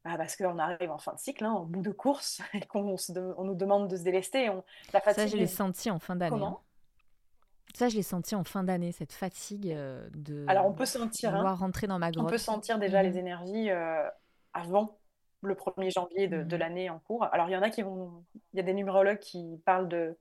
bah, 0.06 0.16
parce 0.16 0.36
qu'on 0.36 0.58
arrive 0.58 0.90
en 0.90 0.98
fin 0.98 1.14
de 1.14 1.18
cycle, 1.18 1.44
hein, 1.44 1.50
en 1.50 1.64
bout 1.64 1.82
de 1.82 1.90
course, 1.90 2.40
et 2.54 2.60
qu'on 2.60 2.96
on 3.16 3.44
nous 3.44 3.54
demande 3.54 3.88
de 3.88 3.96
se 3.96 4.02
délester. 4.02 4.48
On, 4.48 4.62
la 4.92 5.00
fatigue, 5.00 5.24
Ça, 5.24 5.26
je 5.26 5.36
l'ai 5.36 5.48
senti 5.48 5.90
en 5.90 5.98
fin 5.98 6.14
d'année. 6.14 6.30
Comment 6.30 6.60
hein. 6.60 7.74
ça, 7.74 7.88
je 7.88 7.96
l'ai 7.96 8.02
senti 8.02 8.36
en 8.36 8.44
fin 8.44 8.62
d'année, 8.62 8.92
cette 8.92 9.12
fatigue 9.12 9.72
euh, 9.72 10.08
de 10.14 10.44
Alors, 10.46 10.66
on 10.66 10.72
peut 10.72 10.86
sentir, 10.86 11.34
hein, 11.34 11.54
rentrer 11.54 11.88
dans 11.88 11.98
ma 11.98 12.12
grotte. 12.12 12.24
On 12.24 12.30
peut 12.30 12.38
sentir 12.38 12.78
déjà 12.78 13.02
les 13.02 13.10
mhm. 13.10 13.18
énergies 13.18 13.70
euh, 13.70 14.08
avant 14.52 14.96
le 15.42 15.54
1er 15.54 15.92
janvier 15.92 16.28
de, 16.28 16.44
de 16.44 16.54
mhm. 16.54 16.60
l'année 16.60 16.90
en 16.90 17.00
cours. 17.00 17.24
Alors, 17.32 17.48
il 17.48 17.52
y 17.52 17.56
en 17.56 17.62
a 17.62 17.70
qui 17.70 17.82
vont... 17.82 18.24
Il 18.52 18.58
y 18.58 18.60
a 18.60 18.62
des 18.62 18.74
numérologues 18.74 19.18
qui 19.18 19.60
parlent 19.64 19.88
de 19.88 20.16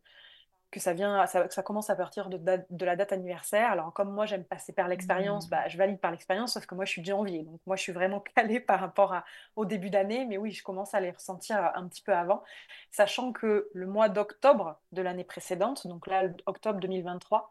que 0.76 0.82
ça 0.82 0.92
vient, 0.92 1.26
ça, 1.26 1.50
ça 1.50 1.64
commence 1.64 1.90
à 1.90 1.96
partir 1.96 2.28
de, 2.28 2.38
de, 2.38 2.86
la 2.86 2.98
date 2.98 3.14
anniversaire. 3.14 3.72
Alors 3.72 3.94
comme 3.94 4.12
moi 4.12 4.26
j'aime 4.26 4.44
passer 4.44 4.74
par 4.74 4.90
l'expérience, 4.90 5.48
mmh. 5.48 5.50
bah, 5.50 5.68
je 5.70 5.78
valide 5.78 6.02
par 6.02 6.12
l'expérience, 6.12 6.54
sauf 6.54 6.66
que 6.66 6.76
moi 6.76 6.84
je 6.84 6.92
suis 6.92 7.02
de 7.02 7.08
janvier, 7.08 7.44
donc 7.44 7.62
moi 7.66 7.78
je 7.78 7.82
suis 7.82 7.94
vraiment 7.94 8.20
calée 8.36 8.60
par 8.60 8.82
rapport 8.82 9.14
à, 9.14 9.24
au 9.56 9.64
début 9.64 9.90
d'année, 9.90 10.26
mais 10.26 10.38
oui, 10.38 10.52
je 10.52 10.64
commence 10.64 10.94
à 10.94 11.00
les 11.00 11.12
ressentir 11.12 11.72
un 11.76 11.88
petit 11.88 12.02
peu 12.02 12.14
avant, 12.14 12.44
sachant 12.92 13.32
que 13.32 13.70
le 13.74 13.88
mois 13.88 14.10
d'octobre 14.10 14.78
de 14.92 15.02
l'année 15.02 15.24
précédente, 15.24 15.88
donc 15.88 16.08
là 16.08 16.24
octobre 16.46 16.82
2023, 16.82 17.50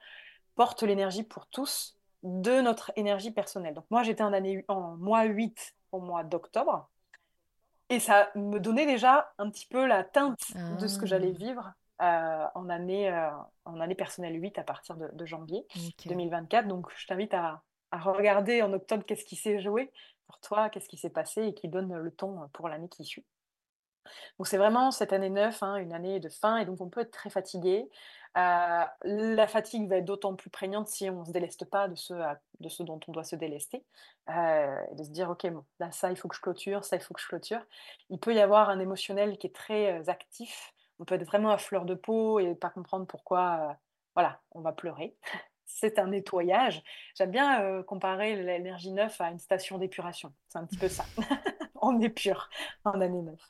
porte 0.54 0.82
l'énergie 0.82 1.22
pour 1.22 1.46
tous 1.46 1.96
de 2.22 2.60
notre 2.60 2.92
énergie 2.96 3.30
personnelle. 3.30 3.72
Donc 3.72 3.86
moi 3.90 4.02
j'étais 4.02 4.22
en, 4.22 4.34
année, 4.34 4.66
en 4.68 4.96
mois 4.98 5.24
8 5.24 5.74
au 5.92 6.00
mois 6.00 6.24
d'octobre, 6.24 6.90
et 7.88 8.00
ça 8.00 8.30
me 8.34 8.58
donnait 8.58 8.86
déjà 8.86 9.32
un 9.38 9.48
petit 9.48 9.66
peu 9.66 9.86
la 9.86 10.04
teinte 10.04 10.52
de 10.78 10.86
ce 10.86 10.98
que 10.98 11.06
j'allais 11.06 11.32
ah. 11.34 11.38
vivre 11.38 11.74
euh, 12.02 12.46
en, 12.56 12.68
année, 12.70 13.08
euh, 13.08 13.30
en 13.64 13.78
année 13.78 13.94
personnelle 13.94 14.34
8 14.34 14.58
à 14.58 14.64
partir 14.64 14.96
de, 14.96 15.26
janvier 15.26 15.64
2024. 16.06 16.66
Donc, 16.66 16.88
je 16.96 17.06
t'invite 17.06 17.32
à, 17.34 17.62
regarder 17.92 18.62
en 18.62 18.72
octobre 18.72 19.04
qu'est-ce 19.04 19.24
qui 19.24 19.36
s'est 19.36 19.60
joué 19.60 19.92
pour 20.26 20.40
toi, 20.40 20.68
qu'est-ce 20.70 20.88
qui 20.88 20.96
s'est 20.96 21.10
passé 21.10 21.44
et 21.44 21.54
qui 21.54 21.68
donne 21.68 21.94
le 21.94 22.10
ton 22.10 22.48
pour 22.52 22.68
l'année 22.68 22.88
qui 22.88 23.04
suit. 23.04 23.24
Donc, 24.38 24.48
c'est 24.48 24.58
vraiment 24.58 24.90
cette 24.90 25.12
année 25.12 25.30
9, 25.30 25.62
hein, 25.62 25.76
une 25.76 25.92
année 25.92 26.18
de 26.18 26.28
fin, 26.28 26.56
et 26.56 26.64
donc 26.64 26.80
on 26.80 26.88
peut 26.88 27.02
être 27.02 27.12
très 27.12 27.30
fatigué. 27.30 27.88
Euh, 28.36 28.84
la 29.04 29.46
fatigue 29.46 29.88
va 29.88 29.98
être 29.98 30.04
d'autant 30.04 30.34
plus 30.34 30.50
prégnante 30.50 30.88
si 30.88 31.08
on 31.08 31.20
ne 31.20 31.24
se 31.24 31.30
déleste 31.30 31.64
pas 31.66 31.86
de 31.86 31.94
ce, 31.94 32.14
de 32.58 32.68
ce 32.68 32.82
dont 32.82 32.98
on 33.06 33.12
doit 33.12 33.22
se 33.22 33.36
délester, 33.36 33.84
et 34.28 34.94
de 34.94 35.04
se 35.04 35.10
dire, 35.10 35.30
OK, 35.30 35.46
bon, 35.46 35.64
là, 35.78 35.92
ça, 35.92 36.10
il 36.10 36.16
faut 36.16 36.26
que 36.26 36.34
je 36.34 36.40
clôture, 36.40 36.84
ça, 36.84 36.96
il 36.96 37.02
faut 37.02 37.14
que 37.14 37.20
je 37.20 37.28
clôture. 37.28 37.64
Il 38.10 38.18
peut 38.18 38.34
y 38.34 38.40
avoir 38.40 38.68
un 38.68 38.80
émotionnel 38.80 39.38
qui 39.38 39.46
est 39.46 39.54
très 39.54 40.08
actif, 40.08 40.73
on 40.98 41.04
peut 41.04 41.14
être 41.14 41.24
vraiment 41.24 41.50
à 41.50 41.58
fleur 41.58 41.84
de 41.84 41.94
peau 41.94 42.38
et 42.38 42.54
pas 42.54 42.70
comprendre 42.70 43.06
pourquoi, 43.06 43.58
euh, 43.60 43.74
voilà, 44.14 44.40
on 44.52 44.60
va 44.60 44.72
pleurer. 44.72 45.16
C'est 45.66 45.98
un 45.98 46.08
nettoyage. 46.08 46.82
J'aime 47.14 47.30
bien 47.30 47.62
euh, 47.62 47.82
comparer 47.82 48.36
l'énergie 48.36 48.92
neuve 48.92 49.14
à 49.18 49.30
une 49.30 49.38
station 49.38 49.78
d'épuration. 49.78 50.32
C'est 50.48 50.58
un 50.58 50.66
petit 50.66 50.76
peu 50.76 50.88
ça. 50.88 51.04
on 51.82 51.98
pur 52.10 52.48
en 52.84 53.00
année 53.00 53.22
neuf. 53.22 53.40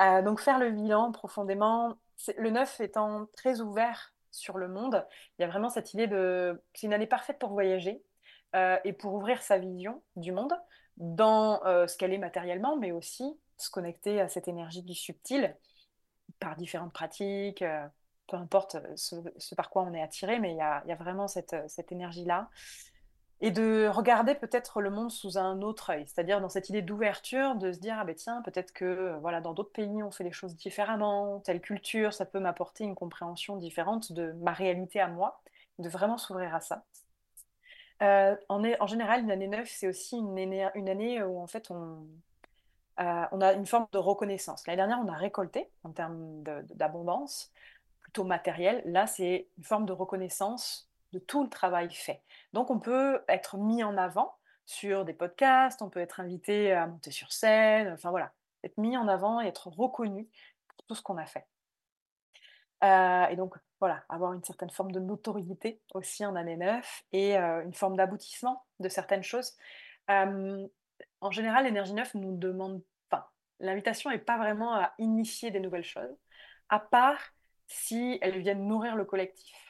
Euh, 0.00 0.22
donc 0.22 0.40
faire 0.40 0.58
le 0.58 0.70
bilan 0.70 1.12
profondément, 1.12 1.96
le 2.36 2.50
neuf 2.50 2.80
étant 2.80 3.26
très 3.36 3.60
ouvert 3.60 4.14
sur 4.30 4.56
le 4.56 4.68
monde, 4.68 5.04
il 5.38 5.42
y 5.42 5.44
a 5.44 5.48
vraiment 5.48 5.68
cette 5.68 5.94
idée 5.94 6.06
de 6.06 6.62
c'est 6.74 6.86
une 6.86 6.94
année 6.94 7.06
parfaite 7.06 7.38
pour 7.38 7.50
voyager 7.50 8.02
et 8.84 8.92
pour 8.92 9.14
ouvrir 9.14 9.42
sa 9.42 9.58
vision 9.58 10.02
du 10.16 10.32
monde 10.32 10.52
dans 10.96 11.60
ce 11.64 11.96
qu'elle 11.96 12.12
est 12.12 12.18
matériellement, 12.18 12.76
mais 12.76 12.92
aussi 12.92 13.38
se 13.56 13.70
connecter 13.70 14.20
à 14.20 14.28
cette 14.28 14.48
énergie 14.48 14.82
du 14.82 14.94
subtil 14.94 15.56
par 16.38 16.56
différentes 16.56 16.92
pratiques, 16.92 17.62
euh, 17.62 17.86
peu 18.28 18.36
importe 18.36 18.76
euh, 18.76 18.96
ce, 18.96 19.54
par 19.54 19.70
quoi 19.70 19.82
on 19.82 19.94
est 19.94 20.02
attiré, 20.02 20.38
mais 20.38 20.52
il 20.52 20.56
y 20.56 20.60
a, 20.60 20.82
vraiment 20.96 21.28
cette, 21.28 21.54
euh, 21.54 21.64
cette 21.68 21.92
énergie-là. 21.92 22.48
et 23.40 23.50
de 23.50 23.88
regarder 23.88 24.34
peut-être 24.34 24.80
le 24.80 24.90
monde 24.90 25.10
sous 25.10 25.38
un 25.38 25.62
autre 25.62 25.90
œil, 25.90 26.04
c'est-à-dire 26.06 26.40
dans 26.40 26.48
cette 26.48 26.68
idée 26.70 26.82
d'ouverture, 26.82 27.54
de 27.54 27.72
se 27.72 27.78
dire, 27.78 27.96
ah 27.98 28.04
ben 28.04 28.14
tiens, 28.14 28.42
peut-être 28.42 28.72
que 28.72 29.16
voilà, 29.20 29.40
dans 29.40 29.54
d'autres 29.54 29.72
pays, 29.72 30.02
on 30.02 30.10
fait 30.10 30.24
les 30.24 30.32
choses 30.32 30.56
différemment, 30.56 31.40
telle 31.40 31.60
culture, 31.60 32.12
ça 32.12 32.26
peut 32.26 32.40
m'apporter 32.40 32.84
une 32.84 32.96
compréhension 32.96 33.56
différente 33.56 34.12
de 34.12 34.32
ma 34.40 34.52
réalité 34.52 35.00
à 35.00 35.08
moi, 35.08 35.40
de 35.78 35.88
vraiment 35.88 36.18
s'ouvrir 36.18 36.54
à 36.54 36.60
ça. 36.60 36.84
En, 38.48 38.86
général, 38.86 39.22
une 39.22 39.30
année 39.30 39.48
neuve, 39.48 39.68
c'est 39.68 39.88
aussi 39.88 40.16
une 40.16 40.36
une 40.74 40.88
année 40.88 41.22
où 41.22 41.40
en 41.40 41.46
fait 41.46 41.70
on, 41.70 42.06
euh, 43.00 43.24
on 43.32 43.40
a 43.40 43.52
une 43.52 43.66
forme 43.66 43.86
de 43.92 43.98
reconnaissance. 43.98 44.66
L'année 44.66 44.78
dernière, 44.78 44.98
on 45.00 45.08
a 45.08 45.16
récolté 45.16 45.70
en 45.84 45.90
termes 45.90 46.42
d'abondance, 46.42 47.52
plutôt 48.00 48.24
matérielle. 48.24 48.82
Là, 48.86 49.06
c'est 49.06 49.48
une 49.56 49.64
forme 49.64 49.86
de 49.86 49.92
reconnaissance 49.92 50.90
de 51.12 51.18
tout 51.18 51.42
le 51.42 51.48
travail 51.48 51.90
fait. 51.92 52.22
Donc, 52.52 52.70
on 52.70 52.78
peut 52.78 53.22
être 53.28 53.56
mis 53.56 53.84
en 53.84 53.96
avant 53.96 54.36
sur 54.66 55.04
des 55.04 55.14
podcasts, 55.14 55.80
on 55.80 55.88
peut 55.88 56.00
être 56.00 56.20
invité 56.20 56.72
à 56.72 56.86
monter 56.86 57.10
sur 57.10 57.32
scène, 57.32 57.92
enfin 57.92 58.10
voilà, 58.10 58.32
être 58.64 58.76
mis 58.78 58.96
en 58.96 59.08
avant 59.08 59.40
et 59.40 59.46
être 59.46 59.68
reconnu 59.68 60.28
pour 60.68 60.86
tout 60.86 60.94
ce 60.94 61.02
qu'on 61.02 61.16
a 61.16 61.26
fait. 61.26 61.46
Euh, 62.84 63.26
et 63.28 63.36
donc, 63.36 63.54
voilà, 63.80 64.04
avoir 64.08 64.32
une 64.32 64.44
certaine 64.44 64.70
forme 64.70 64.92
de 64.92 65.00
notoriété 65.00 65.80
aussi 65.94 66.26
en 66.26 66.36
année 66.36 66.56
9 66.56 67.04
et 67.12 67.38
euh, 67.38 67.62
une 67.64 67.74
forme 67.74 67.96
d'aboutissement 67.96 68.64
de 68.80 68.88
certaines 68.88 69.22
choses. 69.22 69.56
En 71.20 71.30
général, 71.30 71.64
l'énergie 71.64 71.94
9 71.94 72.14
nous 72.14 72.36
demande, 72.36 72.82
enfin, 73.10 73.24
l'invitation 73.60 74.10
n'est 74.10 74.18
pas 74.18 74.38
vraiment 74.38 74.74
à 74.74 74.92
initier 74.98 75.50
des 75.50 75.60
nouvelles 75.60 75.84
choses, 75.84 76.16
à 76.68 76.78
part 76.78 77.20
si 77.66 78.18
elles 78.22 78.38
viennent 78.38 78.66
nourrir 78.66 78.96
le 78.96 79.04
collectif 79.04 79.68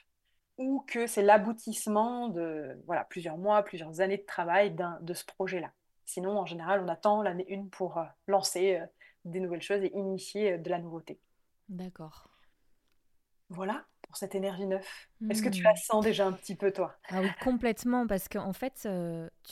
ou 0.59 0.85
que 0.87 1.07
c'est 1.07 1.23
l'aboutissement 1.23 2.29
de 2.29 2.81
voilà, 2.87 3.05
plusieurs 3.05 3.39
mois, 3.39 3.63
plusieurs 3.63 4.01
années 4.01 4.19
de 4.19 4.27
travail 4.27 4.77
de 5.01 5.15
ce 5.15 5.25
projet-là. 5.25 5.73
Sinon, 6.05 6.39
en 6.39 6.47
général, 6.47 6.83
on 6.83 6.89
attend 6.89 7.23
l'année 7.23 7.47
1 7.51 7.67
pour 7.67 7.99
euh, 7.99 8.05
lancer 8.27 8.77
euh, 8.77 8.87
des 9.25 9.41
nouvelles 9.41 9.63
choses 9.63 9.83
et 9.85 9.93
initier 9.95 10.53
euh, 10.53 10.59
de 10.59 10.71
la 10.71 10.79
nouveauté. 10.79 11.21
D'accord. 11.69 12.31
Voilà 13.51 13.85
pour 14.09 14.17
cette 14.17 14.35
énergie 14.35 14.67
neuve. 14.67 14.85
Est-ce 15.31 15.43
que 15.43 15.49
tu 15.49 15.63
la 15.63 15.73
hmm. 15.73 15.77
sens 15.77 16.05
déjà 16.05 16.27
un 16.27 16.33
petit 16.33 16.55
peu, 16.55 16.73
toi? 16.73 16.97
Ah 17.11 17.21
oui, 17.21 17.29
complètement, 17.43 18.07
parce 18.07 18.29
qu'en 18.29 18.53
fait, 18.53 18.89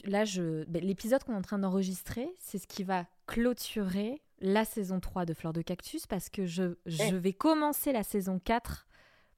là, 0.04 0.24
je... 0.24 0.64
Ben, 0.64 0.82
l'épisode 0.82 1.22
qu'on 1.24 1.34
est 1.34 1.38
en 1.38 1.42
train 1.42 1.59
d'enregistrer, 1.59 2.28
c'est 2.40 2.59
ce 2.59 2.66
qui 2.66 2.82
va 2.82 3.07
clôturer 3.26 4.22
la 4.40 4.64
saison 4.64 5.00
3 5.00 5.24
de 5.24 5.34
Fleurs 5.34 5.52
de 5.52 5.62
Cactus, 5.62 6.07
parce 6.07 6.28
que 6.28 6.46
je, 6.46 6.76
je 6.86 7.02
eh. 7.04 7.12
vais 7.12 7.32
commencer 7.32 7.92
la 7.92 8.02
saison 8.02 8.38
4, 8.38 8.86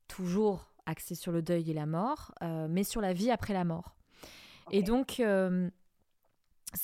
toujours 0.06 0.72
axé 0.86 1.14
sur 1.14 1.32
le 1.32 1.42
deuil 1.42 1.70
et 1.70 1.74
la 1.74 1.86
mort, 1.86 2.32
euh, 2.42 2.66
mais 2.68 2.84
sur 2.84 3.00
la 3.00 3.12
vie 3.12 3.30
après 3.30 3.54
la 3.54 3.64
mort. 3.64 3.94
Et 4.70 4.82
donc, 4.82 5.20
euh, 5.20 5.70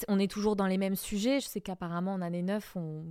on 0.09 0.19
est 0.19 0.31
toujours 0.31 0.57
dans 0.57 0.67
les 0.67 0.79
mêmes 0.79 0.97
sujets. 0.97 1.41
Je 1.41 1.47
sais 1.47 1.61
qu'apparemment, 1.61 2.15
en 2.15 2.23
année 2.23 2.43
9, 2.43 2.77
on, 2.77 3.05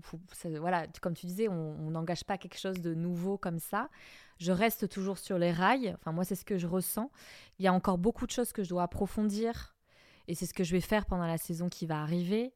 voilà, 0.59 0.87
comme 1.01 1.13
tu 1.13 1.25
disais, 1.25 1.47
on 1.47 1.91
n'engage 1.91 2.23
pas 2.23 2.37
quelque 2.37 2.57
chose 2.57 2.81
de 2.81 2.93
nouveau 2.93 3.37
comme 3.37 3.59
ça. 3.59 3.89
Je 4.39 4.51
reste 4.51 4.89
toujours 4.89 5.17
sur 5.17 5.37
les 5.37 5.51
rails. 5.51 5.95
Enfin, 5.99 6.11
moi, 6.11 6.23
c'est 6.23 6.35
ce 6.35 6.45
que 6.45 6.57
je 6.57 6.67
ressens. 6.67 7.11
Il 7.59 7.65
y 7.65 7.67
a 7.67 7.73
encore 7.73 7.97
beaucoup 7.97 8.25
de 8.25 8.31
choses 8.31 8.51
que 8.51 8.63
je 8.63 8.69
dois 8.69 8.83
approfondir. 8.83 9.75
Et 10.27 10.35
c'est 10.35 10.45
ce 10.45 10.53
que 10.53 10.63
je 10.63 10.71
vais 10.71 10.81
faire 10.81 11.05
pendant 11.05 11.27
la 11.27 11.37
saison 11.37 11.69
qui 11.69 11.85
va 11.85 12.01
arriver. 12.01 12.53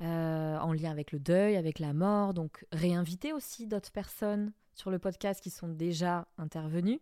Euh, 0.00 0.58
en 0.58 0.72
lien 0.72 0.90
avec 0.90 1.12
le 1.12 1.20
deuil, 1.20 1.56
avec 1.56 1.78
la 1.78 1.92
mort. 1.92 2.34
Donc, 2.34 2.64
réinviter 2.72 3.32
aussi 3.32 3.66
d'autres 3.66 3.92
personnes 3.92 4.52
sur 4.74 4.90
le 4.90 4.98
podcast 4.98 5.40
qui 5.40 5.50
sont 5.50 5.68
déjà 5.68 6.26
intervenues. 6.38 7.00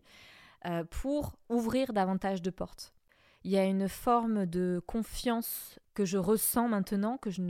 Euh, 0.67 0.85
pour 0.85 1.39
ouvrir 1.49 1.95
davantage 1.95 2.43
de 2.43 2.51
portes. 2.51 2.93
Il 3.43 3.51
y 3.51 3.59
a 3.59 3.65
une 3.65 3.89
forme 3.89 4.47
de 4.47 4.83
confiance 4.87 5.79
que 5.95 6.05
je 6.05 6.19
ressens 6.19 6.69
maintenant 6.69 7.17
que 7.17 7.31
je, 7.31 7.43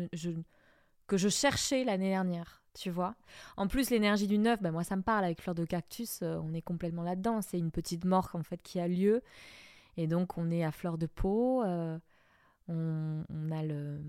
que 1.07 1.16
je 1.16 1.28
cherchais 1.28 1.84
l'année 1.84 2.11
dernière, 2.11 2.62
tu 2.74 2.91
vois. 2.91 3.16
En 3.57 3.66
plus, 3.66 3.91
l'énergie 3.91 4.28
du 4.28 4.38
neuf, 4.38 4.62
ben 4.62 4.70
moi 4.70 4.84
ça 4.84 4.97
me 4.97 5.03
parle 5.03 5.24
avec 5.24 5.41
Fleur 5.41 5.55
de 5.55 5.64
Cactus, 5.64 6.20
euh, 6.22 6.38
on 6.43 6.55
est 6.55 6.62
complètement 6.62 7.03
là-dedans. 7.03 7.43
C'est 7.43 7.59
une 7.59 7.72
petite 7.72 8.05
mort 8.05 8.30
en 8.34 8.43
fait 8.43 8.62
qui 8.62 8.78
a 8.78 8.86
lieu. 8.86 9.22
Et 9.97 10.07
donc 10.07 10.38
on 10.38 10.51
est 10.51 10.64
à 10.64 10.70
fleur 10.70 10.97
de 10.97 11.07
peau, 11.07 11.64
euh, 11.64 11.99
on, 12.68 13.24
a 13.51 13.62
le... 13.64 14.01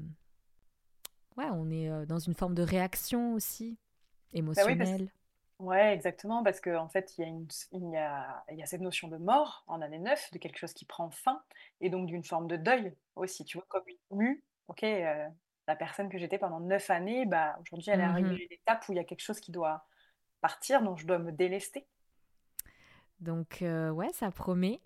Ouais, 1.38 1.50
on 1.52 1.72
est 1.72 2.06
dans 2.06 2.20
une 2.20 2.36
forme 2.36 2.54
de 2.54 2.62
réaction 2.62 3.34
aussi, 3.34 3.80
bah 4.32 4.40
émotionnelle. 4.40 5.12
Ouais, 5.62 5.94
exactement, 5.94 6.44
parce 6.44 6.60
qu'en 6.60 6.86
en 6.86 6.90
fait, 6.90 7.16
il 7.18 7.22
y, 7.22 7.24
a 7.24 7.28
une, 7.28 7.48
il, 7.72 7.92
y 7.92 7.96
a, 7.96 8.44
il 8.50 8.58
y 8.58 8.64
a 8.64 8.66
cette 8.66 8.82
notion 8.82 9.10
de 9.10 9.18
mort 9.18 9.64
en 9.68 9.80
année 9.82 10.00
9, 10.00 10.32
de 10.32 10.40
quelque 10.40 10.58
chose 10.58 10.74
qui 10.74 10.86
prend 10.86 11.12
fin, 11.12 11.40
et 11.82 11.92
donc 11.92 12.08
d'une 12.08 12.24
forme 12.24 12.48
de 12.48 12.58
deuil 12.58 12.96
aussi, 13.16 13.46
tu 13.46 13.60
vois, 13.60 13.68
comme 13.70 13.84
une 13.88 14.18
mue, 14.18 14.44
ok, 14.70 14.84
euh, 14.84 15.28
la 15.68 15.76
personne 15.76 16.10
que 16.10 16.18
j'étais 16.18 16.40
pendant 16.40 16.60
9 16.62 16.90
années, 16.90 17.28
bah, 17.28 17.60
aujourd'hui, 17.62 17.92
elle 17.92 18.00
est 18.00 18.04
arrivée 18.04 18.30
à 18.30 18.34
une 18.34 18.54
étape 18.54 18.90
où 18.90 18.94
il 18.94 18.96
y 18.96 19.00
a 19.00 19.04
quelque 19.04 19.22
chose 19.22 19.40
qui 19.40 19.52
doit 19.52 19.86
partir, 20.42 20.82
dont 20.82 20.98
je 20.98 21.06
dois 21.06 21.20
me 21.20 21.32
délester. 21.32 21.86
Donc, 23.20 23.62
euh, 23.62 23.92
ouais, 23.92 24.10
ça 24.14 24.32
promet. 24.32 24.82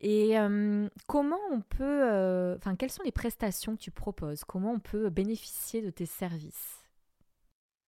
Et 0.00 0.38
euh, 0.38 0.88
comment 1.08 1.40
on 1.50 1.62
peut, 1.62 2.54
enfin, 2.58 2.76
quelles 2.76 2.92
sont 2.92 3.02
les 3.02 3.10
prestations 3.10 3.74
que 3.74 3.82
tu 3.82 3.90
proposes? 3.90 4.44
Comment 4.44 4.70
on 4.70 4.78
peut 4.78 5.10
bénéficier 5.10 5.82
de 5.82 5.90
tes 5.90 6.06
services? 6.06 6.81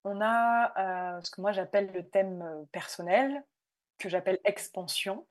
On 0.05 0.21
a 0.21 1.17
euh, 1.17 1.21
ce 1.23 1.31
que 1.31 1.41
moi 1.41 1.53
j'appelle 1.53 1.91
le 1.93 2.07
thème 2.07 2.43
euh, 2.43 2.65
personnel, 2.73 3.43
que 3.99 4.09
j'appelle 4.09 4.39
expansion, 4.45 5.27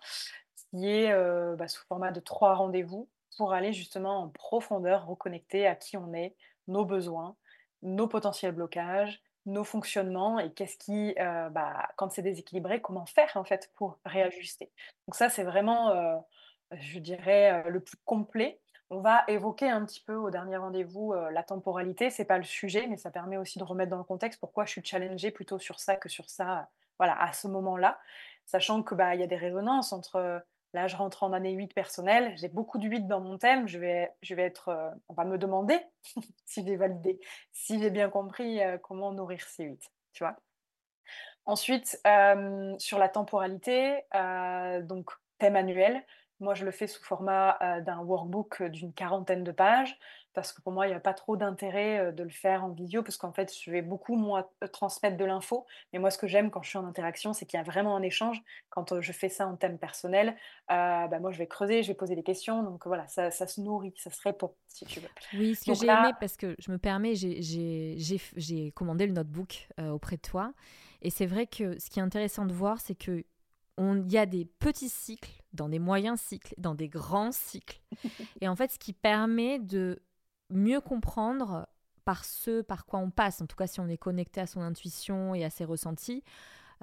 qui 0.72 0.90
est 0.90 1.12
euh, 1.12 1.56
bah, 1.56 1.68
sous 1.68 1.86
format 1.86 2.12
de 2.12 2.20
trois 2.20 2.56
rendez-vous 2.56 3.10
pour 3.38 3.54
aller 3.54 3.74
justement 3.74 4.24
en 4.24 4.30
profondeur 4.30 5.06
reconnecter 5.06 5.68
à 5.68 5.76
qui 5.76 5.98
on 5.98 6.14
est, 6.14 6.36
nos 6.68 6.86
besoins, 6.86 7.36
nos 7.82 8.08
potentiels 8.08 8.54
blocages, 8.54 9.22
nos 9.46 9.64
fonctionnements 9.64 10.40
et 10.40 10.54
qu'est-ce 10.54 10.78
qui, 10.78 11.14
bah, 11.18 11.90
quand 11.98 12.12
c'est 12.12 12.22
déséquilibré, 12.22 12.80
comment 12.80 13.06
faire 13.06 13.32
en 13.36 13.44
fait 13.44 13.70
pour 13.76 14.00
réajuster. 14.06 14.72
Donc 15.08 15.16
ça, 15.16 15.30
c'est 15.30 15.44
vraiment, 15.44 16.24
je 16.72 17.00
dirais, 17.00 17.70
le 17.70 17.82
plus 17.82 17.98
complet 18.06 18.62
on 18.94 19.02
va 19.02 19.24
évoquer 19.28 19.70
un 19.70 19.84
petit 19.86 20.02
peu 20.02 20.16
au 20.16 20.30
dernier 20.30 20.58
rendez-vous 20.58 21.14
euh, 21.14 21.32
la 21.32 21.44
temporalité. 21.44 22.10
C'est 22.10 22.26
pas 22.26 22.38
le 22.38 22.44
sujet, 22.44 22.86
mais 22.88 22.98
ça 22.98 23.10
permet 23.10 23.38
aussi 23.38 23.58
de 23.58 23.64
remettre 23.64 23.90
dans 23.90 23.98
le 23.98 24.04
contexte 24.04 24.40
pourquoi 24.40 24.66
je 24.66 24.72
suis 24.72 24.86
challengée 24.86 25.32
plutôt 25.32 25.58
sur 25.58 25.80
ça 25.80 25.96
que 25.96 26.10
sur 26.10 26.30
ça, 26.30 26.70
voilà, 27.00 27.20
à 27.22 27.34
ce 27.34 27.48
moment-là. 27.48 28.00
Sachant 28.46 28.84
que 28.84 28.94
bah 28.94 29.16
il 29.16 29.22
y 29.22 29.24
a 29.24 29.28
des 29.28 29.36
résonances 29.36 29.94
entre 29.94 30.18
euh, 30.18 30.40
là 30.74 30.88
je 30.88 30.96
rentre 30.96 31.24
en 31.24 31.34
année 31.34 31.54
8 31.54 31.74
personnelle, 31.74 32.34
j'ai 32.38 32.50
beaucoup 32.50 32.78
de 32.78 32.88
8 32.88 33.08
dans 33.08 33.20
mon 33.20 33.38
thème, 33.38 33.68
je 33.68 33.80
vais, 33.80 34.12
je 34.22 34.36
vais 34.36 34.44
être, 34.44 34.70
euh, 34.70 34.92
on 35.10 35.14
va 35.14 35.26
me 35.26 35.38
demander 35.38 35.80
si 36.46 36.66
j'ai 36.66 36.76
validé, 36.76 37.20
si 37.52 37.82
j'ai 37.82 37.90
bien 37.90 38.10
compris 38.10 38.60
comment 38.84 39.12
nourrir 39.12 39.42
ces 39.48 39.64
8, 39.64 39.92
tu 40.14 40.24
vois. 40.24 40.36
Ensuite, 41.46 42.00
sur 42.80 43.00
la 43.00 43.10
temporalité, 43.10 44.02
donc 44.84 45.12
thème 45.40 45.58
annuel, 45.58 46.06
moi, 46.44 46.54
je 46.54 46.66
le 46.66 46.72
fais 46.72 46.88
sous 46.88 47.04
format 47.04 47.58
euh, 47.62 47.82
d'un 47.82 48.00
workbook 48.00 48.62
euh, 48.62 48.70
d'une 48.70 48.94
quarantaine 48.94 49.44
de 49.44 49.52
pages, 49.52 49.98
parce 50.34 50.52
que 50.52 50.62
pour 50.62 50.72
moi, 50.74 50.86
il 50.86 50.90
n'y 50.90 50.96
a 50.96 51.00
pas 51.00 51.14
trop 51.14 51.38
d'intérêt 51.38 52.00
euh, 52.00 52.12
de 52.12 52.24
le 52.24 52.30
faire 52.30 52.64
en 52.64 52.70
vidéo, 52.70 53.02
parce 53.02 53.18
qu'en 53.18 53.32
fait, 53.32 53.52
je 53.58 53.72
vais 53.72 53.82
beaucoup, 53.82 54.16
moi, 54.16 54.52
transmettre 54.72 55.18
de 55.18 55.26
l'info. 55.26 55.66
Mais 55.92 56.00
moi, 56.00 56.12
ce 56.12 56.18
que 56.18 56.28
j'aime 56.28 56.52
quand 56.52 56.62
je 56.62 56.70
suis 56.70 56.78
en 56.78 56.86
interaction, 56.86 57.34
c'est 57.34 57.46
qu'il 57.46 57.58
y 57.58 57.62
a 57.62 57.64
vraiment 57.64 57.96
un 57.96 58.02
échange. 58.02 58.44
Quand 58.70 59.00
je 59.00 59.12
fais 59.12 59.30
ça 59.30 59.48
en 59.48 59.56
thème 59.56 59.78
personnel, 59.78 60.36
bah, 60.68 61.08
moi, 61.20 61.32
je 61.32 61.38
vais 61.38 61.48
creuser, 61.48 61.84
je 61.84 61.88
vais 61.90 61.94
poser 61.94 62.16
des 62.16 62.24
questions. 62.24 62.64
Donc 62.64 62.86
voilà, 62.86 63.08
ça, 63.08 63.32
se 63.32 63.62
nourrit, 63.62 63.94
ça 63.98 64.12
se 64.12 64.22
répond, 64.22 64.54
si 64.68 64.86
tu 64.86 65.00
veux. 65.00 65.10
Oui, 65.34 65.56
ce 65.56 65.66
que 65.66 65.74
j'ai 65.74 65.88
aimé, 65.88 66.12
parce 66.20 66.36
que 66.36 66.56
je 66.60 66.72
me 66.72 66.78
permets, 66.78 67.14
j'ai 67.16 68.72
commandé 68.76 69.08
le 69.08 69.14
notebook 69.14 69.70
auprès 69.78 70.18
de 70.18 70.22
toi. 70.22 70.54
Et 71.04 71.10
c'est 71.10 71.26
vrai 71.26 71.48
que 71.48 71.78
ce 71.80 71.90
qui 71.90 72.00
est 72.00 72.04
intéressant 72.04 72.46
de 72.46 72.54
voir, 72.54 72.80
c'est 72.80 72.96
que 72.96 73.24
il 73.78 74.12
y 74.12 74.18
a 74.18 74.26
des 74.26 74.46
petits 74.46 74.90
cycles, 74.90 75.42
dans 75.54 75.70
des 75.70 75.80
moyens 75.80 76.20
cycles, 76.20 76.54
dans 76.58 76.76
des 76.76 76.90
grands 76.90 77.32
cycles. 77.32 77.82
Et 78.42 78.48
en 78.48 78.56
fait, 78.56 78.72
ce 78.72 78.80
qui 78.80 78.94
permet 78.94 79.60
de 79.60 80.02
mieux 80.50 80.82
comprendre 80.82 81.68
par 82.06 82.26
ce 82.26 82.62
par 82.62 82.86
quoi 82.86 83.00
on 83.00 83.10
passe, 83.10 83.42
en 83.42 83.48
tout 83.48 83.56
cas 83.56 83.68
si 83.68 83.80
on 83.80 83.88
est 83.88 83.98
connecté 83.98 84.42
à 84.42 84.48
son 84.48 84.62
intuition 84.62 85.34
et 85.36 85.46
à 85.46 85.50
ses 85.50 85.66
ressentis. 85.66 86.24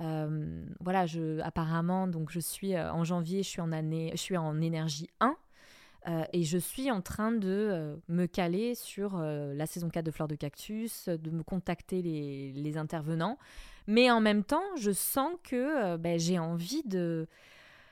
Euh, 0.01 0.65
voilà, 0.81 1.07
je, 1.07 1.41
apparemment, 1.41 2.09
donc 2.09 2.31
je 2.31 2.41
suis 2.41 2.75
euh, 2.75 2.91
en 2.93 3.05
janvier, 3.05 3.43
je 3.43 3.49
suis 3.49 3.61
en 3.61 3.71
année, 3.73 4.11
je 4.13 4.21
suis 4.21 4.37
en 4.37 4.61
énergie 4.61 5.09
1. 5.21 5.37
Euh, 6.09 6.25
et 6.33 6.45
je 6.45 6.57
suis 6.57 6.91
en 6.91 7.03
train 7.03 7.31
de 7.31 8.01
me 8.09 8.25
caler 8.25 8.75
sur 8.75 9.19
la 9.19 9.67
saison 9.67 9.91
4 9.91 10.07
de 10.07 10.11
Fleurs 10.11 10.29
de 10.29 10.35
Cactus, 10.35 11.11
de 11.11 11.31
me 11.31 11.43
contacter 11.43 12.01
les, 12.01 12.53
les 12.53 12.79
intervenants 12.79 13.37
mais 13.91 14.09
en 14.09 14.21
même 14.21 14.45
temps, 14.45 14.63
je 14.77 14.93
sens 14.93 15.33
que 15.43 15.57
euh, 15.57 15.99
ben, 15.99 16.17
j'ai 16.17 16.39
envie 16.39 16.85
de, 16.85 17.27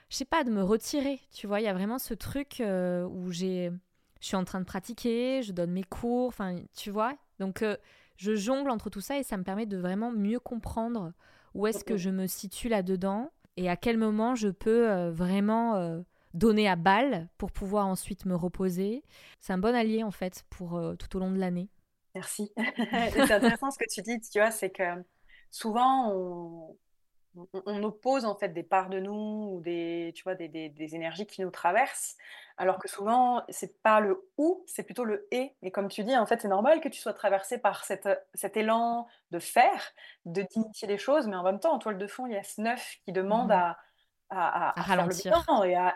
je 0.08 0.16
sais 0.16 0.24
pas, 0.24 0.44
de 0.44 0.50
me 0.50 0.62
retirer. 0.62 1.18
Tu 1.32 1.48
vois, 1.48 1.60
il 1.60 1.64
y 1.64 1.68
a 1.68 1.74
vraiment 1.74 1.98
ce 1.98 2.14
truc 2.14 2.60
euh, 2.60 3.04
où 3.08 3.32
j'ai, 3.32 3.72
je 4.20 4.26
suis 4.26 4.36
en 4.36 4.44
train 4.44 4.60
de 4.60 4.64
pratiquer, 4.64 5.42
je 5.42 5.50
donne 5.50 5.72
mes 5.72 5.82
cours, 5.82 6.28
enfin, 6.28 6.54
tu 6.76 6.92
vois. 6.92 7.16
Donc, 7.40 7.62
euh, 7.62 7.76
je 8.16 8.36
jongle 8.36 8.70
entre 8.70 8.90
tout 8.90 9.00
ça 9.00 9.18
et 9.18 9.24
ça 9.24 9.36
me 9.36 9.42
permet 9.42 9.66
de 9.66 9.76
vraiment 9.76 10.12
mieux 10.12 10.38
comprendre 10.38 11.12
où 11.54 11.66
est-ce 11.66 11.82
que 11.82 11.96
je 11.96 12.10
me 12.10 12.28
situe 12.28 12.68
là-dedans 12.68 13.32
et 13.56 13.68
à 13.68 13.76
quel 13.76 13.98
moment 13.98 14.36
je 14.36 14.48
peux 14.48 15.08
vraiment 15.08 16.04
donner 16.34 16.68
à 16.68 16.76
balle 16.76 17.28
pour 17.38 17.50
pouvoir 17.50 17.86
ensuite 17.86 18.24
me 18.24 18.36
reposer. 18.36 19.02
C'est 19.40 19.52
un 19.52 19.58
bon 19.58 19.74
allié 19.74 20.04
en 20.04 20.10
fait 20.10 20.44
pour 20.50 20.80
tout 20.98 21.16
au 21.16 21.20
long 21.20 21.30
de 21.30 21.38
l'année. 21.38 21.70
Merci. 22.14 22.52
c'est 22.86 23.32
intéressant 23.32 23.70
ce 23.70 23.78
que 23.78 23.88
tu 23.92 24.02
dis, 24.02 24.20
tu 24.20 24.38
vois, 24.38 24.50
c'est 24.50 24.70
que 24.70 24.82
souvent 25.50 26.12
on, 26.12 26.76
on, 27.66 27.82
oppose 27.82 28.24
en 28.24 28.34
fait 28.34 28.48
des 28.48 28.62
parts 28.62 28.88
de 28.88 28.98
nous 28.98 29.50
ou 29.52 29.60
des, 29.60 30.12
tu 30.14 30.24
vois, 30.24 30.34
des, 30.34 30.48
des, 30.48 30.94
énergies 30.94 31.26
qui 31.26 31.42
nous 31.42 31.50
traversent, 31.50 32.16
alors 32.56 32.78
que 32.78 32.88
souvent 32.88 33.42
c'est 33.48 33.80
pas 33.82 34.00
le 34.00 34.28
ou, 34.36 34.64
c'est 34.66 34.82
plutôt 34.82 35.04
le 35.04 35.26
et. 35.30 35.54
Et 35.62 35.70
comme 35.70 35.88
tu 35.88 36.04
dis, 36.04 36.16
en 36.16 36.26
fait, 36.26 36.40
c'est 36.40 36.48
normal 36.48 36.80
que 36.80 36.88
tu 36.88 37.00
sois 37.00 37.12
traversé 37.12 37.58
par 37.58 37.84
cette, 37.84 38.08
cet 38.34 38.56
élan 38.56 39.06
de 39.30 39.38
faire, 39.38 39.92
de 40.24 40.42
d'initier 40.42 40.88
les 40.88 40.98
choses, 40.98 41.26
mais 41.26 41.36
en 41.36 41.42
même 41.42 41.60
temps, 41.60 41.72
en 41.72 41.78
toile 41.78 41.98
de 41.98 42.06
fond, 42.06 42.26
il 42.26 42.32
y 42.32 42.36
a 42.36 42.42
ce 42.42 42.60
neuf 42.60 42.96
qui 43.04 43.12
demande 43.12 43.48
mmh. 43.48 43.52
à, 43.52 43.78
à, 44.30 44.78
à, 44.78 44.82
ralentir 44.82 45.44
et, 45.64 45.74
à, 45.74 45.94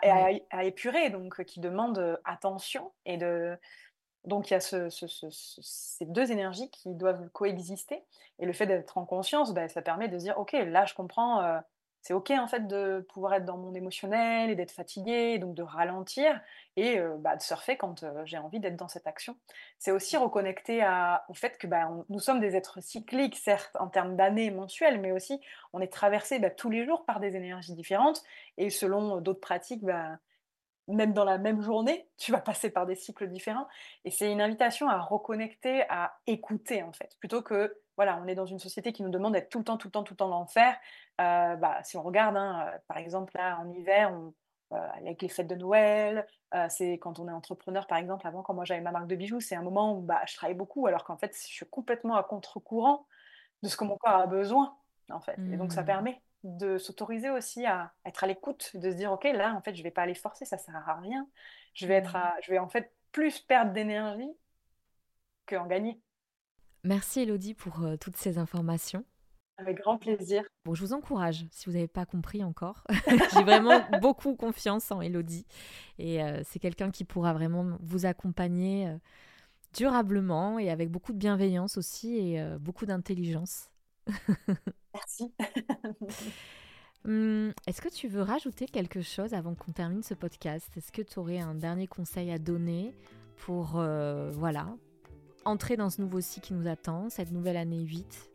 à, 0.49 0.63
épurer, 0.63 1.09
donc 1.09 1.43
qui 1.43 1.59
demande 1.59 1.99
euh, 1.99 2.17
attention 2.25 2.91
et 3.05 3.17
de 3.17 3.57
donc 4.25 4.49
il 4.49 4.53
y 4.53 4.57
a 4.57 4.59
ces 4.59 6.05
deux 6.05 6.31
énergies 6.31 6.69
qui 6.69 6.93
doivent 6.93 7.29
coexister. 7.29 8.03
Et 8.39 8.45
le 8.45 8.53
fait 8.53 8.65
d'être 8.65 8.97
en 8.97 9.05
conscience, 9.05 9.53
bah, 9.53 9.67
ça 9.67 9.81
permet 9.81 10.07
de 10.07 10.17
dire, 10.17 10.37
OK, 10.39 10.53
là 10.53 10.85
je 10.85 10.93
comprends, 10.93 11.41
euh, 11.41 11.59
c'est 12.01 12.13
OK 12.13 12.31
en 12.31 12.47
fait 12.47 12.67
de 12.67 13.05
pouvoir 13.09 13.35
être 13.35 13.45
dans 13.45 13.57
mon 13.57 13.73
émotionnel 13.73 14.49
et 14.49 14.55
d'être 14.55 14.71
fatigué, 14.71 15.39
donc 15.39 15.55
de 15.55 15.63
ralentir 15.63 16.39
et 16.75 16.99
euh, 16.99 17.15
bah, 17.17 17.35
de 17.35 17.41
surfer 17.41 17.77
quand 17.77 18.03
euh, 18.03 18.23
j'ai 18.25 18.37
envie 18.37 18.59
d'être 18.59 18.75
dans 18.75 18.87
cette 18.87 19.07
action. 19.07 19.37
C'est 19.77 19.91
aussi 19.91 20.15
reconnecter 20.17 20.85
au 21.27 21.33
fait 21.33 21.57
que 21.57 21.67
bah, 21.67 21.89
nous 22.09 22.19
sommes 22.19 22.39
des 22.39 22.55
êtres 22.55 22.81
cycliques, 22.81 23.35
certes 23.35 23.75
en 23.77 23.87
termes 23.87 24.15
d'années 24.15 24.51
mensuelles, 24.51 24.99
mais 24.99 25.11
aussi 25.11 25.41
on 25.73 25.81
est 25.81 25.91
traversé 25.91 26.41
tous 26.55 26.69
les 26.69 26.85
jours 26.85 27.05
par 27.05 27.19
des 27.19 27.35
énergies 27.35 27.73
différentes. 27.73 28.23
Et 28.57 28.69
selon 28.69 29.19
d'autres 29.19 29.41
pratiques, 29.41 29.83
même 30.87 31.13
dans 31.13 31.25
la 31.25 31.37
même 31.37 31.61
journée, 31.61 32.09
tu 32.17 32.31
vas 32.31 32.41
passer 32.41 32.69
par 32.69 32.85
des 32.85 32.95
cycles 32.95 33.27
différents. 33.27 33.67
Et 34.05 34.11
c'est 34.11 34.31
une 34.31 34.41
invitation 34.41 34.89
à 34.89 34.99
reconnecter, 34.99 35.83
à 35.89 36.17
écouter, 36.27 36.83
en 36.83 36.91
fait. 36.91 37.15
Plutôt 37.19 37.41
que, 37.41 37.75
voilà, 37.95 38.19
on 38.21 38.27
est 38.27 38.35
dans 38.35 38.45
une 38.45 38.59
société 38.59 38.91
qui 38.91 39.03
nous 39.03 39.09
demande 39.09 39.33
d'être 39.33 39.49
tout 39.49 39.59
le 39.59 39.63
temps, 39.63 39.77
tout 39.77 39.87
le 39.87 39.91
temps, 39.91 40.03
tout 40.03 40.13
le 40.13 40.17
temps 40.17 40.29
dans 40.29 40.41
le 40.41 40.61
Euh, 41.21 41.55
bah, 41.55 41.77
si 41.83 41.95
on 41.95 42.03
regarde, 42.03 42.35
hein, 42.35 42.67
euh, 42.67 42.77
par 42.87 42.97
exemple, 42.97 43.33
là, 43.35 43.57
en 43.59 43.71
hiver, 43.71 44.11
on, 44.11 44.33
euh, 44.75 44.87
avec 44.97 45.21
les 45.21 45.29
fêtes 45.29 45.47
de 45.47 45.55
Noël, 45.55 46.27
c'est 46.69 46.99
quand 46.99 47.17
on 47.19 47.27
est 47.27 47.31
entrepreneur, 47.31 47.87
par 47.87 47.97
exemple, 47.97 48.27
avant, 48.27 48.43
quand 48.43 48.53
moi 48.53 48.63
j'avais 48.63 48.81
ma 48.81 48.91
marque 48.91 49.07
de 49.07 49.15
bijoux, 49.15 49.39
c'est 49.39 49.55
un 49.55 49.63
moment 49.63 49.97
où 49.97 50.01
bah, 50.01 50.21
je 50.27 50.35
travaille 50.35 50.55
beaucoup, 50.55 50.85
alors 50.85 51.03
qu'en 51.03 51.17
fait, 51.17 51.35
je 51.35 51.51
suis 51.51 51.65
complètement 51.65 52.15
à 52.15 52.23
contre-courant 52.23 53.07
de 53.63 53.69
ce 53.69 53.75
que 53.75 53.83
mon 53.85 53.97
corps 53.97 54.13
a 54.13 54.27
besoin, 54.27 54.77
en 55.09 55.19
fait. 55.19 55.37
Et 55.51 55.57
donc, 55.57 55.71
ça 55.71 55.81
mmh. 55.81 55.85
permet 55.85 56.21
de 56.43 56.77
s'autoriser 56.77 57.29
aussi 57.29 57.65
à 57.65 57.93
être 58.05 58.23
à 58.23 58.27
l'écoute, 58.27 58.71
de 58.75 58.91
se 58.91 58.95
dire 58.95 59.11
ok 59.11 59.23
là 59.25 59.53
en 59.55 59.61
fait 59.61 59.75
je 59.75 59.83
vais 59.83 59.91
pas 59.91 60.01
aller 60.03 60.15
forcer, 60.15 60.45
ça 60.45 60.57
sert 60.57 60.75
à 60.75 60.95
rien. 60.95 61.27
Je 61.73 61.87
vais 61.87 61.95
être, 61.95 62.17
mmh. 62.17 62.31
je 62.43 62.51
vais 62.51 62.59
en 62.59 62.67
fait 62.67 62.91
plus 63.11 63.39
perdre 63.39 63.71
d'énergie 63.71 64.29
qu'en 65.47 65.67
gagner. 65.67 66.01
Merci 66.83 67.21
Elodie 67.21 67.53
pour 67.53 67.81
euh, 67.83 67.95
toutes 67.95 68.17
ces 68.17 68.37
informations. 68.37 69.05
Avec 69.57 69.77
grand 69.77 69.97
plaisir. 69.97 70.43
Bon, 70.65 70.73
je 70.73 70.81
vous 70.81 70.93
encourage, 70.93 71.45
si 71.51 71.67
vous 71.67 71.73
n'avez 71.73 71.87
pas 71.87 72.05
compris 72.05 72.43
encore. 72.43 72.83
J'ai 73.33 73.43
vraiment 73.43 73.79
beaucoup 74.01 74.35
confiance 74.35 74.91
en 74.91 74.99
Elodie. 74.99 75.45
Et 75.99 76.23
euh, 76.23 76.41
c'est 76.43 76.59
quelqu'un 76.59 76.91
qui 76.91 77.05
pourra 77.05 77.33
vraiment 77.33 77.77
vous 77.79 78.05
accompagner 78.05 78.87
euh, 78.87 78.97
durablement 79.73 80.59
et 80.59 80.69
avec 80.69 80.89
beaucoup 80.89 81.13
de 81.13 81.17
bienveillance 81.17 81.77
aussi 81.77 82.17
et 82.17 82.43
beaucoup 82.59 82.85
d'intelligence. 82.85 83.69
Merci. 84.93 85.33
Hum, 87.05 87.51
est-ce 87.67 87.81
que 87.81 87.89
tu 87.89 88.07
veux 88.07 88.21
rajouter 88.21 88.65
quelque 88.65 89.01
chose 89.01 89.33
avant 89.33 89.55
qu'on 89.55 89.73
termine 89.73 90.03
ce 90.03 90.13
podcast? 90.13 90.69
Est-ce 90.77 90.89
que 90.89 91.01
tu 91.01 91.19
aurais 91.19 91.39
un 91.39 91.53
dernier 91.53 91.85
conseil 91.85 92.31
à 92.31 92.37
donner 92.37 92.95
pour 93.35 93.73
euh, 93.75 94.31
voilà, 94.31 94.67
entrer 95.43 95.75
dans 95.75 95.89
ce 95.89 95.99
nouveau 95.99 96.21
cycle 96.21 96.47
qui 96.47 96.53
nous 96.53 96.65
attend, 96.65 97.09
cette 97.09 97.31
nouvelle 97.31 97.57
année 97.57 97.81
8 97.81 98.29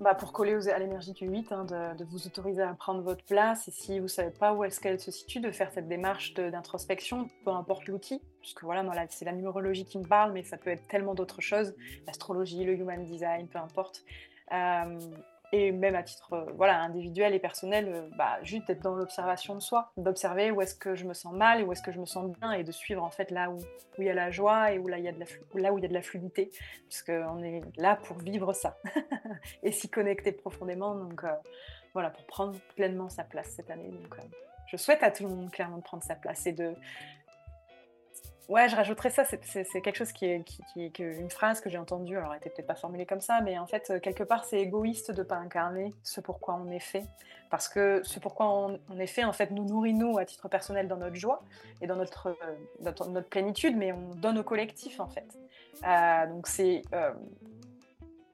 bah, 0.00 0.16
pour 0.16 0.32
coller 0.32 0.68
à 0.68 0.80
l'énergie 0.80 1.12
du 1.12 1.28
8, 1.28 1.52
hein, 1.52 1.64
de, 1.64 2.04
vous 2.04 2.26
autoriser 2.26 2.62
à 2.62 2.74
prendre 2.74 3.02
votre 3.02 3.24
place. 3.24 3.68
Et 3.68 3.70
si 3.70 3.98
vous 3.98 4.06
ne 4.06 4.08
savez 4.08 4.32
pas 4.32 4.52
où 4.52 4.64
est-ce 4.64 4.80
qu'elle 4.80 4.98
se 4.98 5.12
situe, 5.12 5.38
de 5.38 5.52
faire 5.52 5.70
cette 5.70 5.86
démarche 5.86 6.34
d'introspection, 6.34 7.28
peu 7.44 7.52
importe 7.52 7.86
l'outil, 7.86 8.20
puisque 8.40 8.64
voilà, 8.64 8.84
c'est 9.10 9.24
la 9.24 9.32
numérologie 9.32 9.84
qui 9.84 9.98
me 9.98 10.04
parle, 10.04 10.32
mais 10.32 10.42
ça 10.42 10.56
peut 10.56 10.70
être 10.70 10.88
tellement 10.88 11.14
d'autres 11.14 11.40
choses, 11.40 11.76
l'astrologie, 12.04 12.64
le 12.64 12.74
human 12.74 13.04
design, 13.04 13.46
peu 13.46 13.60
importe. 13.60 14.04
Euh, 14.52 14.98
et 15.54 15.70
même 15.70 15.94
à 15.94 16.02
titre 16.02 16.32
euh, 16.32 16.46
voilà, 16.54 16.80
individuel 16.80 17.34
et 17.34 17.38
personnel, 17.38 17.88
euh, 17.88 18.08
bah, 18.16 18.38
juste 18.42 18.66
d'être 18.66 18.82
dans 18.82 18.94
l'observation 18.94 19.54
de 19.54 19.60
soi, 19.60 19.92
d'observer 19.98 20.50
où 20.50 20.62
est-ce 20.62 20.74
que 20.74 20.94
je 20.94 21.04
me 21.04 21.12
sens 21.12 21.34
mal 21.34 21.62
où 21.62 21.72
est-ce 21.72 21.82
que 21.82 21.92
je 21.92 22.00
me 22.00 22.06
sens 22.06 22.32
bien 22.38 22.52
et 22.52 22.64
de 22.64 22.72
suivre 22.72 23.02
en 23.02 23.10
fait 23.10 23.30
là 23.30 23.50
où, 23.50 23.58
il 23.98 24.06
y 24.06 24.10
a 24.10 24.14
la 24.14 24.30
joie 24.30 24.72
et 24.72 24.78
où 24.78 24.88
là, 24.88 24.98
il 24.98 25.04
y 25.04 25.08
a 25.08 25.12
de 25.12 25.20
la, 25.20 25.26
là 25.60 25.72
où 25.74 25.78
il 25.78 25.82
y 25.82 25.84
a 25.84 25.88
de 25.88 25.94
la 25.94 26.00
fluidité, 26.00 26.50
parce 26.88 27.02
qu'on 27.02 27.42
est 27.42 27.60
là 27.76 27.96
pour 27.96 28.16
vivre 28.18 28.54
ça 28.54 28.78
et 29.62 29.72
s'y 29.72 29.90
connecter 29.90 30.32
profondément, 30.32 30.94
donc 30.94 31.22
voilà, 31.92 32.08
pour 32.08 32.24
prendre 32.24 32.58
pleinement 32.74 33.10
sa 33.10 33.22
place 33.22 33.50
cette 33.50 33.70
année. 33.70 33.90
Donc, 33.90 34.16
je 34.66 34.78
souhaite 34.78 35.02
à 35.02 35.10
tout 35.10 35.24
le 35.24 35.28
monde 35.28 35.50
clairement 35.50 35.76
de 35.76 35.82
prendre 35.82 36.02
sa 36.02 36.14
place 36.14 36.46
et 36.46 36.52
de, 36.52 36.74
Ouais, 38.48 38.68
je 38.68 38.74
rajouterais 38.74 39.10
ça, 39.10 39.24
c'est 39.24 39.80
quelque 39.80 39.96
chose 39.96 40.12
qui 40.12 40.26
est, 40.26 40.98
une 40.98 41.30
phrase 41.30 41.60
que 41.60 41.70
j'ai 41.70 41.78
entendue, 41.78 42.16
alors 42.16 42.32
elle 42.32 42.38
n'était 42.38 42.50
peut-être 42.50 42.66
pas 42.66 42.74
formulée 42.74 43.06
comme 43.06 43.20
ça, 43.20 43.40
mais 43.40 43.56
en 43.58 43.66
fait, 43.66 43.90
euh, 43.90 44.00
quelque 44.00 44.24
part, 44.24 44.44
c'est 44.44 44.60
égoïste 44.60 45.12
de 45.12 45.18
ne 45.18 45.22
pas 45.22 45.36
incarner 45.36 45.94
ce 46.02 46.20
pourquoi 46.20 46.54
on 46.54 46.68
est 46.70 46.80
fait. 46.80 47.06
Parce 47.50 47.68
que 47.68 48.00
ce 48.02 48.18
pourquoi 48.18 48.48
on, 48.48 48.98
est 48.98 49.06
fait, 49.06 49.24
en 49.24 49.32
fait, 49.32 49.50
nous 49.52 49.64
nourrit, 49.64 49.94
nous, 49.94 50.18
à 50.18 50.24
titre 50.24 50.48
personnel, 50.48 50.88
dans 50.88 50.96
notre 50.96 51.14
joie 51.14 51.44
et 51.80 51.86
dans 51.86 51.96
notre, 51.96 52.28
euh, 52.28 52.90
notre, 53.08 53.28
plénitude, 53.28 53.76
mais 53.76 53.92
on 53.92 54.14
donne 54.16 54.38
au 54.38 54.42
collectif, 54.42 54.98
en 54.98 55.08
fait. 55.08 55.38
Euh, 55.86 56.26
donc 56.26 56.46
c'est 56.48 56.82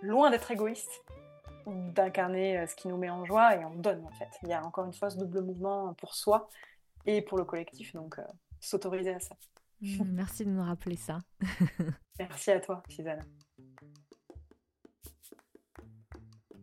loin 0.00 0.30
d'être 0.30 0.50
égoïste 0.50 1.04
d'incarner 1.66 2.66
ce 2.66 2.74
qui 2.74 2.88
nous 2.88 2.96
met 2.96 3.11
en 3.11 3.26
joie 3.26 3.56
et 3.56 3.64
on 3.64 3.74
donne, 3.74 4.02
en 4.06 4.12
fait. 4.12 4.30
Il 4.42 4.48
y 4.48 4.54
a 4.54 4.64
encore 4.64 4.86
une 4.86 4.94
fois 4.94 5.11
ce 5.11 5.18
double 5.18 5.42
mouvement 5.42 5.92
pour 5.94 6.14
soi 6.14 6.48
et 7.04 7.20
pour 7.20 7.36
le 7.36 7.44
collectif, 7.44 7.92
donc 7.94 8.16
s'autoriser 8.61 9.14
à 9.14 9.20
ça. 9.20 9.34
Merci 10.06 10.44
de 10.44 10.50
nous 10.50 10.62
rappeler 10.62 10.96
ça. 10.96 11.18
Merci 12.18 12.50
à 12.50 12.60
toi, 12.60 12.82
Suzanne. 12.88 13.24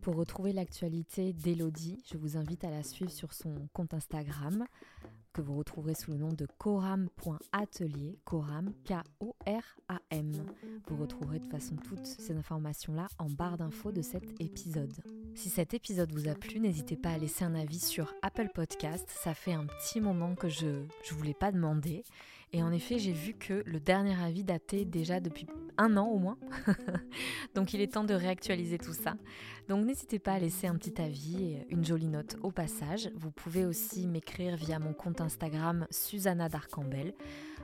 Pour 0.00 0.14
retrouver 0.14 0.52
l'actualité 0.52 1.32
d'Elodie, 1.32 2.04
je 2.10 2.16
vous 2.16 2.36
invite 2.36 2.62
à 2.62 2.70
la 2.70 2.82
suivre 2.82 3.10
sur 3.10 3.32
son 3.32 3.68
compte 3.72 3.92
Instagram 3.92 4.64
que 5.36 5.42
vous 5.42 5.58
retrouverez 5.58 5.94
sous 5.94 6.12
le 6.12 6.16
nom 6.16 6.32
de 6.32 6.46
coram.atelier, 6.56 8.18
coram, 8.24 8.72
K-O-R-A-M. 8.84 10.32
Vous 10.86 10.96
retrouverez 10.96 11.40
de 11.40 11.44
toute 11.44 11.52
façon 11.52 11.76
toutes 11.76 12.06
ces 12.06 12.34
informations-là 12.34 13.08
en 13.18 13.28
barre 13.28 13.58
d'infos 13.58 13.92
de 13.92 14.00
cet 14.00 14.40
épisode. 14.40 14.94
Si 15.34 15.50
cet 15.50 15.74
épisode 15.74 16.10
vous 16.10 16.28
a 16.28 16.34
plu, 16.34 16.58
n'hésitez 16.58 16.96
pas 16.96 17.10
à 17.10 17.18
laisser 17.18 17.44
un 17.44 17.54
avis 17.54 17.80
sur 17.80 18.14
Apple 18.22 18.48
Podcast. 18.54 19.10
Ça 19.10 19.34
fait 19.34 19.52
un 19.52 19.66
petit 19.66 20.00
moment 20.00 20.34
que 20.34 20.48
je 20.48 20.66
ne 20.66 21.16
voulais 21.18 21.34
pas 21.34 21.52
demander. 21.52 22.02
Et 22.56 22.62
en 22.62 22.72
effet, 22.72 22.98
j'ai 22.98 23.12
vu 23.12 23.34
que 23.34 23.62
le 23.66 23.78
dernier 23.80 24.18
avis 24.18 24.42
datait 24.42 24.86
déjà 24.86 25.20
depuis 25.20 25.46
un 25.76 25.98
an 25.98 26.06
au 26.06 26.16
moins. 26.16 26.38
Donc 27.54 27.74
il 27.74 27.82
est 27.82 27.92
temps 27.92 28.02
de 28.02 28.14
réactualiser 28.14 28.78
tout 28.78 28.94
ça. 28.94 29.16
Donc 29.68 29.84
n'hésitez 29.84 30.18
pas 30.18 30.32
à 30.32 30.38
laisser 30.38 30.66
un 30.66 30.74
petit 30.76 30.98
avis 31.02 31.52
et 31.52 31.66
une 31.68 31.84
jolie 31.84 32.08
note 32.08 32.36
au 32.42 32.50
passage. 32.50 33.10
Vous 33.14 33.30
pouvez 33.30 33.66
aussi 33.66 34.06
m'écrire 34.06 34.56
via 34.56 34.78
mon 34.78 34.94
compte 34.94 35.20
Instagram 35.20 35.86
Susanna 35.90 36.48
Darcambel. 36.48 37.12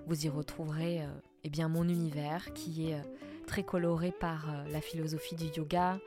Vous 0.09 0.26
y 0.26 0.28
retrouverez 0.28 1.01
euh, 1.01 1.07
eh 1.45 1.49
bien, 1.49 1.70
mon 1.70 1.88
univers 1.88 2.53
qui 2.53 2.90
est 2.90 2.97
euh, 2.97 3.03
très 3.47 3.62
coloré 3.62 4.12
par 4.12 4.51
euh, 4.51 4.64
la 4.72 4.82
philosophie 4.82 5.36
du 5.36 5.47
yoga, 5.57 5.99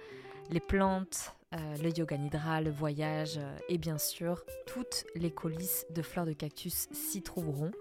les 0.51 0.59
plantes, 0.59 1.31
le 1.81 1.89
yoga 1.97 2.17
nidra, 2.17 2.59
le 2.59 2.69
voyage 2.69 3.39
et 3.69 3.77
bien 3.77 3.97
sûr 3.97 4.43
toutes 4.65 5.05
les 5.15 5.31
coulisses 5.31 5.86
de 5.89 6.01
fleurs 6.01 6.25
de 6.25 6.33
cactus 6.33 6.89
s'y 6.91 7.21
trouveront 7.21 7.71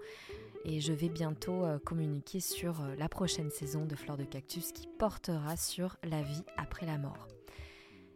et 0.65 0.81
je 0.81 0.91
vais 0.91 1.09
bientôt 1.09 1.63
euh, 1.63 1.77
communiquer 1.77 2.39
sur 2.39 2.81
euh, 2.81 2.95
la 2.95 3.07
prochaine 3.07 3.51
saison 3.51 3.85
de 3.85 3.95
Fleurs 3.95 4.17
de 4.17 4.23
Cactus 4.23 4.71
qui 4.71 4.87
portera 4.87 5.55
sur 5.55 5.95
la 6.03 6.23
vie 6.23 6.43
après 6.57 6.87
la 6.87 6.97
mort. 6.97 7.27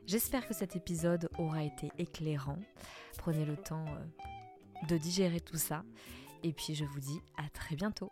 J'espère 0.08 0.48
que 0.48 0.56
cet 0.56 0.76
épisode 0.76 1.30
aura 1.38 1.64
été 1.64 1.92
éclairant. 2.00 2.58
Prenez 3.20 3.46
le 3.46 3.56
temps 3.56 3.86
euh, 3.86 4.88
de 4.88 4.98
digérer 4.98 5.40
tout 5.40 5.58
ça 5.58 5.84
et 6.44 6.52
puis 6.52 6.74
je 6.74 6.86
vous 6.86 7.00
dis 7.00 7.22
à 7.38 7.48
très 7.50 7.76
bientôt. 7.76 8.12